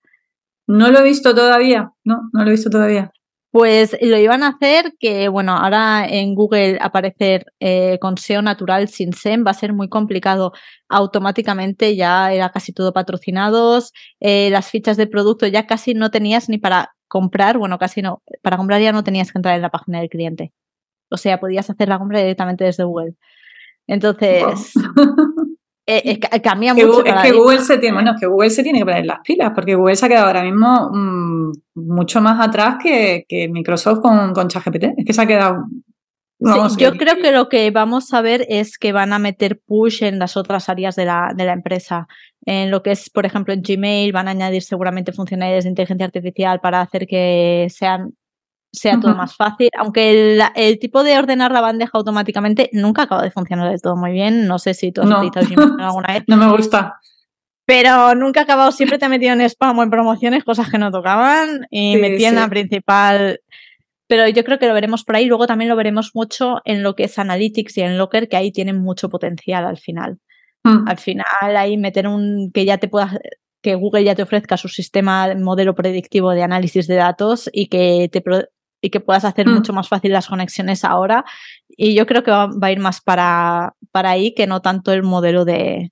No 0.66 0.90
lo 0.90 1.00
he 1.00 1.04
visto 1.04 1.36
todavía, 1.36 1.92
no, 2.04 2.30
no 2.34 2.44
lo 2.44 2.48
he 2.48 2.54
visto 2.54 2.72
todavía. 2.72 3.12
Pues 3.52 3.98
lo 4.02 4.18
iban 4.18 4.44
a 4.44 4.50
hacer 4.50 4.94
que, 4.98 5.28
bueno, 5.28 5.52
ahora 5.58 6.08
en 6.08 6.36
Google 6.36 6.78
aparecer 6.80 7.46
eh, 7.60 8.00
con 8.00 8.18
SEO 8.18 8.42
natural 8.42 8.88
sin 8.88 9.12
SEM 9.12 9.46
va 9.46 9.52
a 9.52 9.54
ser 9.54 9.74
muy 9.74 9.90
complicado. 9.90 10.54
Automáticamente 10.88 11.98
ya 11.98 12.32
era 12.32 12.50
casi 12.52 12.72
todo 12.72 12.94
patrocinados, 12.94 13.92
eh, 14.22 14.50
las 14.52 14.70
fichas 14.70 14.96
de 14.96 15.06
producto 15.06 15.48
ya 15.48 15.68
casi 15.68 15.94
no 15.94 16.12
tenías 16.12 16.48
ni 16.48 16.60
para 16.60 16.94
comprar, 17.10 17.58
bueno, 17.58 17.78
casi 17.78 18.02
no, 18.02 18.24
para 18.42 18.56
comprar 18.56 18.82
ya 18.82 18.94
no 18.94 19.04
tenías 19.04 19.34
que 19.34 19.38
entrar 19.38 19.56
en 19.56 19.62
la 19.62 19.70
página 19.70 20.00
del 20.00 20.10
cliente. 20.10 20.54
O 21.10 21.18
sea, 21.18 21.42
podías 21.42 21.70
hacer 21.70 21.90
la 21.90 22.00
compra 22.00 22.20
directamente 22.20 22.64
desde 22.64 22.86
Google. 22.86 23.16
Entonces, 23.86 24.74
eh, 25.86 26.20
eh, 26.32 26.42
cambia 26.42 26.74
mucho. 26.74 27.04
es 27.04 27.16
que 27.24 27.32
Google 27.32 27.60
se 27.60 27.78
tiene, 27.78 27.94
bueno, 27.94 28.16
que 28.20 28.28
Google 28.28 28.50
se 28.52 28.64
tiene 28.64 28.80
que 28.80 28.86
poner 28.86 29.06
las 29.06 29.20
pilas, 29.22 29.52
porque 29.56 29.76
Google 29.76 29.96
se 29.96 30.06
ha 30.06 30.10
quedado 30.10 30.28
ahora 30.28 30.44
mismo 30.44 30.90
mm, 30.94 31.52
mucho 31.76 32.22
más 32.22 32.40
atrás 32.40 32.78
que, 32.82 33.26
Microsoft 33.52 34.02
con, 34.02 34.34
con 34.34 34.48
ChatGPT. 34.48 34.84
Es 34.98 35.06
que 35.06 35.14
se 35.14 35.22
ha 35.22 35.26
quedado. 35.26 35.66
yo 36.78 36.94
creo 36.94 37.16
que 37.18 37.32
lo 37.32 37.50
que 37.50 37.72
vamos 37.72 38.14
a 38.14 38.22
ver 38.22 38.46
es 38.48 38.78
que 38.78 38.92
van 38.92 39.12
a 39.12 39.20
meter 39.20 39.60
push 39.60 40.04
en 40.04 40.20
las 40.20 40.38
otras 40.38 40.70
áreas 40.70 40.96
de 40.96 41.06
la, 41.06 41.34
de 41.36 41.46
la 41.46 41.54
empresa. 41.54 42.08
En 42.46 42.72
lo 42.72 42.84
que 42.84 42.92
es, 42.92 43.10
por 43.10 43.26
ejemplo, 43.26 43.54
en 43.54 43.62
Gmail 43.62 44.12
van 44.12 44.28
a 44.28 44.32
añadir 44.32 44.62
seguramente 44.62 45.14
funcionalidades 45.14 45.64
de 45.64 45.72
inteligencia 45.72 46.06
artificial 46.06 46.60
para 46.60 46.82
hacer 46.82 47.08
que 47.08 47.68
sean 47.70 48.14
sea 48.74 49.00
todo 49.00 49.16
más 49.16 49.36
fácil, 49.36 49.70
aunque 49.78 50.40
el, 50.56 50.80
tipo 50.80 51.04
de 51.04 51.18
ordenar 51.18 51.52
la 51.52 51.62
bandeja 51.62 51.92
automáticamente 51.94 52.70
nunca 52.74 53.04
acaba 53.04 53.22
de 53.22 53.32
funcionar 53.32 53.70
del 53.70 53.82
todo 53.82 53.96
muy 53.96 54.12
bien. 54.12 54.48
No 54.48 54.60
sé 54.60 54.74
si 54.74 54.92
tú 54.92 55.02
has 55.02 55.10
no. 55.10 55.20
alguna 55.80 56.14
vez. 56.14 56.24
no 56.28 56.38
me 56.38 56.50
gusta. 56.50 57.00
Pero 57.66 58.16
nunca 58.16 58.42
ha 58.42 58.44
acabado, 58.44 58.72
siempre 58.72 58.98
te 58.98 59.06
he 59.06 59.10
metido 59.10 59.34
en 59.34 59.42
spam 59.42 59.78
o 59.78 59.84
en 59.84 59.90
promociones, 59.90 60.44
cosas 60.44 60.70
que 60.70 60.78
no 60.78 60.92
tocaban, 60.92 61.68
y 61.70 61.96
me 61.96 62.10
metí 62.10 62.26
en 62.26 62.36
la 62.36 62.50
principal. 62.50 63.40
Pero 64.08 64.28
yo 64.28 64.44
creo 64.44 64.60
que 64.60 64.68
lo 64.68 64.74
veremos 64.74 65.04
por 65.04 65.16
ahí. 65.16 65.26
Luego 65.26 65.48
también 65.48 65.70
lo 65.70 65.76
veremos 65.76 66.12
mucho 66.14 66.58
en 66.66 66.84
lo 66.84 66.96
que 66.96 67.06
es 67.06 67.18
Analytics 67.18 67.78
y 67.78 67.82
en 67.82 67.98
Locker, 67.98 68.28
que 68.28 68.36
ahí 68.36 68.52
tienen 68.52 68.82
mucho 68.82 69.10
potencial 69.10 69.66
al 69.66 69.78
final. 69.78 70.18
Hmm. 70.64 70.88
Al 70.88 70.98
final, 70.98 71.26
ahí 71.58 71.78
meter 71.78 72.08
un 72.08 72.52
que 72.54 72.66
ya 72.66 72.78
te 72.78 72.88
puedas 72.88 73.18
que 73.62 73.76
Google 73.76 74.04
ya 74.04 74.16
te 74.16 74.24
ofrezca 74.24 74.58
su 74.58 74.68
sistema 74.68 75.34
modelo 75.36 75.76
predictivo 75.76 76.32
de 76.32 76.44
análisis 76.44 76.88
de 76.88 76.96
datos 76.96 77.50
y 77.54 77.68
que 77.68 78.10
te, 78.12 78.24
y 78.82 78.90
que 78.90 79.00
puedas 79.00 79.26
hacer 79.26 79.48
mm. 79.48 79.54
mucho 79.54 79.74
más 79.74 79.88
fácil 79.88 80.12
las 80.12 80.28
conexiones 80.28 80.84
ahora. 80.84 81.24
Y 81.70 81.94
yo 81.96 82.06
creo 82.06 82.24
que 82.24 82.32
va, 82.32 82.50
a 82.62 82.72
ir 82.72 82.80
más 82.80 83.02
para, 83.02 83.74
para 83.92 84.10
ahí 84.10 84.34
que 84.34 84.48
no 84.48 84.62
tanto 84.62 84.92
el 84.92 85.04
modelo 85.04 85.46
de, 85.46 85.92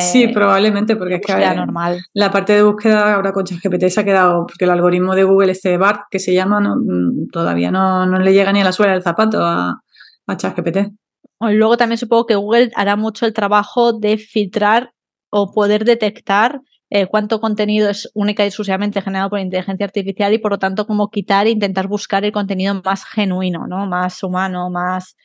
sí, 0.00 0.28
probablemente, 0.28 0.96
porque 0.96 1.16
es 1.16 1.20
que 1.20 1.54
normal. 1.54 2.00
la 2.12 2.30
parte 2.30 2.54
de 2.54 2.62
búsqueda 2.62 3.14
ahora 3.14 3.32
con 3.32 3.44
ChatGPT 3.44 3.88
se 3.88 4.00
ha 4.00 4.04
quedado, 4.04 4.46
porque 4.46 4.64
el 4.64 4.70
algoritmo 4.70 5.14
de 5.14 5.24
Google, 5.24 5.52
este 5.52 5.76
BART 5.78 6.02
que 6.10 6.18
se 6.18 6.34
llama, 6.34 6.60
mm, 6.60 7.28
todavía 7.28 7.70
no, 7.70 8.04
no, 8.06 8.18
le 8.18 8.32
llega 8.32 8.52
ni 8.52 8.60
a 8.60 8.64
la 8.64 8.72
suela 8.72 8.94
del 8.94 9.02
zapato 9.02 9.40
a, 9.40 9.80
a 10.26 10.36
ChatGPT. 10.36 10.92
Luego 11.40 11.76
también 11.76 11.98
supongo 11.98 12.26
que 12.26 12.34
Google 12.34 12.72
hará 12.74 12.96
mucho 12.96 13.26
el 13.26 13.32
trabajo 13.32 13.92
de 13.92 14.18
filtrar 14.18 14.92
o 15.30 15.52
poder 15.52 15.84
detectar 15.84 16.60
eh, 16.90 17.06
cuánto 17.06 17.40
contenido 17.40 17.90
es 17.90 18.10
única 18.14 18.44
y 18.44 18.46
exclusivamente 18.46 19.02
generado 19.02 19.30
por 19.30 19.40
inteligencia 19.40 19.84
artificial 19.84 20.32
y 20.32 20.38
por 20.38 20.52
lo 20.52 20.58
tanto 20.58 20.86
cómo 20.86 21.10
quitar 21.10 21.46
e 21.46 21.50
intentar 21.50 21.86
buscar 21.86 22.24
el 22.24 22.32
contenido 22.32 22.80
más 22.82 23.04
genuino, 23.04 23.66
¿no? 23.66 23.86
Más 23.86 24.22
humano, 24.22 24.70
más 24.70 25.16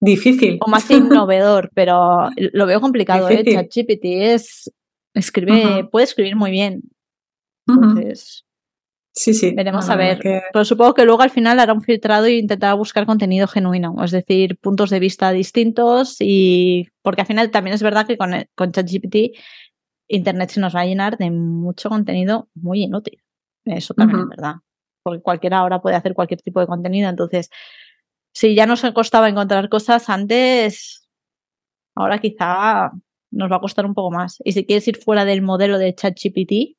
difícil 0.00 0.58
o 0.60 0.68
más 0.68 0.90
innovador, 0.90 1.70
pero 1.74 2.30
lo 2.36 2.66
veo 2.66 2.80
complicado, 2.80 3.28
¿eh? 3.28 3.44
ChatGPT 3.44 4.04
es 4.04 4.72
escribe, 5.14 5.84
puede 5.90 6.04
escribir 6.04 6.36
muy 6.36 6.50
bien. 6.50 6.82
Entonces, 7.66 8.44
sí, 9.12 9.32
sí. 9.32 9.52
Veremos 9.54 9.88
a 9.88 9.96
ver. 9.96 10.18
Pero 10.52 10.64
supongo 10.64 10.94
que 10.94 11.04
luego 11.04 11.22
al 11.22 11.30
final 11.30 11.60
hará 11.60 11.72
un 11.72 11.82
filtrado 11.82 12.26
e 12.26 12.38
intentará 12.38 12.74
buscar 12.74 13.06
contenido 13.06 13.46
genuino, 13.46 13.94
es 14.04 14.10
decir, 14.10 14.58
puntos 14.58 14.90
de 14.90 15.00
vista 15.00 15.32
distintos 15.32 16.16
y 16.20 16.88
porque 17.02 17.22
al 17.22 17.26
final 17.26 17.50
también 17.50 17.74
es 17.74 17.82
verdad 17.82 18.06
que 18.06 18.18
con, 18.18 18.32
con 18.54 18.72
ChatGPT 18.72 19.36
Internet 20.08 20.50
se 20.50 20.60
nos 20.60 20.74
va 20.74 20.80
a 20.80 20.86
llenar 20.86 21.16
de 21.16 21.30
mucho 21.30 21.88
contenido 21.88 22.48
muy 22.54 22.82
inútil. 22.82 23.22
Eso 23.64 23.94
también 23.94 24.20
es 24.20 24.28
verdad. 24.28 24.54
Porque 25.02 25.22
cualquiera 25.22 25.58
ahora 25.58 25.80
puede 25.80 25.96
hacer 25.96 26.14
cualquier 26.14 26.40
tipo 26.40 26.60
de 26.60 26.66
contenido. 26.66 27.08
Entonces, 27.08 27.50
si 28.32 28.54
ya 28.54 28.66
nos 28.66 28.82
costaba 28.92 29.28
encontrar 29.28 29.68
cosas 29.68 30.08
antes, 30.10 31.08
ahora 31.94 32.18
quizá 32.18 32.90
nos 33.30 33.50
va 33.50 33.56
a 33.56 33.60
costar 33.60 33.86
un 33.86 33.94
poco 33.94 34.10
más. 34.10 34.38
Y 34.44 34.52
si 34.52 34.64
quieres 34.64 34.86
ir 34.88 34.96
fuera 34.96 35.24
del 35.24 35.42
modelo 35.42 35.78
de 35.78 35.94
ChatGPT, 35.94 36.76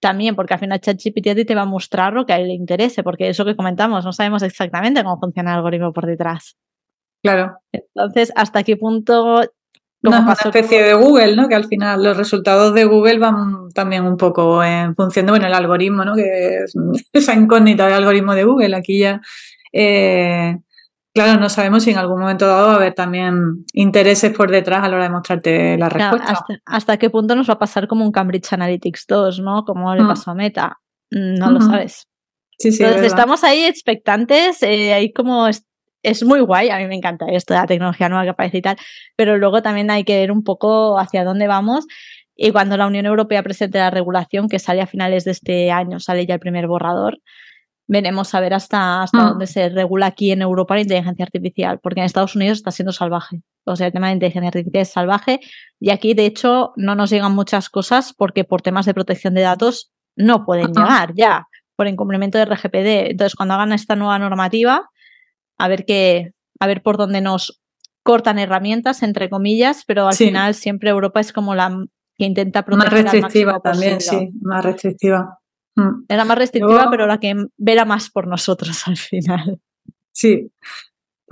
también, 0.00 0.34
porque 0.34 0.54
al 0.54 0.60
final 0.60 0.80
ChatGPT 0.80 1.28
a 1.28 1.34
ti 1.36 1.44
te 1.44 1.54
va 1.54 1.62
a 1.62 1.66
mostrar 1.66 2.12
lo 2.12 2.26
que 2.26 2.32
a 2.32 2.40
él 2.40 2.48
le 2.48 2.54
interese, 2.54 3.04
porque 3.04 3.28
eso 3.28 3.44
que 3.44 3.54
comentamos, 3.54 4.04
no 4.04 4.12
sabemos 4.12 4.42
exactamente 4.42 5.04
cómo 5.04 5.20
funciona 5.20 5.52
el 5.52 5.58
algoritmo 5.58 5.92
por 5.92 6.06
detrás. 6.06 6.56
Claro. 7.22 7.58
Entonces, 7.70 8.32
¿hasta 8.34 8.64
qué 8.64 8.76
punto 8.76 9.42
una 10.02 10.32
especie 10.32 10.82
de 10.82 10.94
Google, 10.94 11.36
¿no? 11.36 11.48
Que 11.48 11.54
al 11.54 11.66
final 11.66 12.02
los 12.02 12.16
resultados 12.16 12.74
de 12.74 12.84
Google 12.84 13.18
van 13.18 13.70
también 13.72 14.04
un 14.04 14.16
poco 14.16 14.62
en 14.64 14.94
función 14.96 15.26
de, 15.26 15.32
bueno, 15.32 15.46
el 15.46 15.54
algoritmo, 15.54 16.04
¿no? 16.04 16.14
Que 16.14 16.64
es 16.64 16.74
esa 17.12 17.34
incógnita 17.34 17.86
del 17.86 17.94
algoritmo 17.94 18.34
de 18.34 18.44
Google. 18.44 18.76
Aquí 18.76 18.98
ya, 18.98 19.20
eh, 19.72 20.58
claro, 21.14 21.40
no 21.40 21.48
sabemos 21.48 21.84
si 21.84 21.90
en 21.90 21.98
algún 21.98 22.20
momento 22.20 22.46
dado 22.46 22.68
va 22.68 22.72
a 22.72 22.76
haber 22.76 22.94
también 22.94 23.64
intereses 23.72 24.32
por 24.32 24.50
detrás 24.50 24.82
a 24.82 24.88
la 24.88 24.96
hora 24.96 25.04
de 25.04 25.10
mostrarte 25.10 25.78
la 25.78 25.88
respuesta. 25.88 26.44
hasta, 26.66 26.96
qué 26.96 27.10
punto 27.10 27.36
nos 27.36 27.48
va 27.48 27.54
a 27.54 27.58
pasar 27.58 27.86
como 27.86 28.04
un 28.04 28.12
Cambridge 28.12 28.52
Analytics 28.52 29.06
2, 29.06 29.40
¿no? 29.40 29.64
Como 29.64 29.94
le 29.94 30.02
mm. 30.02 30.08
pasó 30.08 30.32
a 30.32 30.34
Meta. 30.34 30.80
Mm, 31.10 31.34
no 31.34 31.50
lo 31.50 31.60
sabes. 31.60 32.08
Sí, 32.58 32.70
sí, 32.70 32.82
Entonces 32.82 33.08
estamos 33.08 33.44
ahí 33.44 33.64
expectantes, 33.64 34.62
eh, 34.62 34.92
ahí 34.92 35.12
como 35.12 35.48
es 36.02 36.24
muy 36.24 36.40
guay, 36.40 36.70
a 36.70 36.78
mí 36.78 36.86
me 36.86 36.96
encanta 36.96 37.26
esto 37.28 37.54
de 37.54 37.60
la 37.60 37.66
tecnología 37.66 38.08
nueva 38.08 38.24
que 38.24 38.30
aparece 38.30 38.58
y 38.58 38.62
tal, 38.62 38.76
pero 39.16 39.38
luego 39.38 39.62
también 39.62 39.90
hay 39.90 40.04
que 40.04 40.18
ver 40.18 40.32
un 40.32 40.42
poco 40.42 40.98
hacia 40.98 41.24
dónde 41.24 41.46
vamos. 41.46 41.86
Y 42.34 42.50
cuando 42.50 42.76
la 42.76 42.86
Unión 42.86 43.06
Europea 43.06 43.42
presente 43.42 43.78
la 43.78 43.90
regulación, 43.90 44.48
que 44.48 44.58
sale 44.58 44.80
a 44.80 44.86
finales 44.86 45.24
de 45.24 45.32
este 45.32 45.70
año, 45.70 46.00
sale 46.00 46.26
ya 46.26 46.34
el 46.34 46.40
primer 46.40 46.66
borrador, 46.66 47.18
veremos 47.86 48.34
a 48.34 48.40
ver 48.40 48.54
hasta, 48.54 49.02
hasta 49.02 49.18
mm. 49.18 49.28
dónde 49.28 49.46
se 49.46 49.68
regula 49.68 50.06
aquí 50.06 50.32
en 50.32 50.42
Europa 50.42 50.74
la 50.74 50.80
inteligencia 50.80 51.24
artificial, 51.24 51.78
porque 51.80 52.00
en 52.00 52.06
Estados 52.06 52.34
Unidos 52.34 52.58
está 52.58 52.70
siendo 52.70 52.92
salvaje. 52.92 53.42
O 53.64 53.76
sea, 53.76 53.88
el 53.88 53.92
tema 53.92 54.08
de 54.08 54.14
inteligencia 54.14 54.48
artificial 54.48 54.82
es 54.82 54.90
salvaje 54.90 55.40
y 55.78 55.90
aquí, 55.90 56.14
de 56.14 56.26
hecho, 56.26 56.72
no 56.76 56.94
nos 56.94 57.10
llegan 57.10 57.34
muchas 57.34 57.68
cosas 57.68 58.12
porque 58.16 58.44
por 58.44 58.62
temas 58.62 58.86
de 58.86 58.94
protección 58.94 59.34
de 59.34 59.42
datos 59.42 59.92
no 60.16 60.44
pueden 60.44 60.72
llegar 60.72 61.12
ya 61.14 61.46
por 61.76 61.86
incumplimiento 61.86 62.38
de 62.38 62.44
RGPD. 62.46 63.10
Entonces, 63.10 63.34
cuando 63.34 63.54
hagan 63.54 63.72
esta 63.72 63.94
nueva 63.94 64.18
normativa, 64.18 64.90
a 65.62 65.68
ver 65.68 65.84
qué, 65.84 66.32
a 66.58 66.66
ver 66.66 66.82
por 66.82 66.96
dónde 66.96 67.20
nos 67.20 67.62
cortan 68.02 68.40
herramientas, 68.40 69.04
entre 69.04 69.30
comillas, 69.30 69.84
pero 69.86 70.08
al 70.08 70.14
final 70.14 70.56
siempre 70.56 70.90
Europa 70.90 71.20
es 71.20 71.32
como 71.32 71.54
la 71.54 71.86
que 72.18 72.24
intenta 72.24 72.64
proteger. 72.64 73.04
Más 73.04 73.12
restrictiva 73.12 73.60
también, 73.60 74.00
sí, 74.00 74.30
más 74.40 74.64
restrictiva. 74.64 75.38
Mm. 75.76 76.04
Era 76.08 76.24
más 76.24 76.36
restrictiva, 76.36 76.88
pero 76.90 77.06
la 77.06 77.20
que 77.20 77.46
verá 77.56 77.84
más 77.84 78.10
por 78.10 78.26
nosotros 78.26 78.82
al 78.88 78.96
final. 78.96 79.60
Sí, 80.10 80.50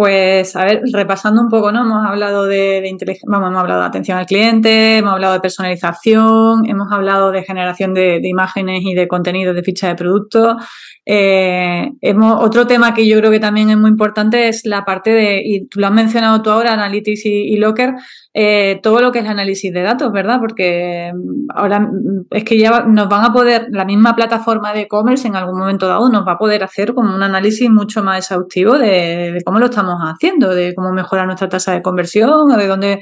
pues, 0.01 0.57
a 0.57 0.65
ver, 0.65 0.81
repasando 0.95 1.43
un 1.43 1.51
poco, 1.51 1.73
¿no? 1.73 1.83
Hemos 1.83 2.07
hablado 2.07 2.47
de, 2.47 2.89
inteligencia, 2.89 3.29
vamos, 3.31 3.51
hemos 3.51 3.61
hablado 3.61 3.83
de 3.83 3.87
atención 3.89 4.17
al 4.17 4.25
cliente, 4.25 4.97
hemos 4.97 5.13
hablado 5.13 5.35
de 5.35 5.41
personalización, 5.41 6.65
hemos 6.65 6.91
hablado 6.91 7.31
de 7.31 7.43
generación 7.43 7.93
de, 7.93 8.19
imágenes 8.23 8.81
y 8.83 8.95
de 8.95 9.07
contenidos 9.07 9.55
de 9.55 9.63
ficha 9.63 9.89
de 9.89 9.97
producto. 9.97 10.57
Eh, 11.05 11.91
otro 12.39 12.67
tema 12.67 12.95
que 12.95 13.07
yo 13.07 13.19
creo 13.19 13.31
que 13.31 13.41
también 13.41 13.69
es 13.69 13.77
muy 13.77 13.91
importante 13.91 14.49
es 14.49 14.65
la 14.65 14.87
parte 14.87 15.11
de, 15.11 15.43
y 15.45 15.67
tú 15.67 15.81
lo 15.81 15.89
has 15.89 15.93
mencionado 15.93 16.41
tú 16.41 16.49
ahora, 16.49 16.73
Analytics 16.73 17.27
y, 17.27 17.57
Locker, 17.57 17.95
eh, 18.33 18.79
todo 18.83 19.01
lo 19.01 19.13
que 19.13 19.19
es 19.19 19.29
análisis 19.29 19.71
de 19.71 19.83
datos, 19.83 20.13
¿verdad? 20.13 20.39
Porque 20.41 21.13
ahora 21.55 21.91
es 22.31 22.45
que 22.45 22.57
ya 22.57 22.85
nos 22.87 23.09
van 23.09 23.25
a 23.25 23.33
poder, 23.35 23.67
la 23.71 23.85
misma 23.85 24.15
plataforma 24.15 24.73
de 24.73 24.83
e-commerce 24.83 25.29
en 25.29 25.37
algún 25.37 25.59
momento 25.59 25.89
dado 25.89 26.09
nos 26.09 26.27
va 26.27 26.33
a 26.33 26.39
poder 26.39 26.63
hacer 26.63 26.95
como 26.95 27.15
un 27.15 27.23
análisis 27.23 27.69
mucho 27.69 28.03
más 28.03 28.19
exhaustivo 28.19 28.79
de 28.79 29.43
cómo 29.45 29.59
lo 29.59 29.67
estamos 29.67 29.90
haciendo, 29.99 30.55
de 30.55 30.75
cómo 30.75 30.93
mejorar 30.93 31.27
nuestra 31.27 31.49
tasa 31.49 31.73
de 31.73 31.83
conversión, 31.83 32.57
de 32.57 32.67
dónde. 32.67 33.01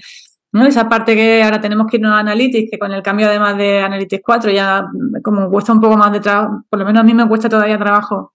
Esa 0.52 0.88
parte 0.88 1.14
que 1.14 1.42
ahora 1.42 1.60
tenemos 1.60 1.86
que 1.86 1.98
irnos 1.98 2.12
a 2.12 2.20
Analytics, 2.20 2.70
que 2.70 2.78
con 2.78 2.90
el 2.92 3.02
cambio 3.02 3.28
además 3.28 3.58
de 3.58 3.80
Analytics 3.80 4.22
4 4.24 4.50
ya 4.50 4.86
como 5.22 5.50
cuesta 5.50 5.72
un 5.72 5.80
poco 5.80 5.96
más 5.96 6.10
de 6.10 6.20
trabajo, 6.20 6.64
por 6.70 6.78
lo 6.78 6.86
menos 6.86 7.00
a 7.00 7.04
mí 7.04 7.12
me 7.12 7.28
cuesta 7.28 7.50
todavía 7.50 7.78
trabajo, 7.78 8.32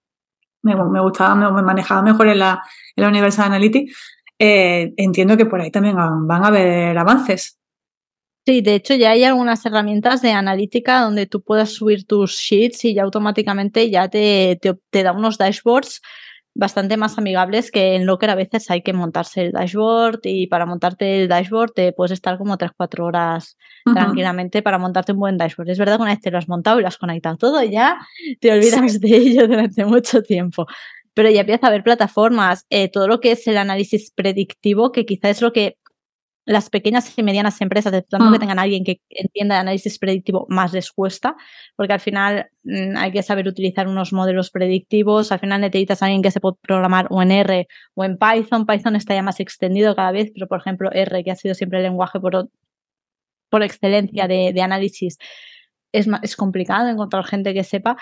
me, 0.62 0.76
me 0.76 1.00
gustaba, 1.00 1.34
me, 1.34 1.62
manejaba 1.62 2.02
mejor 2.02 2.28
en 2.28 2.38
la, 2.38 2.62
en 2.94 3.02
la 3.02 3.08
Universidad 3.08 3.44
de 3.44 3.48
Analytics, 3.48 3.96
eh, 4.38 4.94
entiendo 4.96 5.36
que 5.36 5.46
por 5.46 5.60
ahí 5.60 5.70
también 5.70 5.96
van 5.96 6.44
a 6.44 6.46
haber 6.46 6.96
avances. 6.96 7.58
Sí, 8.46 8.60
de 8.60 8.74
hecho 8.74 8.94
ya 8.94 9.12
hay 9.12 9.24
algunas 9.24 9.64
herramientas 9.64 10.20
de 10.20 10.32
analítica 10.32 11.00
donde 11.00 11.26
tú 11.26 11.42
puedes 11.42 11.70
subir 11.70 12.06
tus 12.06 12.32
sheets 12.32 12.84
y 12.84 12.94
ya 12.94 13.02
automáticamente 13.02 13.90
ya 13.90 14.08
te, 14.08 14.60
te 14.90 15.02
da 15.02 15.12
unos 15.12 15.38
dashboards 15.38 16.02
bastante 16.54 16.96
más 16.96 17.18
amigables 17.18 17.70
que 17.70 17.96
en 17.96 18.06
Locker 18.06 18.30
a 18.30 18.34
veces 18.34 18.70
hay 18.70 18.82
que 18.82 18.92
montarse 18.92 19.42
el 19.42 19.52
dashboard 19.52 20.20
y 20.22 20.46
para 20.46 20.66
montarte 20.66 21.22
el 21.22 21.28
dashboard 21.28 21.72
te 21.72 21.92
puedes 21.92 22.12
estar 22.12 22.38
como 22.38 22.56
3-4 22.56 23.04
horas 23.04 23.56
tranquilamente 23.84 24.62
para 24.62 24.78
montarte 24.78 25.12
un 25.12 25.18
buen 25.18 25.36
dashboard. 25.36 25.70
Es 25.70 25.78
verdad 25.78 25.96
que 25.96 26.02
una 26.02 26.12
vez 26.12 26.20
te 26.20 26.30
lo 26.30 26.38
has 26.38 26.48
montado 26.48 26.78
y 26.78 26.82
lo 26.82 26.88
has 26.88 26.98
conectado 26.98 27.36
todo 27.36 27.62
ya 27.62 27.98
te 28.40 28.52
olvidas 28.52 29.00
de 29.00 29.16
ello 29.16 29.48
durante 29.48 29.84
mucho 29.84 30.22
tiempo. 30.22 30.66
Pero 31.12 31.30
ya 31.30 31.40
empieza 31.40 31.66
a 31.66 31.68
haber 31.70 31.84
plataformas, 31.84 32.66
eh, 32.70 32.90
todo 32.90 33.06
lo 33.06 33.20
que 33.20 33.32
es 33.32 33.46
el 33.46 33.56
análisis 33.56 34.10
predictivo, 34.10 34.90
que 34.90 35.06
quizás 35.06 35.36
es 35.36 35.42
lo 35.42 35.52
que 35.52 35.76
las 36.46 36.68
pequeñas 36.68 37.16
y 37.16 37.22
medianas 37.22 37.60
empresas, 37.60 37.92
de 37.92 38.02
tanto 38.02 38.30
que 38.30 38.36
mm. 38.36 38.40
tengan 38.40 38.58
alguien 38.58 38.84
que 38.84 39.00
entienda 39.08 39.56
el 39.56 39.60
análisis 39.62 39.98
predictivo, 39.98 40.46
más 40.48 40.72
les 40.72 40.92
cuesta, 40.92 41.36
porque 41.76 41.94
al 41.94 42.00
final 42.00 42.50
mm, 42.64 42.96
hay 42.96 43.12
que 43.12 43.22
saber 43.22 43.48
utilizar 43.48 43.88
unos 43.88 44.12
modelos 44.12 44.50
predictivos, 44.50 45.32
al 45.32 45.38
final 45.40 45.60
necesitas 45.62 46.02
a 46.02 46.06
alguien 46.06 46.22
que 46.22 46.30
se 46.30 46.40
pueda 46.40 46.56
programar 46.60 47.06
o 47.10 47.22
en 47.22 47.30
R 47.30 47.66
o 47.94 48.04
en 48.04 48.18
Python, 48.18 48.66
Python 48.66 48.96
está 48.96 49.14
ya 49.14 49.22
más 49.22 49.40
extendido 49.40 49.96
cada 49.96 50.12
vez, 50.12 50.30
pero 50.34 50.46
por 50.46 50.60
ejemplo 50.60 50.90
R, 50.92 51.24
que 51.24 51.30
ha 51.30 51.36
sido 51.36 51.54
siempre 51.54 51.78
el 51.78 51.84
lenguaje 51.84 52.20
por 52.20 52.48
por 53.50 53.62
excelencia 53.62 54.26
de, 54.26 54.52
de 54.52 54.62
análisis, 54.62 55.16
es, 55.92 56.08
es 56.22 56.34
complicado 56.34 56.88
encontrar 56.88 57.24
gente 57.24 57.54
que 57.54 57.62
sepa, 57.62 57.96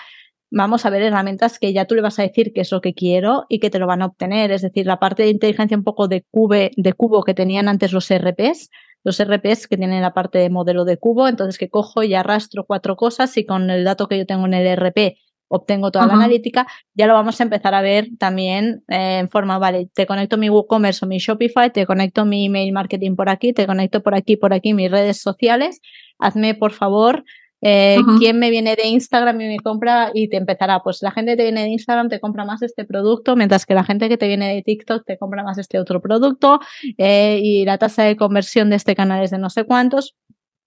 vamos 0.55 0.85
a 0.85 0.89
ver 0.91 1.01
herramientas 1.01 1.57
que 1.57 1.73
ya 1.73 1.85
tú 1.85 1.95
le 1.95 2.01
vas 2.01 2.19
a 2.19 2.21
decir 2.21 2.53
qué 2.53 2.61
es 2.61 2.71
lo 2.71 2.79
que 2.79 2.93
quiero 2.93 3.45
y 3.49 3.59
que 3.59 3.71
te 3.71 3.79
lo 3.79 3.87
van 3.87 4.03
a 4.03 4.05
obtener. 4.05 4.51
Es 4.51 4.61
decir, 4.61 4.85
la 4.85 4.99
parte 4.99 5.23
de 5.23 5.29
inteligencia 5.29 5.75
un 5.75 5.83
poco 5.83 6.07
de, 6.07 6.23
cube, 6.29 6.71
de 6.77 6.93
cubo 6.93 7.23
que 7.23 7.33
tenían 7.33 7.67
antes 7.67 7.91
los 7.91 8.09
RPs, 8.09 8.69
los 9.03 9.21
RPs 9.21 9.67
que 9.67 9.77
tienen 9.77 10.01
la 10.01 10.13
parte 10.13 10.37
de 10.37 10.49
modelo 10.49 10.85
de 10.85 10.97
cubo, 10.97 11.27
entonces 11.27 11.57
que 11.57 11.69
cojo 11.69 12.03
y 12.03 12.13
arrastro 12.13 12.65
cuatro 12.65 12.95
cosas 12.95 13.35
y 13.37 13.45
con 13.45 13.69
el 13.69 13.83
dato 13.83 14.07
que 14.07 14.17
yo 14.17 14.25
tengo 14.25 14.45
en 14.45 14.53
el 14.53 14.77
RP 14.77 15.17
obtengo 15.49 15.91
toda 15.91 16.07
la 16.07 16.13
analítica, 16.13 16.65
ya 16.95 17.05
lo 17.05 17.13
vamos 17.13 17.39
a 17.39 17.43
empezar 17.43 17.75
a 17.75 17.81
ver 17.83 18.07
también 18.17 18.83
eh, 18.87 19.19
en 19.19 19.29
forma, 19.29 19.59
vale, 19.59 19.87
te 19.93 20.07
conecto 20.07 20.35
mi 20.35 20.49
WooCommerce 20.49 21.05
o 21.05 21.07
mi 21.07 21.19
Shopify, 21.19 21.71
te 21.71 21.85
conecto 21.85 22.25
mi 22.25 22.47
email 22.47 22.73
marketing 22.73 23.15
por 23.15 23.29
aquí, 23.29 23.53
te 23.53 23.67
conecto 23.67 24.01
por 24.01 24.15
aquí, 24.15 24.35
por 24.35 24.51
aquí 24.51 24.73
mis 24.73 24.89
redes 24.89 25.21
sociales, 25.21 25.79
hazme 26.17 26.55
por 26.55 26.71
favor 26.71 27.23
eh, 27.63 27.97
¿Quién 28.19 28.39
me 28.39 28.49
viene 28.49 28.75
de 28.75 28.87
Instagram 28.87 29.39
y 29.41 29.47
me 29.47 29.59
compra? 29.59 30.11
Y 30.13 30.27
te 30.27 30.37
empezará, 30.37 30.81
pues 30.81 31.01
la 31.01 31.11
gente 31.11 31.31
que 31.31 31.37
te 31.37 31.43
viene 31.43 31.61
de 31.63 31.69
Instagram 31.69 32.09
te 32.09 32.19
compra 32.19 32.43
más 32.45 32.61
este 32.61 32.85
producto, 32.85 33.35
mientras 33.35 33.65
que 33.65 33.73
la 33.73 33.83
gente 33.83 34.09
que 34.09 34.17
te 34.17 34.27
viene 34.27 34.53
de 34.53 34.61
TikTok 34.61 35.05
te 35.05 35.17
compra 35.17 35.43
más 35.43 35.57
este 35.57 35.79
otro 35.79 36.01
producto 36.01 36.59
eh, 36.97 37.39
y 37.41 37.65
la 37.65 37.77
tasa 37.77 38.03
de 38.03 38.17
conversión 38.17 38.69
de 38.69 38.75
este 38.75 38.95
canal 38.95 39.23
es 39.23 39.31
de 39.31 39.37
no 39.37 39.49
sé 39.49 39.63
cuántos. 39.63 40.15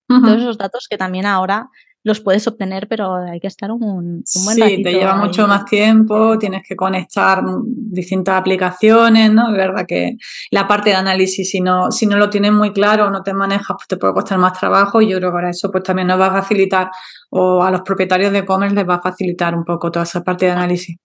Todos 0.09 0.39
esos 0.39 0.57
datos 0.57 0.87
que 0.89 0.97
también 0.97 1.27
ahora 1.27 1.69
los 2.07 2.21
puedes 2.21 2.47
obtener, 2.47 2.87
pero 2.87 3.17
hay 3.17 3.41
que 3.41 3.49
estar 3.49 3.73
un, 3.73 3.83
un 3.83 4.45
buen 4.45 4.57
Sí, 4.57 4.81
te 4.81 4.93
lleva 4.93 5.17
mucho 5.17 5.49
más 5.49 5.65
tiempo, 5.65 6.39
tienes 6.39 6.63
que 6.67 6.77
conectar 6.77 7.43
distintas 7.65 8.37
aplicaciones, 8.37 9.33
¿no? 9.33 9.51
Es 9.51 9.57
verdad 9.57 9.85
que 9.89 10.17
la 10.53 10.69
parte 10.69 10.91
de 10.91 10.97
análisis, 10.97 11.51
si 11.51 11.61
no, 11.61 11.91
si 11.91 12.07
no 12.07 12.17
lo 12.17 12.31
tienes 12.31 12.53
muy 12.53 12.73
claro 12.73 13.07
o 13.07 13.11
no 13.11 13.25
te 13.25 13.35
manejas, 13.35 13.77
pues 13.77 13.89
te 13.89 13.97
puede 13.97 14.15
costar 14.15 14.39
más 14.39 14.57
trabajo 14.57 15.03
y 15.03 15.09
yo 15.09 15.19
creo 15.19 15.33
que 15.33 15.35
ahora 15.37 15.51
eso 15.51 15.69
pues 15.73 15.83
también 15.83 16.07
nos 16.07 16.21
va 16.21 16.27
a 16.29 16.43
facilitar 16.43 16.91
o 17.31 17.65
a 17.65 17.73
los 17.73 17.81
propietarios 17.81 18.31
de 18.31 18.39
e-commerce 18.39 18.77
les 18.77 18.89
va 18.89 18.95
a 18.95 19.01
facilitar 19.01 19.57
un 19.57 19.65
poco 19.65 19.91
toda 19.91 20.05
esa 20.05 20.23
parte 20.23 20.47
de 20.47 20.53
análisis. 20.53 20.97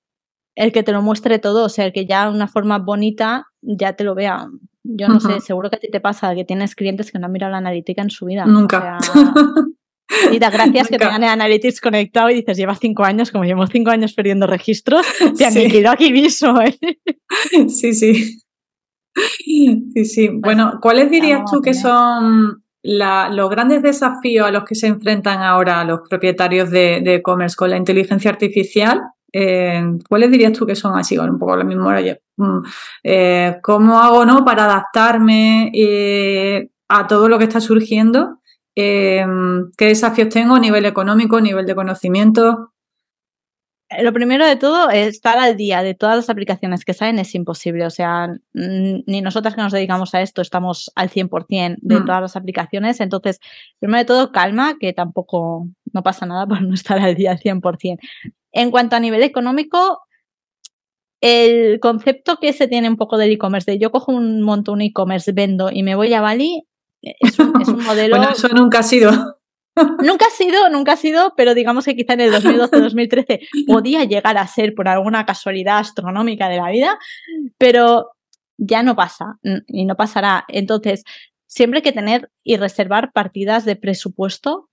El 0.54 0.72
que 0.72 0.84
te 0.84 0.91
lo 0.91 1.02
muestre 1.02 1.39
todo, 1.39 1.66
o 1.66 1.70
sea, 1.70 1.86
el 1.86 1.93
que 1.93 2.06
ya 2.06 2.30
una 2.30 2.47
forma 2.47 2.78
bonita 2.78 3.47
ya 3.62 3.93
te 3.93 4.04
lo 4.04 4.14
vea. 4.14 4.45
Yo 4.84 5.08
no 5.08 5.20
sé, 5.20 5.41
seguro 5.41 5.72
que 5.72 5.78
a 5.78 5.80
ti 5.80 5.89
te 5.91 5.99
pasa 5.99 6.36
que 6.36 6.45
tienes 6.45 6.76
clientes 6.76 7.12
que 7.12 7.18
no 7.18 7.26
han 7.26 7.32
mirado 7.32 7.54
la 7.54 7.58
analítica 7.58 8.04
en 8.04 8.12
su 8.12 8.28
vida. 8.28 8.45
Nunca. 8.45 8.99
Y 10.32 10.39
da 10.39 10.49
gracias 10.49 10.88
que 10.88 10.97
tengan 10.97 11.24
el 11.24 11.30
Analytics 11.30 11.82
conectado 11.82 12.30
y 12.30 12.36
dices, 12.36 12.57
lleva 12.57 12.76
cinco 12.76 13.03
años, 13.03 13.32
como 13.32 13.43
llevo 13.43 13.66
cinco 13.68 13.91
años 13.91 14.14
perdiendo 14.14 14.47
registros, 14.47 15.05
te 15.38 15.45
han 15.45 15.53
sí. 15.53 15.86
aquí 15.86 16.12
mismo. 16.12 16.59
¿eh? 16.62 16.78
Sí, 17.70 17.93
sí. 17.93 18.39
Sí, 19.14 20.05
sí. 20.05 20.28
Pues 20.30 20.41
bueno, 20.41 20.80
¿cuáles 20.82 21.12
dirías 21.12 21.41
tú 21.51 21.62
que 21.62 21.74
son 21.74 22.64
la, 22.82 23.30
los 23.30 23.49
grandes 23.49 23.82
desafíos 23.82 24.47
a 24.47 24.51
los 24.51 24.64
que 24.64 24.76
se 24.76 24.88
enfrentan 24.88 25.41
ahora 25.41 25.84
los 25.84 26.01
propietarios 26.09 26.70
de 26.72 26.97
e-commerce 26.97 27.55
con 27.55 27.70
la 27.70 27.78
inteligencia 27.78 28.32
artificial? 28.32 29.01
Eh, 29.34 29.82
¿Cuáles 30.09 30.32
dirías 30.32 30.53
tú 30.53 30.66
que 30.66 30.76
son 30.76 30.97
así? 30.97 31.18
un 31.18 31.39
poco 31.39 31.55
lo 31.55 31.64
mismo. 31.64 31.89
Mm, 32.38 32.59
eh, 33.03 33.57
¿Cómo 33.62 33.99
hago 33.99 34.26
no 34.26 34.43
para 34.43 34.66
adaptarme 34.66 35.72
eh, 35.74 36.70
a 36.89 37.07
todo 37.07 37.30
lo 37.30 37.38
que 37.38 37.45
está 37.45 37.62
surgiendo 37.62 38.41
Em, 38.76 39.72
¿Qué 39.78 39.86
desafíos 39.88 40.30
tengo 40.30 40.55
a 40.55 40.59
nivel 40.59 40.86
económico, 40.86 41.38
a 41.38 41.41
nivel 41.41 41.65
de 41.65 41.76
conocimiento? 41.76 42.72
Lo 43.99 44.13
primero 44.13 44.45
de 44.45 44.55
todo, 44.55 44.89
estar 44.89 45.38
al 45.38 45.57
día 45.57 45.84
de 45.84 45.93
todas 45.93 46.15
las 46.15 46.30
aplicaciones 46.30 46.86
que 46.86 46.93
salen 46.93 47.19
es 47.19 47.36
imposible. 47.36 47.86
O 47.86 47.89
sea, 47.89 48.30
ni 48.53 49.22
nosotras 49.22 49.53
que 49.53 49.61
nos 49.61 49.74
dedicamos 49.74 50.15
a 50.15 50.22
esto 50.22 50.41
estamos 50.41 50.91
al 50.95 51.09
100% 51.09 51.76
de 51.82 51.99
mm. 51.99 52.05
todas 52.05 52.22
las 52.22 52.36
aplicaciones. 52.38 53.01
Entonces, 53.01 53.39
primero 53.80 53.99
de 53.99 54.05
todo, 54.05 54.32
calma, 54.32 54.78
que 54.80 54.93
tampoco 54.93 55.67
no 55.91 56.03
pasa 56.03 56.26
nada 56.26 56.47
por 56.47 56.61
no 56.61 56.74
estar 56.74 56.99
al 56.99 57.15
día 57.15 57.32
al 57.32 57.39
100%. 57.39 57.99
En 58.53 58.72
cuanto 58.72 58.95
a 58.95 59.01
nivel 59.01 59.24
económico, 59.24 59.99
el 61.19 61.80
concepto 61.82 62.38
que 62.38 62.53
se 62.53 62.67
tiene 62.67 62.89
un 62.89 62.97
poco 62.97 63.17
del 63.17 63.32
e-commerce, 63.32 63.72
de 63.72 63.78
yo 63.78 63.91
cojo 63.91 64.11
un 64.13 64.41
montón 64.41 64.76
un 64.76 64.82
e-commerce, 64.82 65.32
vendo 65.34 65.69
y 65.69 65.84
me 65.84 65.95
voy 65.95 66.13
a 66.13 66.22
Bali, 66.22 66.65
es 67.02 67.39
un, 67.39 67.52
modelo. 67.86 68.18
bueno, 68.18 68.32
eso 68.32 68.47
nunca 68.49 68.80
ha 68.80 68.84
sido. 68.84 69.12
Nunca 70.04 70.26
ha 70.26 70.30
sido, 70.30 70.70
nunca 70.70 70.91
ha 70.91 70.97
sido, 70.97 71.34
pero 71.38 71.54
digamos 71.54 71.86
que 71.86 71.95
quizá 71.95 72.14
en 72.14 72.20
el 72.20 72.34
2012-2013 72.34 73.66
podía 73.68 74.04
llegar 74.04 74.38
a 74.38 74.45
ser 74.45 74.76
por 74.76 74.89
alguna 74.89 75.26
casualidad 75.26 75.78
astronómica 75.78 76.49
de 76.49 76.58
la 76.58 76.70
vida, 76.70 76.99
pero 77.58 78.10
ya 78.58 78.84
no 78.84 78.97
pasa 78.97 79.39
y 79.68 79.86
no 79.86 79.95
pasará. 79.95 80.43
Entonces, 80.49 81.06
siempre 81.47 81.78
hay 81.78 81.84
que 81.84 81.93
tener 81.93 82.30
y 82.43 82.58
reservar 82.58 83.14
partidas 83.14 83.64
de 83.64 83.78
presupuesto 83.78 84.70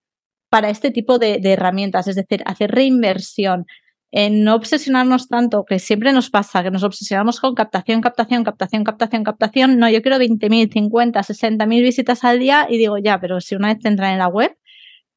para 0.51 0.69
este 0.69 0.91
tipo 0.91 1.21
de 1.21 1.41
herramientas, 1.45 2.09
es 2.09 2.17
decir, 2.17 2.43
hacer 2.45 2.73
reinversión 2.73 3.67
en 4.11 4.43
no 4.43 4.55
obsesionarnos 4.55 5.29
tanto, 5.29 5.65
que 5.65 5.79
siempre 5.79 6.13
nos 6.13 6.31
pasa, 6.31 6.63
que 6.63 6.71
nos 6.71 6.83
obsesionamos 6.83 7.41
con 7.41 7.55
captación, 7.55 8.01
captación, 8.01 8.43
captación, 8.43 8.85
captación, 8.85 9.25
captación. 9.25 9.79
No, 9.79 9.91
yo 9.91 10.01
quiero 10.01 10.17
20.000, 10.17 10.73
50, 10.73 11.21
60.000 11.21 11.83
visitas 11.83 12.25
al 12.25 12.39
día 12.39 12.67
y 12.71 12.79
digo, 12.79 12.97
ya, 12.99 13.21
pero 13.21 13.41
si 13.41 13.55
una 13.55 13.69
vez 13.69 13.81
te 13.81 13.89
entran 13.89 14.13
en 14.13 14.19
la 14.19 14.29
web, 14.29 14.57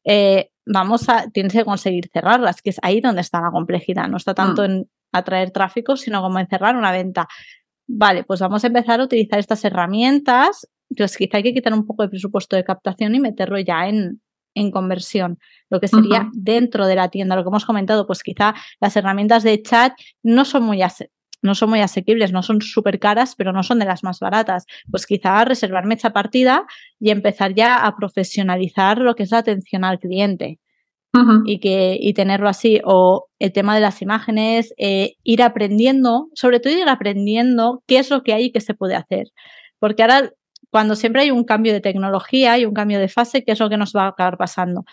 eh, 0.04 0.50
vamos 0.66 1.08
a, 1.08 1.30
tienes 1.30 1.54
que 1.54 1.64
conseguir 1.64 2.10
cerrarlas, 2.12 2.62
que 2.62 2.72
es 2.72 2.80
ahí 2.82 3.00
donde 3.00 3.22
está 3.22 3.42
la 3.42 3.52
complejidad. 3.52 4.10
No 4.10 4.18
está 4.18 4.34
tanto 4.34 4.64
mm. 4.64 4.66
en 4.66 4.90
atraer 5.14 5.52
tráfico, 5.52 5.96
sino 5.96 6.22
como 6.22 6.40
en 6.40 6.48
cerrar 6.48 6.76
una 6.76 6.92
venta. 6.92 7.28
Vale, 7.88 8.24
pues 8.24 8.40
vamos 8.42 8.64
a 8.64 8.68
empezar 8.68 9.00
a 9.00 9.06
utilizar 9.06 9.40
estas 9.40 9.64
herramientas. 9.64 10.68
Entonces, 10.90 11.18
quizá 11.18 11.38
hay 11.38 11.44
que 11.44 11.54
quitar 11.54 11.74
un 11.74 11.86
poco 11.86 12.04
de 12.04 12.10
presupuesto 12.10 12.58
de 12.58 12.66
captación 12.66 13.16
y 13.16 13.20
meterlo 13.22 13.58
ya 13.60 13.88
en, 13.88 14.22
en 14.56 14.72
conversión, 14.72 15.40
lo 15.70 15.80
que 15.80 15.88
sería 15.88 16.30
dentro 16.34 16.86
de 16.86 16.96
la 16.96 17.10
tienda. 17.10 17.36
Lo 17.36 17.44
que 17.44 17.50
hemos 17.50 17.66
comentado, 17.66 18.06
pues 18.08 18.24
quizá 18.24 18.54
las 18.80 18.96
herramientas 18.96 19.44
de 19.44 19.62
chat 19.62 19.94
no 20.24 20.46
son 20.46 20.64
muy, 20.64 20.82
no 21.42 21.56
son 21.56 21.70
muy 21.70 21.82
asequibles, 21.82 22.32
no 22.32 22.44
son 22.44 22.62
súper 22.62 23.00
caras, 23.00 23.36
pero 23.36 23.54
no 23.54 23.64
son 23.64 23.80
de 23.80 23.86
las 23.86 24.04
más 24.04 24.20
baratas. 24.20 24.66
Pues 24.90 25.06
quizá 25.06 25.44
reservarme 25.46 25.96
esa 25.96 26.12
partida 26.12 26.66
y 27.00 27.10
empezar 27.10 27.54
ya 27.54 27.86
a 27.86 27.96
profesionalizar 27.96 29.00
lo 29.00 29.16
que 29.16 29.24
es 29.24 29.32
la 29.32 29.40
atención 29.40 29.84
al 29.84 30.00
cliente. 30.00 30.60
Y, 31.44 31.60
que, 31.60 31.98
y 32.00 32.14
tenerlo 32.14 32.48
así, 32.48 32.80
o 32.86 33.28
el 33.38 33.52
tema 33.52 33.76
de 33.76 33.82
las 33.82 34.02
imágenes, 34.02 34.74
eh, 34.78 35.16
ir 35.24 35.44
aprendiendo, 35.44 36.30
sobre 36.34 36.62
todo 36.62 36.72
ir 36.72 36.88
aprendiendo 36.88 37.84
qué 37.86 37.98
es 37.98 38.10
lo 38.10 38.24
que 38.24 38.32
hay 38.32 38.46
y 38.46 38.52
qué 38.54 38.62
se 38.62 38.76
puede 38.76 38.96
hacer. 38.96 39.28
Porque 39.78 40.04
ahora 40.04 40.32
cuando 40.72 40.96
siempre 40.96 41.24
hay 41.24 41.32
un 41.32 41.44
cambio 41.44 41.74
de 41.74 41.82
tecnología 41.82 42.58
y 42.58 42.66
un 42.66 42.74
cambio 42.74 43.00
de 43.00 43.10
fase, 43.10 43.44
¿qué 43.44 43.52
es 43.52 43.60
lo 43.60 43.70
que 43.70 43.78
nos 43.78 43.94
va 43.94 44.06
a 44.06 44.08
acabar 44.08 44.38
pasando? 44.38 44.86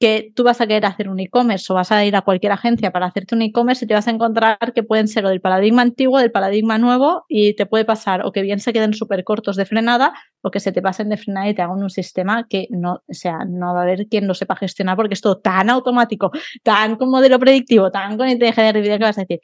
Que 0.00 0.32
tú 0.34 0.44
vas 0.44 0.60
a 0.60 0.66
querer 0.66 0.86
hacer 0.86 1.08
un 1.08 1.20
e-commerce 1.20 1.70
o 1.72 1.74
vas 1.74 1.92
a 1.92 2.04
ir 2.04 2.16
a 2.16 2.22
cualquier 2.22 2.52
agencia 2.52 2.92
para 2.92 3.06
hacerte 3.06 3.34
un 3.34 3.42
e-commerce 3.42 3.84
y 3.84 3.88
te 3.88 3.94
vas 3.94 4.08
a 4.08 4.10
encontrar 4.10 4.72
que 4.74 4.82
pueden 4.82 5.06
ser 5.06 5.26
o 5.26 5.28
del 5.28 5.40
paradigma 5.40 5.82
antiguo, 5.82 6.18
del 6.18 6.32
paradigma 6.32 6.78
nuevo 6.78 7.24
y 7.28 7.54
te 7.54 7.66
puede 7.66 7.84
pasar 7.84 8.24
o 8.24 8.32
que 8.32 8.42
bien 8.42 8.60
se 8.60 8.72
queden 8.72 8.94
súper 8.94 9.22
cortos 9.24 9.56
de 9.56 9.66
frenada 9.66 10.14
o 10.40 10.50
que 10.50 10.60
se 10.60 10.72
te 10.72 10.80
pasen 10.80 11.10
de 11.10 11.18
frenada 11.18 11.48
y 11.48 11.54
te 11.54 11.62
hagan 11.62 11.82
un 11.82 11.90
sistema 11.90 12.46
que 12.48 12.68
no, 12.70 13.02
o 13.06 13.14
sea, 13.14 13.40
no 13.46 13.74
va 13.74 13.80
a 13.80 13.82
haber 13.82 14.06
quien 14.08 14.26
lo 14.26 14.34
sepa 14.34 14.56
gestionar 14.56 14.96
porque 14.96 15.14
es 15.14 15.20
todo 15.20 15.38
tan 15.38 15.68
automático, 15.68 16.30
tan 16.62 16.96
con 16.96 17.10
modelo 17.10 17.38
predictivo, 17.38 17.90
tan 17.90 18.16
con 18.16 18.28
inteligencia 18.28 18.68
artificial 18.70 18.98
que 18.98 19.04
vas 19.04 19.18
a 19.18 19.22
decir. 19.22 19.40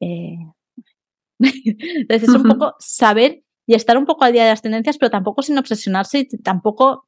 Eh... 0.00 0.38
Entonces 1.40 2.28
es 2.28 2.34
un 2.34 2.42
poco 2.42 2.74
saber 2.78 3.42
y 3.70 3.74
estar 3.74 3.96
un 3.96 4.04
poco 4.04 4.24
al 4.24 4.32
día 4.32 4.42
de 4.42 4.50
las 4.50 4.62
tendencias, 4.62 4.98
pero 4.98 5.10
tampoco 5.10 5.42
sin 5.42 5.56
obsesionarse 5.56 6.26
y 6.28 6.38
tampoco 6.42 7.06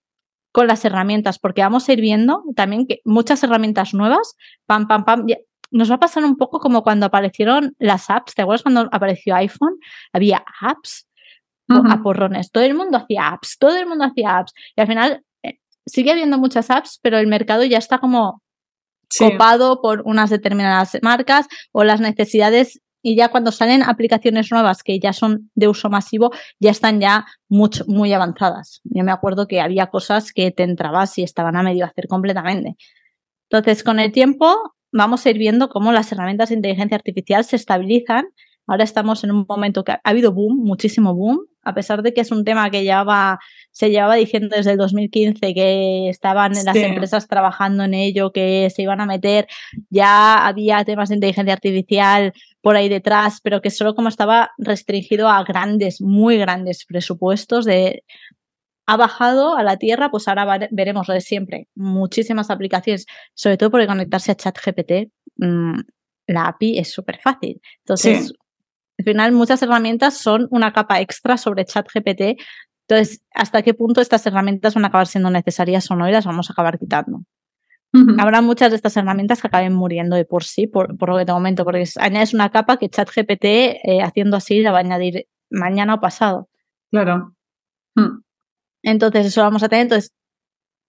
con 0.53 0.69
las 0.69 0.85
herramientas, 0.85 1.41
porque 1.41 1.61
vamos 1.61 1.89
a 1.89 1.93
ir 1.93 2.01
viendo 2.01 2.45
también 2.55 2.87
que 2.87 3.01
muchas 3.05 3.43
herramientas 3.43 3.95
nuevas, 3.95 4.37
pam, 4.65 4.87
pam, 4.87 5.05
pam, 5.05 5.27
nos 5.73 5.91
va 5.91 5.97
a 5.97 5.99
pasar 5.99 6.25
un 6.25 6.37
poco 6.37 6.61
como 6.61 6.85
cuando 6.85 7.07
aparecieron 7.07 7.75
las 7.81 8.11
apps, 8.11 8.37
¿te 8.37 8.43
acuerdas 8.43 8.63
cuando 8.63 8.89
apareció 8.93 9.35
iPhone? 9.35 9.75
Había 10.13 10.45
apps 10.61 11.09
a 11.69 12.01
porrones, 12.01 12.53
todo 12.53 12.63
el 12.63 12.75
mundo 12.75 12.99
hacía 12.99 13.31
apps, 13.31 13.57
todo 13.59 13.77
el 13.77 13.89
mundo 13.89 14.05
hacía 14.05 14.39
apps 14.39 14.53
y 14.77 14.83
al 14.83 14.87
final 14.87 15.25
eh, 15.43 15.59
sigue 15.85 16.13
habiendo 16.13 16.39
muchas 16.39 16.71
apps, 16.71 17.01
pero 17.03 17.19
el 17.19 17.27
mercado 17.27 17.65
ya 17.65 17.79
está 17.79 17.99
como 17.99 18.41
copado 19.19 19.81
por 19.83 20.03
unas 20.05 20.31
determinadas 20.31 20.97
marcas 21.03 21.49
o 21.73 21.83
las 21.83 22.01
necesidades 22.01 22.81
y 23.03 23.17
ya 23.17 23.29
cuando 23.29 23.53
salen 23.53 23.83
aplicaciones 23.83 24.51
nuevas 24.51 24.83
que 24.83 24.99
ya 24.99 25.13
son 25.13 25.51
de 25.55 25.69
uso 25.69 25.91
masivo, 25.91 26.31
ya 26.61 26.71
están 26.71 27.01
ya 27.01 27.27
mucho, 27.49 27.85
muy 27.89 28.13
avanzadas. 28.13 28.81
Yo 28.85 29.03
me 29.05 29.13
acuerdo 29.13 29.49
que 29.49 29.61
había 29.61 29.89
cosas 29.89 30.33
que 30.33 30.53
te 30.53 30.63
entrabas 30.63 31.19
y 31.19 31.23
estaban 31.23 31.57
a 31.57 31.63
medio 31.63 31.85
hacer 31.85 32.07
completamente. 32.07 32.77
Entonces, 33.51 33.83
con 33.83 33.99
el 33.99 34.13
tiempo 34.13 34.57
vamos 34.93 35.27
a 35.27 35.31
ir 35.31 35.39
viendo 35.39 35.69
cómo 35.69 35.93
las 35.93 36.13
herramientas 36.13 36.51
de 36.51 36.57
inteligencia 36.57 36.97
artificial 36.97 37.45
se 37.45 37.57
estabilizan. 37.57 38.27
Ahora 38.67 38.85
estamos 38.85 39.25
en 39.25 39.33
un 39.33 39.45
momento 39.49 39.83
que 39.83 39.93
ha 39.93 40.01
habido 40.05 40.33
boom, 40.33 40.59
muchísimo 40.65 41.15
boom, 41.15 41.41
a 41.65 41.75
pesar 41.75 42.03
de 42.03 42.13
que 42.13 42.21
es 42.21 42.31
un 42.31 42.45
tema 42.45 42.71
que 42.71 42.83
llevaba, 42.83 43.39
se 43.71 43.91
llevaba 43.91 44.17
diciendo 44.17 44.57
desde 44.57 44.73
el 44.73 44.79
2015 44.79 45.55
que 45.55 46.09
estaban 46.09 46.53
las 46.53 46.77
empresas 46.77 47.29
trabajando 47.29 47.85
en 47.85 47.95
ello, 47.95 48.33
que 48.33 48.69
se 48.75 48.83
iban 48.83 49.01
a 49.01 49.07
meter, 49.07 49.47
ya 49.91 50.47
había 50.47 50.85
temas 50.85 51.09
de 51.09 51.17
inteligencia 51.17 51.53
artificial 51.53 52.33
por 52.63 52.77
ahí 52.77 52.89
detrás, 52.89 53.41
pero 53.43 53.61
que 53.61 53.71
solo 53.71 53.95
como 53.95 54.09
estaba 54.09 54.53
restringido 54.57 55.29
a 55.29 55.45
grandes, 55.45 56.01
muy 56.01 56.39
grandes 56.39 56.87
presupuestos 56.87 57.65
de 57.65 58.05
ha 58.87 58.97
bajado 58.97 59.57
a 59.57 59.63
la 59.63 59.77
tierra, 59.77 60.11
pues 60.11 60.27
ahora 60.29 60.69
veremos 60.71 61.09
lo 61.09 61.15
de 61.15 61.21
siempre. 61.21 61.69
Muchísimas 61.75 62.51
aplicaciones, 62.51 63.07
sobre 63.35 63.57
todo 63.57 63.71
porque 63.71 63.87
conectarse 63.87 64.33
a 64.33 64.35
ChatGPT, 64.35 65.13
mmm, 65.37 65.81
la 66.27 66.47
API 66.49 66.79
es 66.79 66.93
súper 66.93 67.21
fácil. 67.21 67.61
Entonces, 67.79 68.33
al 68.99 69.05
final 69.05 69.33
muchas 69.33 69.63
herramientas 69.63 70.17
son 70.19 70.49
una 70.51 70.73
capa 70.73 71.01
extra 71.01 71.37
sobre 71.37 71.65
ChatGPT. 71.65 72.41
Entonces, 72.89 73.23
¿hasta 73.35 73.63
qué 73.63 73.75
punto 73.75 74.01
estas 74.01 74.27
herramientas 74.27 74.75
van 74.75 74.85
a 74.85 74.89
acabar 74.89 75.07
siendo 75.07 75.31
necesarias 75.31 75.91
o 75.91 75.97
no 75.97 76.09
y 76.09 76.13
las 76.13 76.27
vamos 76.27 76.51
a 76.51 76.53
acabar 76.53 76.79
quitando? 76.79 77.23
Habrá 78.19 78.41
muchas 78.41 78.71
de 78.71 78.77
estas 78.77 78.97
herramientas 78.97 79.43
que 79.43 79.49
acaben 79.49 79.75
muriendo 79.75 80.17
de 80.17 80.25
por 80.25 80.45
sí, 80.45 80.67
por, 80.67 80.97
lo 81.09 81.19
que 81.19 81.27
te 81.27 81.33
comento, 81.33 81.65
porque 81.65 81.85
añades 81.97 82.33
una 82.33 82.51
capa 82.51 82.79
que 82.79 82.89
ChatGPT, 82.89 83.45
eh, 83.45 84.03
haciendo 84.03 84.39
así, 84.39 84.63
la 84.63 84.73
va 84.73 84.79
a 84.79 84.81
añadir 84.81 85.27
mañana 85.51 85.95
o 85.95 86.01
pasado. 86.01 86.49
Claro. 86.91 87.35
Hmm. 87.95 88.23
Entonces, 88.83 89.27
eso 89.27 89.43
vamos 89.43 89.63
a 89.63 89.69
tener. 89.69 89.83
Entonces, 89.83 90.11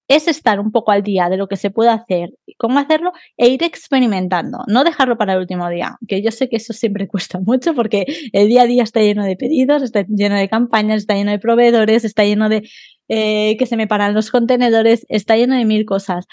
es 0.07 0.27
estar 0.27 0.59
un 0.59 0.71
poco 0.71 0.91
al 0.91 1.03
día 1.03 1.29
de 1.29 1.37
lo 1.37 1.47
que 1.47 1.55
se 1.55 1.71
puede 1.71 1.89
hacer, 1.89 2.33
cómo 2.57 2.79
hacerlo 2.79 3.13
e 3.37 3.47
ir 3.47 3.63
experimentando, 3.63 4.59
no 4.67 4.83
dejarlo 4.83 5.17
para 5.17 5.33
el 5.33 5.39
último 5.39 5.69
día, 5.69 5.97
que 6.07 6.21
yo 6.21 6.31
sé 6.31 6.49
que 6.49 6.57
eso 6.57 6.73
siempre 6.73 7.07
cuesta 7.09 7.39
mucho 7.39 7.73
porque 7.73 8.05
el 8.33 8.47
día 8.47 8.63
a 8.63 8.65
día 8.65 8.83
está 8.83 9.01
lleno 9.01 9.23
de 9.23 9.35
pedidos, 9.35 9.81
está 9.81 10.05
lleno 10.07 10.35
de 10.35 10.49
campañas, 10.49 10.97
está 10.97 11.15
lleno 11.15 11.31
de 11.31 11.39
proveedores, 11.39 12.03
está 12.03 12.23
lleno 12.23 12.49
de 12.49 12.69
eh, 13.07 13.55
que 13.57 13.65
se 13.65 13.77
me 13.77 13.87
paran 13.87 14.13
los 14.13 14.31
contenedores, 14.31 15.05
está 15.09 15.35
lleno 15.35 15.55
de 15.55 15.65
mil 15.65 15.85
cosas. 15.85 16.25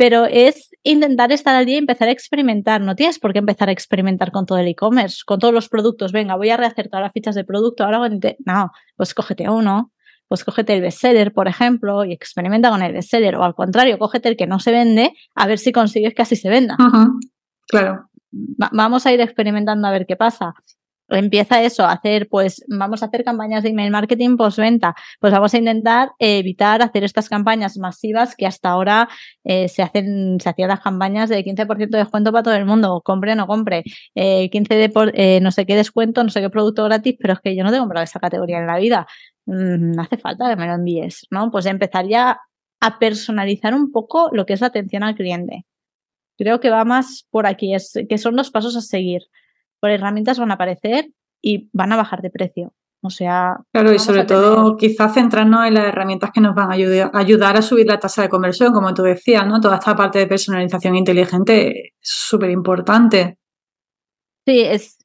Pero 0.00 0.24
es 0.24 0.70
intentar 0.82 1.30
estar 1.30 1.54
al 1.54 1.66
día 1.66 1.74
y 1.74 1.78
empezar 1.78 2.08
a 2.08 2.10
experimentar. 2.10 2.80
No 2.80 2.96
tienes 2.96 3.18
por 3.18 3.34
qué 3.34 3.38
empezar 3.38 3.68
a 3.68 3.72
experimentar 3.72 4.32
con 4.32 4.46
todo 4.46 4.56
el 4.56 4.66
e-commerce, 4.66 5.18
con 5.26 5.38
todos 5.38 5.52
los 5.52 5.68
productos. 5.68 6.10
Venga, 6.10 6.36
voy 6.36 6.48
a 6.48 6.56
rehacer 6.56 6.88
todas 6.88 7.02
las 7.02 7.12
fichas 7.12 7.34
de 7.34 7.44
producto. 7.44 7.84
Ahora, 7.84 8.08
no, 8.46 8.70
pues 8.96 9.12
cógete 9.12 9.50
uno, 9.50 9.92
pues 10.26 10.42
cógete 10.42 10.72
el 10.72 10.80
bestseller, 10.80 11.34
por 11.34 11.48
ejemplo, 11.48 12.06
y 12.06 12.14
experimenta 12.14 12.70
con 12.70 12.80
el 12.80 12.94
bestseller, 12.94 13.36
o 13.36 13.44
al 13.44 13.54
contrario, 13.54 13.98
cógete 13.98 14.30
el 14.30 14.38
que 14.38 14.46
no 14.46 14.58
se 14.58 14.72
vende, 14.72 15.12
a 15.34 15.46
ver 15.46 15.58
si 15.58 15.70
consigues 15.70 16.14
que 16.14 16.22
así 16.22 16.34
se 16.34 16.48
venda. 16.48 16.78
Claro. 17.68 18.08
vamos 18.72 19.04
a 19.04 19.12
ir 19.12 19.20
experimentando 19.20 19.86
a 19.86 19.90
ver 19.90 20.06
qué 20.06 20.16
pasa. 20.16 20.54
Empieza 21.10 21.62
eso, 21.62 21.84
a 21.84 21.92
hacer, 21.92 22.28
pues 22.28 22.64
vamos 22.68 23.02
a 23.02 23.06
hacer 23.06 23.24
campañas 23.24 23.62
de 23.62 23.70
email 23.70 23.90
marketing 23.90 24.36
postventa. 24.36 24.94
Pues 25.20 25.32
vamos 25.32 25.52
a 25.54 25.58
intentar 25.58 26.12
evitar 26.18 26.82
hacer 26.82 27.04
estas 27.04 27.28
campañas 27.28 27.76
masivas 27.78 28.36
que 28.36 28.46
hasta 28.46 28.70
ahora 28.70 29.08
eh, 29.44 29.68
se 29.68 29.82
hacen, 29.82 30.38
se 30.40 30.48
hacían 30.48 30.68
las 30.68 30.80
campañas 30.80 31.28
de 31.28 31.44
15% 31.44 31.90
de 31.90 31.98
descuento 31.98 32.32
para 32.32 32.42
todo 32.42 32.54
el 32.54 32.64
mundo, 32.64 33.00
compre 33.04 33.32
o 33.32 33.36
no 33.36 33.46
compre, 33.46 33.82
15 34.14 34.14
eh, 34.14 34.78
de 34.78 34.88
por, 34.88 35.12
eh, 35.14 35.40
no 35.40 35.50
sé 35.50 35.66
qué 35.66 35.76
descuento, 35.76 36.22
no 36.22 36.30
sé 36.30 36.40
qué 36.40 36.50
producto 36.50 36.84
gratis, 36.84 37.16
pero 37.18 37.34
es 37.34 37.40
que 37.40 37.56
yo 37.56 37.64
no 37.64 37.70
tengo 37.70 37.82
comprado 37.82 38.04
esa 38.04 38.20
categoría 38.20 38.58
en 38.58 38.66
la 38.66 38.78
vida. 38.78 39.06
Mm, 39.46 39.98
hace 39.98 40.16
falta 40.18 40.48
que 40.48 40.56
me 40.56 40.66
lo 40.66 40.74
envíes, 40.74 41.26
¿no? 41.30 41.50
Pues 41.50 41.66
empezaría 41.66 42.38
a 42.80 42.98
personalizar 42.98 43.74
un 43.74 43.92
poco 43.92 44.30
lo 44.32 44.46
que 44.46 44.54
es 44.54 44.60
la 44.60 44.68
atención 44.68 45.02
al 45.02 45.14
cliente. 45.14 45.66
Creo 46.38 46.60
que 46.60 46.70
va 46.70 46.84
más 46.84 47.26
por 47.30 47.46
aquí, 47.46 47.74
es 47.74 47.92
que 48.08 48.18
son 48.18 48.36
los 48.36 48.50
pasos 48.50 48.76
a 48.76 48.80
seguir. 48.80 49.22
Por 49.80 49.90
herramientas 49.90 50.38
van 50.38 50.50
a 50.50 50.54
aparecer 50.54 51.10
y 51.42 51.70
van 51.72 51.92
a 51.92 51.96
bajar 51.96 52.22
de 52.22 52.30
precio. 52.30 52.72
O 53.02 53.08
sea. 53.08 53.56
Claro, 53.72 53.94
y 53.94 53.98
sobre 53.98 54.24
todo 54.24 54.76
quizás 54.76 55.14
centrarnos 55.14 55.66
en 55.66 55.74
las 55.74 55.86
herramientas 55.86 56.30
que 56.32 56.40
nos 56.40 56.54
van 56.54 56.70
a 56.70 56.74
ayudar, 56.74 57.10
ayudar 57.14 57.56
a 57.56 57.62
subir 57.62 57.86
la 57.86 57.98
tasa 57.98 58.22
de 58.22 58.28
conversión, 58.28 58.72
como 58.72 58.92
tú 58.92 59.02
decías, 59.02 59.46
¿no? 59.46 59.60
Toda 59.60 59.76
esta 59.76 59.96
parte 59.96 60.18
de 60.18 60.26
personalización 60.26 60.96
inteligente 60.96 61.88
es 61.88 61.92
súper 62.00 62.50
importante. 62.50 63.38
Sí, 64.46 64.60
es, 64.60 64.98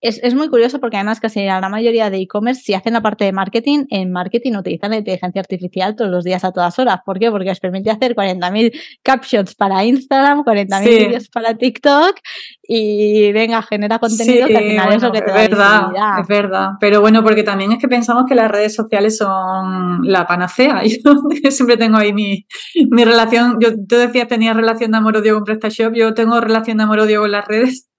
es, 0.00 0.34
muy 0.34 0.48
curioso 0.48 0.80
porque 0.80 0.96
además 0.96 1.20
casi 1.20 1.44
la 1.44 1.68
mayoría 1.68 2.08
de 2.08 2.18
e-commerce, 2.18 2.62
si 2.62 2.74
hacen 2.74 2.94
la 2.94 3.02
parte 3.02 3.24
de 3.24 3.32
marketing, 3.32 3.84
en 3.90 4.10
marketing 4.10 4.54
utilizan 4.54 4.90
la 4.90 4.98
inteligencia 4.98 5.40
artificial 5.40 5.94
todos 5.94 6.10
los 6.10 6.24
días 6.24 6.42
a 6.44 6.52
todas 6.52 6.78
horas. 6.78 7.00
¿Por 7.04 7.18
qué? 7.18 7.30
Porque 7.30 7.50
os 7.50 7.60
permite 7.60 7.90
hacer 7.90 8.14
40.000 8.14 8.72
captions 9.02 9.54
para 9.54 9.84
Instagram, 9.84 10.42
40.000 10.44 10.84
vídeos 10.84 11.28
para 11.28 11.54
TikTok 11.54 12.16
y 12.62 13.32
venga, 13.32 13.60
genera 13.62 13.98
contenido 13.98 14.46
que 14.46 14.56
al 14.56 14.64
final 14.64 14.92
es 14.94 15.02
lo 15.02 15.12
que 15.12 15.22
te 15.22 15.30
es 15.30 15.50
verdad, 15.50 16.20
Es 16.20 16.28
verdad, 16.28 16.68
pero 16.80 17.00
bueno, 17.00 17.22
porque 17.22 17.42
también 17.42 17.72
es 17.72 17.78
que 17.78 17.88
pensamos 17.88 18.24
que 18.26 18.34
las 18.34 18.50
redes 18.50 18.74
sociales 18.74 19.18
son 19.18 20.00
la 20.04 20.26
panacea. 20.26 20.82
Yo 21.42 21.50
siempre 21.50 21.76
tengo 21.76 21.98
ahí 21.98 22.12
mi, 22.12 22.46
mi 22.90 23.04
relación, 23.04 23.58
yo, 23.60 23.70
tú 23.88 23.96
decías 23.96 24.28
tenía 24.28 24.52
relación 24.52 24.92
de 24.92 24.98
amor-odio 24.98 25.34
con 25.34 25.44
PrestaShop, 25.44 25.94
yo 25.94 26.14
tengo 26.14 26.40
relación 26.40 26.78
de 26.78 26.84
amor-odio 26.84 27.20
con 27.20 27.32
las 27.32 27.46
redes 27.46 27.89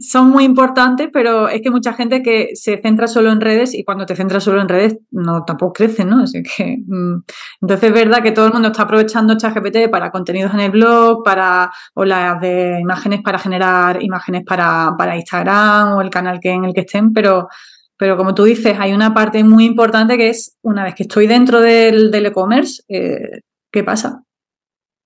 son 0.00 0.30
muy 0.30 0.44
importantes, 0.44 1.08
pero 1.12 1.48
es 1.48 1.60
que 1.62 1.70
mucha 1.70 1.92
gente 1.92 2.22
que 2.22 2.50
se 2.54 2.80
centra 2.80 3.06
solo 3.06 3.30
en 3.32 3.40
redes 3.40 3.74
y 3.74 3.84
cuando 3.84 4.06
te 4.06 4.16
centras 4.16 4.44
solo 4.44 4.60
en 4.60 4.68
redes 4.68 4.98
no 5.10 5.44
tampoco 5.44 5.72
crece, 5.74 6.04
¿no? 6.04 6.22
Así 6.22 6.42
que, 6.42 6.78
mm, 6.86 7.22
entonces 7.62 7.88
es 7.88 7.94
verdad 7.94 8.22
que 8.22 8.32
todo 8.32 8.46
el 8.46 8.52
mundo 8.52 8.68
está 8.68 8.82
aprovechando 8.82 9.36
ChatGPT 9.36 9.90
para 9.90 10.10
contenidos 10.10 10.54
en 10.54 10.60
el 10.60 10.70
blog, 10.70 11.22
para 11.24 11.70
o 11.94 12.04
las 12.04 12.40
de 12.40 12.78
imágenes 12.80 13.20
para 13.22 13.38
generar 13.38 14.02
imágenes 14.02 14.44
para, 14.46 14.94
para 14.96 15.16
Instagram 15.16 15.94
o 15.94 16.00
el 16.00 16.10
canal 16.10 16.40
que 16.40 16.50
en 16.50 16.64
el 16.64 16.74
que 16.74 16.82
estén, 16.82 17.12
pero 17.12 17.48
pero 17.96 18.16
como 18.16 18.34
tú 18.34 18.44
dices, 18.44 18.78
hay 18.80 18.94
una 18.94 19.12
parte 19.12 19.44
muy 19.44 19.66
importante 19.66 20.16
que 20.16 20.30
es 20.30 20.56
una 20.62 20.84
vez 20.84 20.94
que 20.94 21.02
estoy 21.02 21.26
dentro 21.26 21.60
del 21.60 22.14
e-commerce, 22.14 22.82
eh, 22.88 23.42
¿qué 23.70 23.84
pasa? 23.84 24.22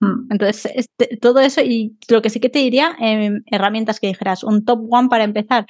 Mm. 0.05 0.29
Entonces, 0.31 0.73
este, 0.75 1.17
todo 1.17 1.41
eso 1.41 1.61
y 1.63 1.97
lo 2.09 2.23
que 2.23 2.31
sí 2.31 2.41
que 2.41 2.49
te 2.49 2.59
diría, 2.59 2.97
em, 2.99 3.43
herramientas 3.51 4.01
que 4.01 4.09
dijeras, 4.09 4.45
un 4.45 4.65
top 4.65 4.81
one 4.91 5.09
para 5.09 5.25
empezar, 5.25 5.67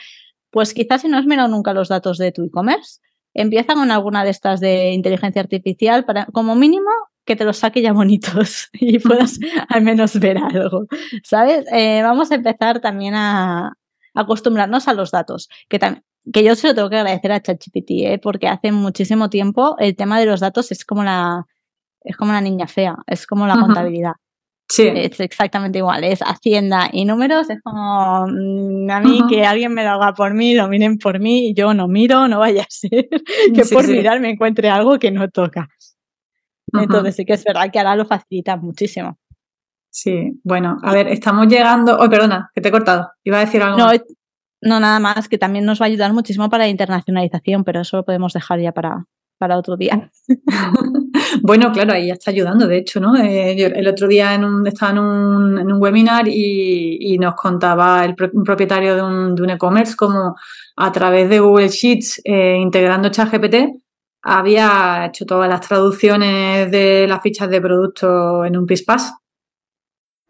pues 0.51 0.75
quizás 0.75 1.03
si 1.03 1.09
no 1.09 1.19
has 1.19 1.27
mirado 1.27 1.49
nunca 1.49 1.73
los 1.73 1.89
datos 1.89 2.19
de 2.19 2.33
tu 2.33 2.45
e-commerce, 2.45 3.01
empieza 3.35 3.75
con 3.75 3.91
alguna 3.91 4.25
de 4.25 4.31
estas 4.31 4.61
de 4.61 4.93
inteligencia 4.93 5.43
artificial 5.43 6.05
para, 6.05 6.27
como 6.27 6.55
mínimo, 6.55 6.91
que 7.25 7.37
te 7.37 7.45
los 7.45 7.57
saque 7.59 7.83
ya 7.83 7.93
bonitos 7.93 8.69
y 8.73 8.99
puedas 8.99 9.39
al 9.69 9.83
menos 9.83 10.19
ver 10.19 10.39
algo, 10.39 10.87
¿sabes? 11.23 11.67
Eh, 11.73 12.03
vamos 12.03 12.31
a 12.31 12.37
empezar 12.37 12.81
también 12.81 13.15
a, 13.15 13.73
acostumbrarnos 14.15 14.87
a 14.89 14.95
los 14.95 15.11
datos, 15.11 15.49
que 15.69 15.81
que 16.33 16.43
yo 16.43 16.55
se 16.55 16.69
lo 16.69 16.75
tengo 16.75 16.89
que 16.89 16.97
agradecer 16.97 17.33
a 17.33 17.43
ChatGPT, 17.43 17.91
¿eh? 17.91 18.21
porque 18.23 18.49
hace 18.49 18.73
muchísimo 18.73 19.29
tiempo 19.29 19.77
el 19.79 19.95
tema 19.95 20.19
de 20.19 20.27
los 20.27 20.41
datos 20.41 20.73
es 20.73 20.85
como 20.85 21.05
la, 21.05 21.45
es 22.01 22.17
como 22.17 22.33
la 22.33 22.41
niña 22.41 22.67
fea, 22.67 22.97
es 23.07 23.27
como 23.27 23.47
la 23.47 23.59
contabilidad. 23.59 24.15
Sí. 24.69 24.89
Es 24.89 25.21
exactamente 25.21 25.79
igual, 25.79 26.05
es 26.05 26.21
hacienda 26.21 26.89
y 26.91 27.05
números, 27.05 27.51
es 27.51 27.61
como 27.63 28.27
mm, 28.27 28.91
a 28.91 29.01
mí 29.01 29.23
que 29.29 29.45
alguien 29.45 29.75
me 29.75 29.85
lo 29.85 29.91
haga 29.91 30.15
por 30.15 30.33
mí, 30.33 30.55
lo 30.55 30.69
miren 30.69 30.99
por 30.99 31.21
mí, 31.21 31.49
y 31.51 31.55
yo 31.55 31.75
no 31.75 31.87
miro, 31.87 32.29
no 32.29 32.39
vaya 32.39 32.63
a 32.63 32.67
ser 32.69 33.09
que 33.55 33.65
por 33.71 33.87
mirar 33.87 34.21
me 34.21 34.31
encuentre 34.31 34.71
algo 34.71 34.99
que 34.99 35.11
no 35.11 35.29
toca. 35.29 35.69
Entonces 36.73 37.17
sí 37.17 37.25
que 37.25 37.35
es 37.35 37.45
verdad 37.45 37.71
que 37.71 37.79
ahora 37.79 37.95
lo 37.95 38.05
facilita 38.05 38.57
muchísimo. 38.57 39.19
Sí, 39.91 40.41
bueno, 40.43 40.77
a 40.83 40.93
ver, 40.93 41.07
estamos 41.07 41.47
llegando. 41.47 41.97
Oh, 42.01 42.11
perdona, 42.11 42.51
que 42.53 42.61
te 42.61 42.69
he 42.69 42.73
cortado. 42.73 43.13
Iba 43.23 43.37
a 43.37 43.45
decir 43.45 43.63
algo. 43.63 43.79
No, 43.79 43.87
no, 44.61 44.81
nada 44.81 44.99
más, 44.99 45.29
que 45.29 45.39
también 45.39 45.65
nos 45.65 45.81
va 45.81 45.85
a 45.85 45.89
ayudar 45.89 46.13
muchísimo 46.13 46.51
para 46.51 46.65
la 46.65 46.71
internacionalización, 46.71 47.63
pero 47.63 47.83
eso 47.83 47.99
lo 47.99 48.05
podemos 48.05 48.33
dejar 48.33 48.59
ya 48.59 48.73
para, 48.73 49.05
para 49.39 49.59
otro 49.59 49.77
día. 49.77 50.11
bueno, 51.43 51.73
claro, 51.73 51.93
ahí 51.93 52.09
ya 52.09 52.15
está 52.15 52.31
ayudando, 52.31 52.67
de 52.67 52.79
hecho, 52.79 53.01
¿no? 53.01 53.17
Eh, 53.17 53.53
el 53.53 53.87
otro 53.89 54.09
día 54.09 54.35
en 54.35 54.45
un, 54.45 54.67
estaba 54.67 54.93
en 54.93 54.99
un, 54.99 55.59
en 55.59 55.73
un 55.73 55.83
webinar 55.83 56.27
y, 56.29 57.17
nos 57.19 57.35
contaba 57.35 58.05
el 58.05 58.15
un 58.33 58.45
propietario 58.45 58.97
de 58.97 59.03
un, 59.03 59.51
e-commerce 59.51 59.95
como 59.97 60.35
a 60.77 60.93
través 60.93 61.29
de 61.29 61.39
Google 61.39 61.69
Sheets, 61.69 62.21
eh, 62.25 62.57
integrando 62.61 63.09
ChatGPT, 63.09 63.85
había 64.23 65.07
hecho 65.07 65.27
todas 65.27 65.49
las 65.49 65.61
traducciones 65.61 66.71
de 66.71 67.07
las 67.07 67.23
fichas 67.23 67.49
de 67.51 67.61
producto 67.61 68.45
en 68.45 68.57
un 68.57 68.67
PISPAS. 68.67 69.15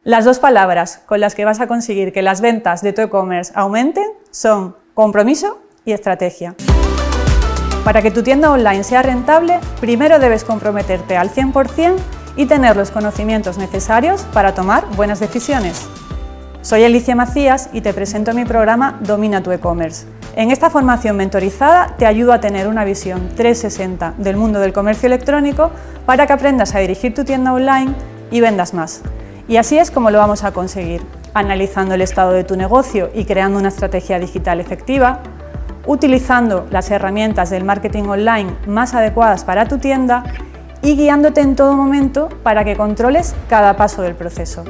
Las 0.03 0.25
dos 0.27 0.39
palabras 0.39 1.03
con 1.07 1.21
las 1.21 1.35
que 1.35 1.45
vas 1.45 1.61
a 1.61 1.67
conseguir 1.67 2.13
que 2.13 2.21
las 2.21 2.41
ventas 2.43 2.83
de 2.83 2.93
tu 2.93 3.03
e-commerce 3.03 3.53
aumenten 3.55 4.05
son 4.31 4.77
compromiso 4.93 5.63
y 5.87 5.93
estrategia. 5.93 6.55
Para 7.85 8.01
que 8.01 8.11
tu 8.11 8.23
tienda 8.23 8.51
online 8.51 8.83
sea 8.83 9.03
rentable, 9.03 9.61
primero 9.79 10.19
debes 10.19 10.43
comprometerte 10.43 11.19
al 11.19 11.31
100% 11.31 11.97
y 12.35 12.47
tener 12.47 12.77
los 12.77 12.91
conocimientos 12.91 13.59
necesarios 13.59 14.23
para 14.33 14.55
tomar 14.55 14.87
buenas 14.97 15.21
decisiones. 15.21 15.87
Soy 16.63 16.83
Alicia 16.83 17.15
Macías 17.15 17.69
y 17.75 17.83
te 17.83 17.93
presento 17.93 18.33
mi 18.33 18.47
programa 18.47 18.99
Domina 19.03 19.43
tu 19.43 19.53
e-commerce. 19.53 20.07
En 20.35 20.51
esta 20.51 20.71
formación 20.71 21.19
mentorizada 21.19 21.95
te 21.99 22.07
ayudo 22.07 22.33
a 22.33 22.41
tener 22.41 22.69
una 22.69 22.87
visión 22.87 23.29
360 23.37 24.15
del 24.17 24.39
mundo 24.39 24.61
del 24.61 24.73
comercio 24.73 25.07
electrónico 25.09 25.71
para 26.07 26.27
que 26.27 26.33
aprendas 26.33 26.75
a 26.75 26.79
dirigir 26.79 27.13
tu 27.15 27.25
tienda 27.25 27.53
online 27.53 27.93
y 28.31 28.41
vendas 28.41 28.73
más. 28.73 29.03
Y 29.47 29.59
así 29.59 29.77
es 29.77 29.91
como 29.91 30.11
lo 30.11 30.17
vamos 30.17 30.43
a 30.43 30.53
conseguir, 30.53 31.03
analizando 31.35 31.95
el 31.95 32.01
estado 32.01 32.33
de 32.33 32.45
tu 32.45 32.57
negocio 32.57 33.11
y 33.15 33.27
creando 33.27 33.59
una 33.59 33.69
estrategia 33.69 34.19
digital 34.19 34.59
efectiva, 34.59 35.21
utilizando 35.87 36.67
las 36.71 36.91
herramientas 36.91 37.51
del 37.51 37.65
marketing 37.65 38.05
online 38.05 38.55
más 38.67 38.95
adecuadas 38.95 39.45
para 39.45 39.67
tu 39.67 39.79
tienda 39.79 40.25
y 40.83 40.97
guiándote 40.97 41.41
en 41.41 41.57
todo 41.57 41.75
momento 41.75 42.29
para 42.43 42.65
que 42.65 42.77
controles 42.77 43.35
cada 43.49 43.77
paso 43.77 44.03
del 44.03 44.15
proceso. 44.15 44.65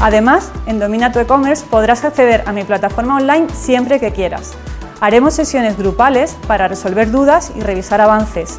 Además, 0.00 0.52
en 0.66 0.78
Domina 0.78 1.12
tu 1.12 1.18
e-commerce 1.18 1.64
podrás 1.70 2.04
acceder 2.04 2.42
a 2.46 2.52
mi 2.52 2.62
plataforma 2.64 3.16
online 3.16 3.46
siempre 3.54 4.00
que 4.00 4.12
quieras. 4.12 4.52
Haremos 5.00 5.34
sesiones 5.34 5.78
grupales 5.78 6.36
para 6.46 6.68
resolver 6.68 7.10
dudas 7.10 7.52
y 7.56 7.60
revisar 7.60 8.02
avances. 8.02 8.58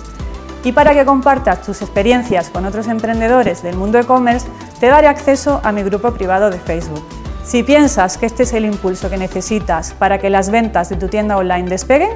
Y 0.63 0.71
para 0.71 0.95
que 0.95 1.05
compartas 1.05 1.61
tus 1.61 1.83
experiencias 1.83 2.49
con 2.49 2.65
otros 2.65 2.87
emprendedores 2.87 3.61
del 3.61 3.75
mundo 3.75 3.99
e-commerce, 3.99 4.47
te 4.79 4.87
daré 4.87 5.07
acceso 5.07 5.61
a 5.63 5.71
mi 5.71 5.83
grupo 5.83 6.11
privado 6.13 6.49
de 6.49 6.57
Facebook. 6.57 7.03
Si 7.45 7.61
piensas 7.61 8.17
que 8.17 8.25
este 8.25 8.41
es 8.41 8.53
el 8.53 8.65
impulso 8.65 9.07
que 9.07 9.17
necesitas 9.17 9.93
para 9.93 10.17
que 10.17 10.31
las 10.31 10.49
ventas 10.49 10.89
de 10.89 10.95
tu 10.95 11.09
tienda 11.09 11.37
online 11.37 11.69
despeguen, 11.69 12.09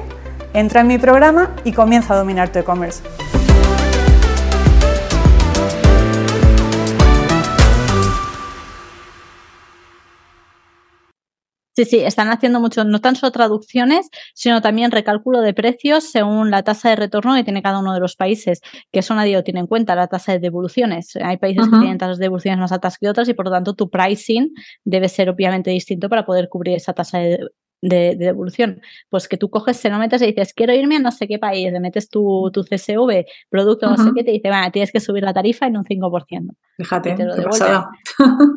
entra 0.54 0.80
en 0.80 0.88
mi 0.88 0.98
programa 0.98 1.54
y 1.62 1.72
comienza 1.72 2.14
a 2.14 2.16
dominar 2.16 2.48
tu 2.48 2.58
e-commerce. 2.58 3.00
Sí, 11.80 11.86
sí, 11.86 12.00
están 12.00 12.28
haciendo 12.28 12.60
mucho, 12.60 12.84
no 12.84 13.00
tan 13.00 13.16
solo 13.16 13.32
traducciones, 13.32 14.10
sino 14.34 14.60
también 14.60 14.90
recálculo 14.90 15.40
de 15.40 15.54
precios 15.54 16.04
según 16.04 16.50
la 16.50 16.62
tasa 16.62 16.90
de 16.90 16.96
retorno 16.96 17.34
que 17.34 17.42
tiene 17.42 17.62
cada 17.62 17.78
uno 17.78 17.94
de 17.94 18.00
los 18.00 18.16
países, 18.16 18.60
que 18.92 18.98
eso 18.98 19.14
nadie 19.14 19.42
tiene 19.44 19.60
en 19.60 19.66
cuenta, 19.66 19.94
la 19.94 20.06
tasa 20.06 20.32
de 20.32 20.40
devoluciones. 20.40 21.16
Hay 21.16 21.38
países 21.38 21.64
que 21.64 21.78
tienen 21.78 21.96
tasas 21.96 22.18
de 22.18 22.24
devoluciones 22.24 22.60
más 22.60 22.70
altas 22.70 22.98
que 22.98 23.08
otras 23.08 23.30
y 23.30 23.32
por 23.32 23.46
lo 23.46 23.52
tanto 23.52 23.72
tu 23.72 23.88
pricing 23.88 24.52
debe 24.84 25.08
ser 25.08 25.30
obviamente 25.30 25.70
distinto 25.70 26.10
para 26.10 26.26
poder 26.26 26.50
cubrir 26.50 26.76
esa 26.76 26.92
tasa 26.92 27.18
de, 27.18 27.48
devolución. 27.80 28.82
Pues 29.08 29.26
que 29.26 29.38
tú 29.38 29.48
coges, 29.48 29.78
se 29.78 29.88
lo 29.88 29.96
metes 29.96 30.20
y 30.20 30.26
dices, 30.26 30.52
quiero 30.52 30.74
irme 30.74 30.96
a 30.96 30.98
no 30.98 31.12
sé 31.12 31.26
qué 31.26 31.38
país, 31.38 31.72
le 31.72 31.80
metes 31.80 32.10
tu, 32.10 32.50
tu 32.52 32.62
CSV, 32.62 33.24
producto, 33.48 33.88
no 33.88 33.96
sé 33.96 34.10
qué, 34.14 34.22
te 34.22 34.32
dice, 34.32 34.48
bueno, 34.48 34.70
tienes 34.70 34.92
que 34.92 35.00
subir 35.00 35.22
la 35.22 35.32
tarifa 35.32 35.66
en 35.66 35.78
un 35.78 35.84
5%. 35.84 36.54
Fíjate, 36.76 37.14
te 37.14 37.24
lo 37.24 37.36
qué 37.36 37.42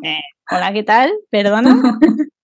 eh, 0.02 0.20
hola, 0.50 0.72
¿qué 0.74 0.82
tal? 0.82 1.10
Perdona. 1.30 1.98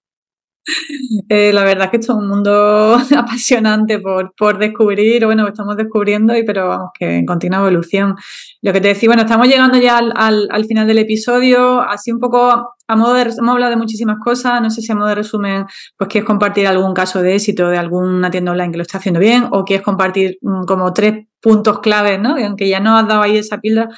Eh, 1.29 1.53
la 1.53 1.65
verdad 1.65 1.85
es 1.85 1.91
que 1.91 1.97
esto 1.99 2.13
es 2.13 2.19
un 2.19 2.29
mundo 2.29 2.99
apasionante 3.17 3.99
por, 3.99 4.35
por 4.37 4.59
descubrir, 4.59 5.25
bueno, 5.25 5.47
estamos 5.47 5.77
descubriendo, 5.77 6.37
y, 6.37 6.45
pero 6.45 6.69
vamos, 6.69 6.91
que 6.99 7.19
en 7.19 7.27
continua 7.27 7.61
evolución. 7.61 8.17
Lo 8.63 8.73
que 8.73 8.81
te 8.81 8.89
decía, 8.89 9.09
bueno, 9.09 9.23
estamos 9.23 9.47
llegando 9.47 9.79
ya 9.79 9.99
al, 9.99 10.49
al, 10.51 10.65
final 10.65 10.87
del 10.87 10.99
episodio, 10.99 11.81
así 11.81 12.11
un 12.11 12.19
poco 12.19 12.75
a 12.89 12.97
modo 12.97 13.15
de, 13.15 13.23
hemos 13.23 13.53
hablado 13.53 13.71
de 13.71 13.77
muchísimas 13.77 14.19
cosas, 14.23 14.61
no 14.61 14.71
sé 14.71 14.83
si 14.83 14.91
a 14.91 14.97
modo 14.97 15.09
de 15.09 15.15
resumen, 15.15 15.67
pues 15.97 16.11
quieres 16.11 16.27
compartir 16.27 16.67
algún 16.67 16.93
caso 16.95 17.23
de 17.23 17.37
éxito 17.37 17.69
de 17.69 17.79
alguna 17.79 18.31
tienda 18.31 18.53
online 18.53 18.73
que 18.73 18.79
lo 18.79 18.83
está 18.83 18.99
haciendo 18.99 19.21
bien, 19.21 19.47
o 19.51 19.65
quieres 19.65 19.85
compartir 19.85 20.39
mm, 20.43 20.65
como 20.65 20.93
tres 20.93 21.27
puntos 21.41 21.81
claves, 21.81 22.21
¿no? 22.21 22.37
Aunque 22.37 22.69
ya 22.69 22.81
no 22.81 22.97
has 22.97 23.07
dado 23.07 23.23
ahí 23.23 23.37
esa 23.37 23.59
píldora, 23.59 23.89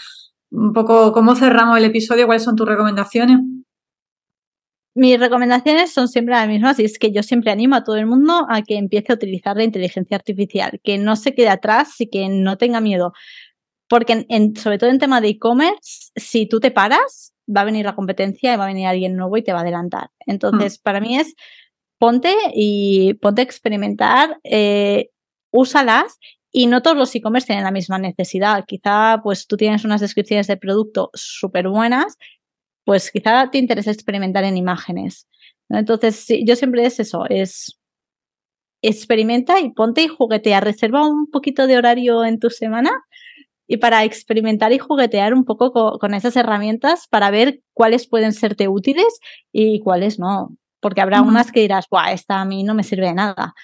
un 0.50 0.72
poco 0.72 1.12
cómo 1.12 1.34
cerramos 1.34 1.78
el 1.78 1.84
episodio, 1.86 2.26
cuáles 2.26 2.42
son 2.42 2.56
tus 2.56 2.68
recomendaciones 2.68 3.38
mis 4.94 5.18
recomendaciones 5.18 5.92
son 5.92 6.08
siempre 6.08 6.34
las 6.34 6.46
mismas 6.48 6.78
y 6.78 6.84
es 6.84 6.98
que 6.98 7.12
yo 7.12 7.22
siempre 7.22 7.50
animo 7.50 7.76
a 7.76 7.84
todo 7.84 7.96
el 7.96 8.06
mundo 8.06 8.46
a 8.48 8.62
que 8.62 8.76
empiece 8.76 9.12
a 9.12 9.14
utilizar 9.14 9.56
la 9.56 9.64
inteligencia 9.64 10.16
artificial, 10.16 10.80
que 10.84 10.98
no 10.98 11.16
se 11.16 11.34
quede 11.34 11.48
atrás 11.48 12.00
y 12.00 12.08
que 12.08 12.28
no 12.28 12.58
tenga 12.58 12.80
miedo. 12.80 13.12
Porque 13.88 14.26
en, 14.28 14.56
sobre 14.56 14.78
todo 14.78 14.90
en 14.90 14.98
tema 14.98 15.20
de 15.20 15.28
e-commerce, 15.28 16.10
si 16.16 16.46
tú 16.46 16.60
te 16.60 16.70
paras, 16.70 17.32
va 17.54 17.62
a 17.62 17.64
venir 17.64 17.84
la 17.84 17.94
competencia 17.94 18.52
y 18.52 18.56
va 18.56 18.64
a 18.64 18.68
venir 18.68 18.86
alguien 18.86 19.16
nuevo 19.16 19.36
y 19.36 19.42
te 19.42 19.52
va 19.52 19.60
a 19.60 19.62
adelantar. 19.62 20.10
Entonces, 20.26 20.78
mm. 20.78 20.82
para 20.82 21.00
mí 21.00 21.18
es 21.18 21.34
ponte 21.98 22.34
y 22.54 23.14
ponte 23.14 23.42
a 23.42 23.44
experimentar, 23.44 24.38
eh, 24.44 25.10
úsalas 25.50 26.18
y 26.50 26.66
no 26.66 26.82
todos 26.82 26.96
los 26.96 27.14
e-commerce 27.14 27.46
tienen 27.46 27.64
la 27.64 27.70
misma 27.70 27.98
necesidad. 27.98 28.64
Quizá 28.66 29.20
pues 29.22 29.46
tú 29.46 29.56
tienes 29.56 29.84
unas 29.84 30.00
descripciones 30.00 30.46
de 30.46 30.56
producto 30.56 31.10
súper 31.14 31.68
buenas 31.68 32.18
pues 32.84 33.10
quizá 33.10 33.50
te 33.50 33.58
interesa 33.58 33.90
experimentar 33.90 34.44
en 34.44 34.56
imágenes. 34.56 35.28
Entonces, 35.68 36.26
yo 36.44 36.56
siempre 36.56 36.84
es 36.84 37.00
eso, 37.00 37.24
es 37.28 37.78
experimenta 38.82 39.60
y 39.60 39.70
ponte 39.70 40.02
y 40.02 40.08
juguetea, 40.08 40.60
reserva 40.60 41.06
un 41.06 41.30
poquito 41.30 41.66
de 41.66 41.78
horario 41.78 42.24
en 42.24 42.40
tu 42.40 42.50
semana 42.50 42.90
y 43.68 43.76
para 43.78 44.04
experimentar 44.04 44.72
y 44.72 44.78
juguetear 44.78 45.32
un 45.34 45.44
poco 45.44 45.98
con, 45.98 46.14
esas 46.14 46.36
herramientas 46.36 47.06
para 47.08 47.30
ver 47.30 47.60
cuáles 47.72 48.08
pueden 48.08 48.32
serte 48.32 48.68
útiles 48.68 49.20
y 49.52 49.80
cuáles 49.80 50.18
no. 50.18 50.50
Porque 50.80 51.00
habrá 51.00 51.22
unas 51.22 51.52
que 51.52 51.60
dirás, 51.60 51.86
Buah, 51.88 52.12
esta 52.12 52.40
a 52.40 52.44
mí 52.44 52.64
no 52.64 52.74
me 52.74 52.82
sirve 52.82 53.06
de 53.06 53.14
nada. 53.14 53.54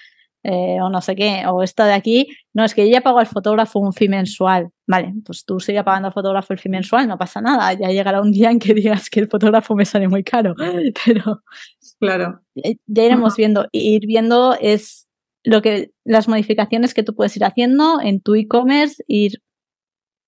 Eh, 0.43 0.77
o 0.81 0.89
no 0.89 1.01
sé 1.01 1.15
qué, 1.15 1.43
o 1.47 1.61
esto 1.63 1.83
de 1.83 1.91
aquí, 1.91 2.27
no, 2.53 2.63
es 2.63 2.73
que 2.73 2.87
yo 2.87 2.93
ya 2.93 3.01
pago 3.01 3.19
al 3.19 3.27
fotógrafo 3.27 3.77
un 3.77 3.91
fee 3.91 4.07
mensual. 4.07 4.69
Vale, 4.89 5.13
pues 5.23 5.45
tú 5.45 5.59
sigue 5.59 5.83
pagando 5.83 6.07
al 6.07 6.13
fotógrafo 6.15 6.51
el 6.51 6.57
fee 6.57 6.71
mensual, 6.71 7.07
no 7.07 7.15
pasa 7.15 7.41
nada, 7.41 7.71
ya 7.73 7.89
llegará 7.89 8.21
un 8.21 8.31
día 8.31 8.49
en 8.49 8.57
que 8.57 8.73
digas 8.73 9.07
que 9.11 9.19
el 9.19 9.27
fotógrafo 9.27 9.75
me 9.75 9.85
sale 9.85 10.07
muy 10.07 10.23
caro, 10.23 10.55
pero 11.05 11.43
claro. 11.99 12.41
Ya 12.55 13.03
iremos 13.03 13.35
viendo, 13.35 13.67
ir 13.71 14.07
viendo 14.07 14.55
es 14.59 15.07
lo 15.43 15.61
que 15.61 15.91
las 16.05 16.27
modificaciones 16.27 16.95
que 16.95 17.03
tú 17.03 17.13
puedes 17.13 17.37
ir 17.37 17.45
haciendo 17.45 18.01
en 18.01 18.19
tu 18.19 18.33
e-commerce, 18.33 19.03
ir 19.05 19.43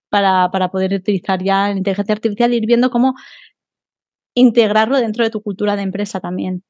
para, 0.09 0.51
para 0.51 0.69
poder 0.69 0.93
utilizar 0.93 1.41
ya 1.41 1.69
la 1.69 1.77
inteligencia 1.77 2.13
artificial, 2.13 2.53
ir 2.53 2.67
viendo 2.67 2.91
cómo 2.91 3.15
integrarlo 4.35 4.99
dentro 4.99 5.23
de 5.23 5.31
tu 5.31 5.41
cultura 5.41 5.75
de 5.75 5.81
empresa 5.81 6.19
también 6.19 6.63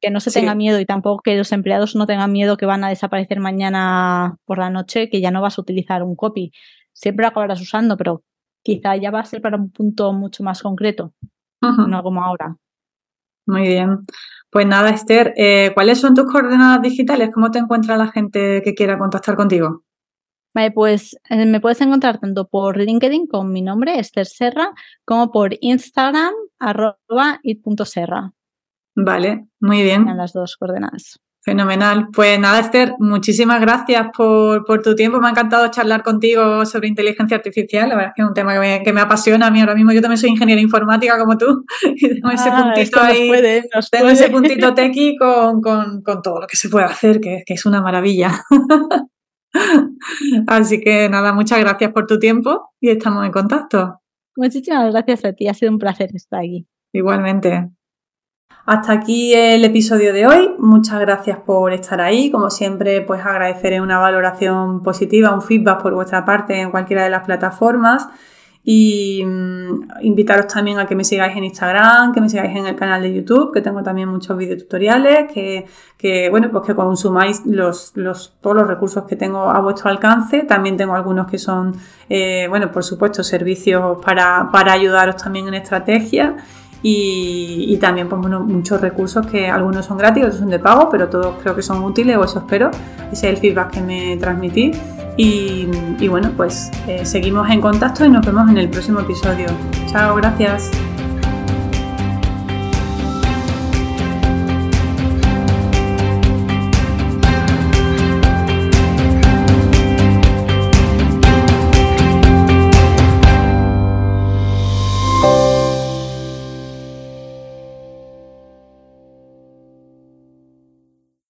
que, 0.00 0.10
no 0.10 0.20
se 0.20 0.30
tenga 0.30 0.54
miedo 0.54 0.80
y 0.80 0.86
tampoco 0.86 1.22
que 1.22 1.36
los 1.36 1.52
empleados 1.52 1.94
no 1.94 2.06
tengan 2.06 2.32
miedo 2.32 2.56
que 2.56 2.66
van 2.66 2.84
a 2.84 2.88
desaparecer 2.88 3.40
mañana 3.40 4.36
por 4.44 4.58
la 4.58 4.70
noche, 4.70 5.08
que 5.08 5.20
ya 5.20 5.30
no 5.30 5.40
vas 5.40 5.58
a 5.58 5.62
utilizar 5.62 6.02
un 6.02 6.16
copy. 6.16 6.52
Siempre 6.92 7.24
lo 7.24 7.28
acabarás 7.28 7.60
usando, 7.60 7.96
pero 7.96 8.22
quizá 8.62 8.96
ya 8.96 9.10
va 9.10 9.20
a 9.20 9.24
ser 9.24 9.40
para 9.40 9.56
un 9.56 9.70
punto 9.70 10.12
mucho 10.12 10.42
más 10.42 10.62
concreto, 10.62 11.14
no 11.60 12.02
como 12.02 12.22
ahora. 12.22 12.56
Muy 13.46 13.68
bien. 13.68 14.00
Pues 14.50 14.66
nada, 14.66 14.90
Esther, 14.90 15.34
eh, 15.36 15.72
¿cuáles 15.74 16.00
son 16.00 16.14
tus 16.14 16.30
coordenadas 16.30 16.80
digitales? 16.80 17.30
¿Cómo 17.34 17.50
te 17.50 17.58
encuentra 17.58 17.96
la 17.96 18.08
gente 18.08 18.62
que 18.62 18.74
quiera 18.74 18.98
contactar 18.98 19.36
contigo? 19.36 19.82
Vale, 20.54 20.70
pues 20.70 21.16
eh, 21.28 21.44
me 21.46 21.60
puedes 21.60 21.80
encontrar 21.80 22.20
tanto 22.20 22.46
por 22.46 22.78
LinkedIn 22.78 23.26
con 23.26 23.52
mi 23.52 23.60
nombre, 23.60 23.98
Esther 23.98 24.26
Serra, 24.26 24.72
como 25.04 25.32
por 25.32 25.56
Instagram, 25.60 26.32
arroba 26.60 27.40
it.serra. 27.42 28.33
Vale, 28.96 29.46
muy 29.60 29.82
bien. 29.82 30.08
En 30.08 30.16
las 30.16 30.32
dos 30.32 30.56
coordenadas. 30.56 31.20
Fenomenal. 31.44 32.08
Pues 32.10 32.40
nada, 32.40 32.58
Esther, 32.58 32.94
muchísimas 32.98 33.60
gracias 33.60 34.06
por, 34.16 34.64
tu 34.82 34.94
tiempo. 34.94 35.20
Me 35.20 35.26
ha 35.26 35.30
encantado 35.30 35.68
charlar 35.70 36.02
contigo 36.02 36.64
sobre 36.64 36.88
inteligencia 36.88 37.36
artificial. 37.36 37.90
La 37.90 37.96
verdad 37.96 38.12
es 38.12 38.14
que 38.16 38.22
es 38.22 38.28
un 38.28 38.32
tema 38.32 38.54
que 38.82 38.92
me, 38.94 39.00
apasiona 39.02 39.48
a 39.48 39.50
mí 39.50 39.60
ahora 39.60 39.74
mismo. 39.74 39.92
Yo 39.92 40.00
también 40.00 40.16
soy 40.16 40.30
ingeniera 40.30 40.62
informática 40.62 41.18
como 41.18 41.36
tú. 41.36 41.66
Y 41.96 42.14
tengo 42.14 42.30
ese 42.30 42.48
ah, 42.48 42.62
puntito 42.62 42.98
ahí. 42.98 43.30
tengo 43.90 44.08
ese 44.08 44.30
puntito 44.30 44.72
tequi 44.74 45.16
con, 45.16 45.60
todo 46.22 46.40
lo 46.40 46.46
que 46.46 46.56
se 46.56 46.70
puede 46.70 46.86
hacer, 46.86 47.20
que, 47.20 47.42
que 47.44 47.54
es 47.54 47.66
una 47.66 47.82
maravilla. 47.82 48.42
Así 50.46 50.80
que 50.80 51.10
nada, 51.10 51.34
muchas 51.34 51.60
gracias 51.60 51.92
por 51.92 52.06
tu 52.06 52.18
tiempo 52.18 52.70
y 52.80 52.88
estamos 52.88 53.24
en 53.26 53.32
contacto. 53.32 54.00
Muchísimas 54.34 54.90
gracias 54.92 55.24
a 55.26 55.32
ti. 55.34 55.46
Ha 55.48 55.54
sido 55.54 55.72
un 55.72 55.78
placer 55.78 56.08
estar 56.14 56.40
aquí. 56.40 56.66
Igualmente. 56.92 57.68
Hasta 58.66 58.94
aquí 58.94 59.34
el 59.34 59.62
episodio 59.62 60.14
de 60.14 60.26
hoy. 60.26 60.54
Muchas 60.58 60.98
gracias 60.98 61.38
por 61.38 61.74
estar 61.74 62.00
ahí. 62.00 62.30
Como 62.30 62.48
siempre, 62.48 63.02
pues 63.02 63.20
agradeceré 63.20 63.82
una 63.82 63.98
valoración 63.98 64.82
positiva, 64.82 65.34
un 65.34 65.42
feedback 65.42 65.82
por 65.82 65.94
vuestra 65.94 66.24
parte 66.24 66.58
en 66.58 66.70
cualquiera 66.70 67.04
de 67.04 67.10
las 67.10 67.26
plataformas. 67.26 68.08
Y 68.66 69.22
mm, 69.22 70.00
invitaros 70.00 70.46
también 70.46 70.78
a 70.78 70.86
que 70.86 70.94
me 70.94 71.04
sigáis 71.04 71.36
en 71.36 71.44
Instagram, 71.44 72.14
que 72.14 72.22
me 72.22 72.30
sigáis 72.30 72.56
en 72.56 72.64
el 72.64 72.74
canal 72.74 73.02
de 73.02 73.12
YouTube, 73.12 73.52
que 73.52 73.60
tengo 73.60 73.82
también 73.82 74.08
muchos 74.08 74.34
videotutoriales, 74.38 75.30
que, 75.30 75.66
que 75.98 76.30
bueno, 76.30 76.50
pues 76.50 76.64
que 76.64 76.74
consumáis 76.74 77.44
los, 77.44 77.94
los, 77.96 78.32
todos 78.40 78.56
los 78.56 78.66
recursos 78.66 79.04
que 79.04 79.16
tengo 79.16 79.50
a 79.50 79.60
vuestro 79.60 79.90
alcance. 79.90 80.40
También 80.44 80.78
tengo 80.78 80.94
algunos 80.94 81.26
que 81.26 81.36
son, 81.36 81.76
eh, 82.08 82.46
bueno, 82.48 82.72
por 82.72 82.82
supuesto, 82.82 83.22
servicios 83.22 83.98
para, 84.02 84.48
para 84.50 84.72
ayudaros 84.72 85.16
también 85.16 85.48
en 85.48 85.54
estrategia 85.54 86.36
y, 86.86 87.78
también 87.78 88.10
pues, 88.10 88.20
muchos 88.20 88.78
recursos 88.78 89.26
que 89.26 89.48
algunos 89.48 89.86
son 89.86 89.96
gratis, 89.96 90.24
otros 90.24 90.38
son 90.40 90.50
de 90.50 90.58
pago, 90.58 90.90
pero 90.90 91.08
todos 91.08 91.36
creo 91.42 91.56
que 91.56 91.62
son 91.62 91.82
útiles 91.82 92.14
o 92.18 92.24
eso 92.24 92.40
espero. 92.40 92.70
Ese 93.10 93.30
es 93.30 93.34
el 93.34 93.36
feedback 93.38 93.70
que 93.70 93.80
me 93.80 94.18
transmití. 94.18 94.72
Y, 95.16 95.66
bueno, 96.08 96.30
pues 96.36 96.70
eh, 96.86 97.06
seguimos 97.06 97.48
en 97.48 97.62
contacto 97.62 98.04
y 98.04 98.10
nos 98.10 98.26
vemos 98.26 98.50
en 98.50 98.58
el 98.58 98.68
próximo 98.68 99.00
episodio. 99.00 99.46
Chao, 99.86 100.14
gracias. 100.16 100.70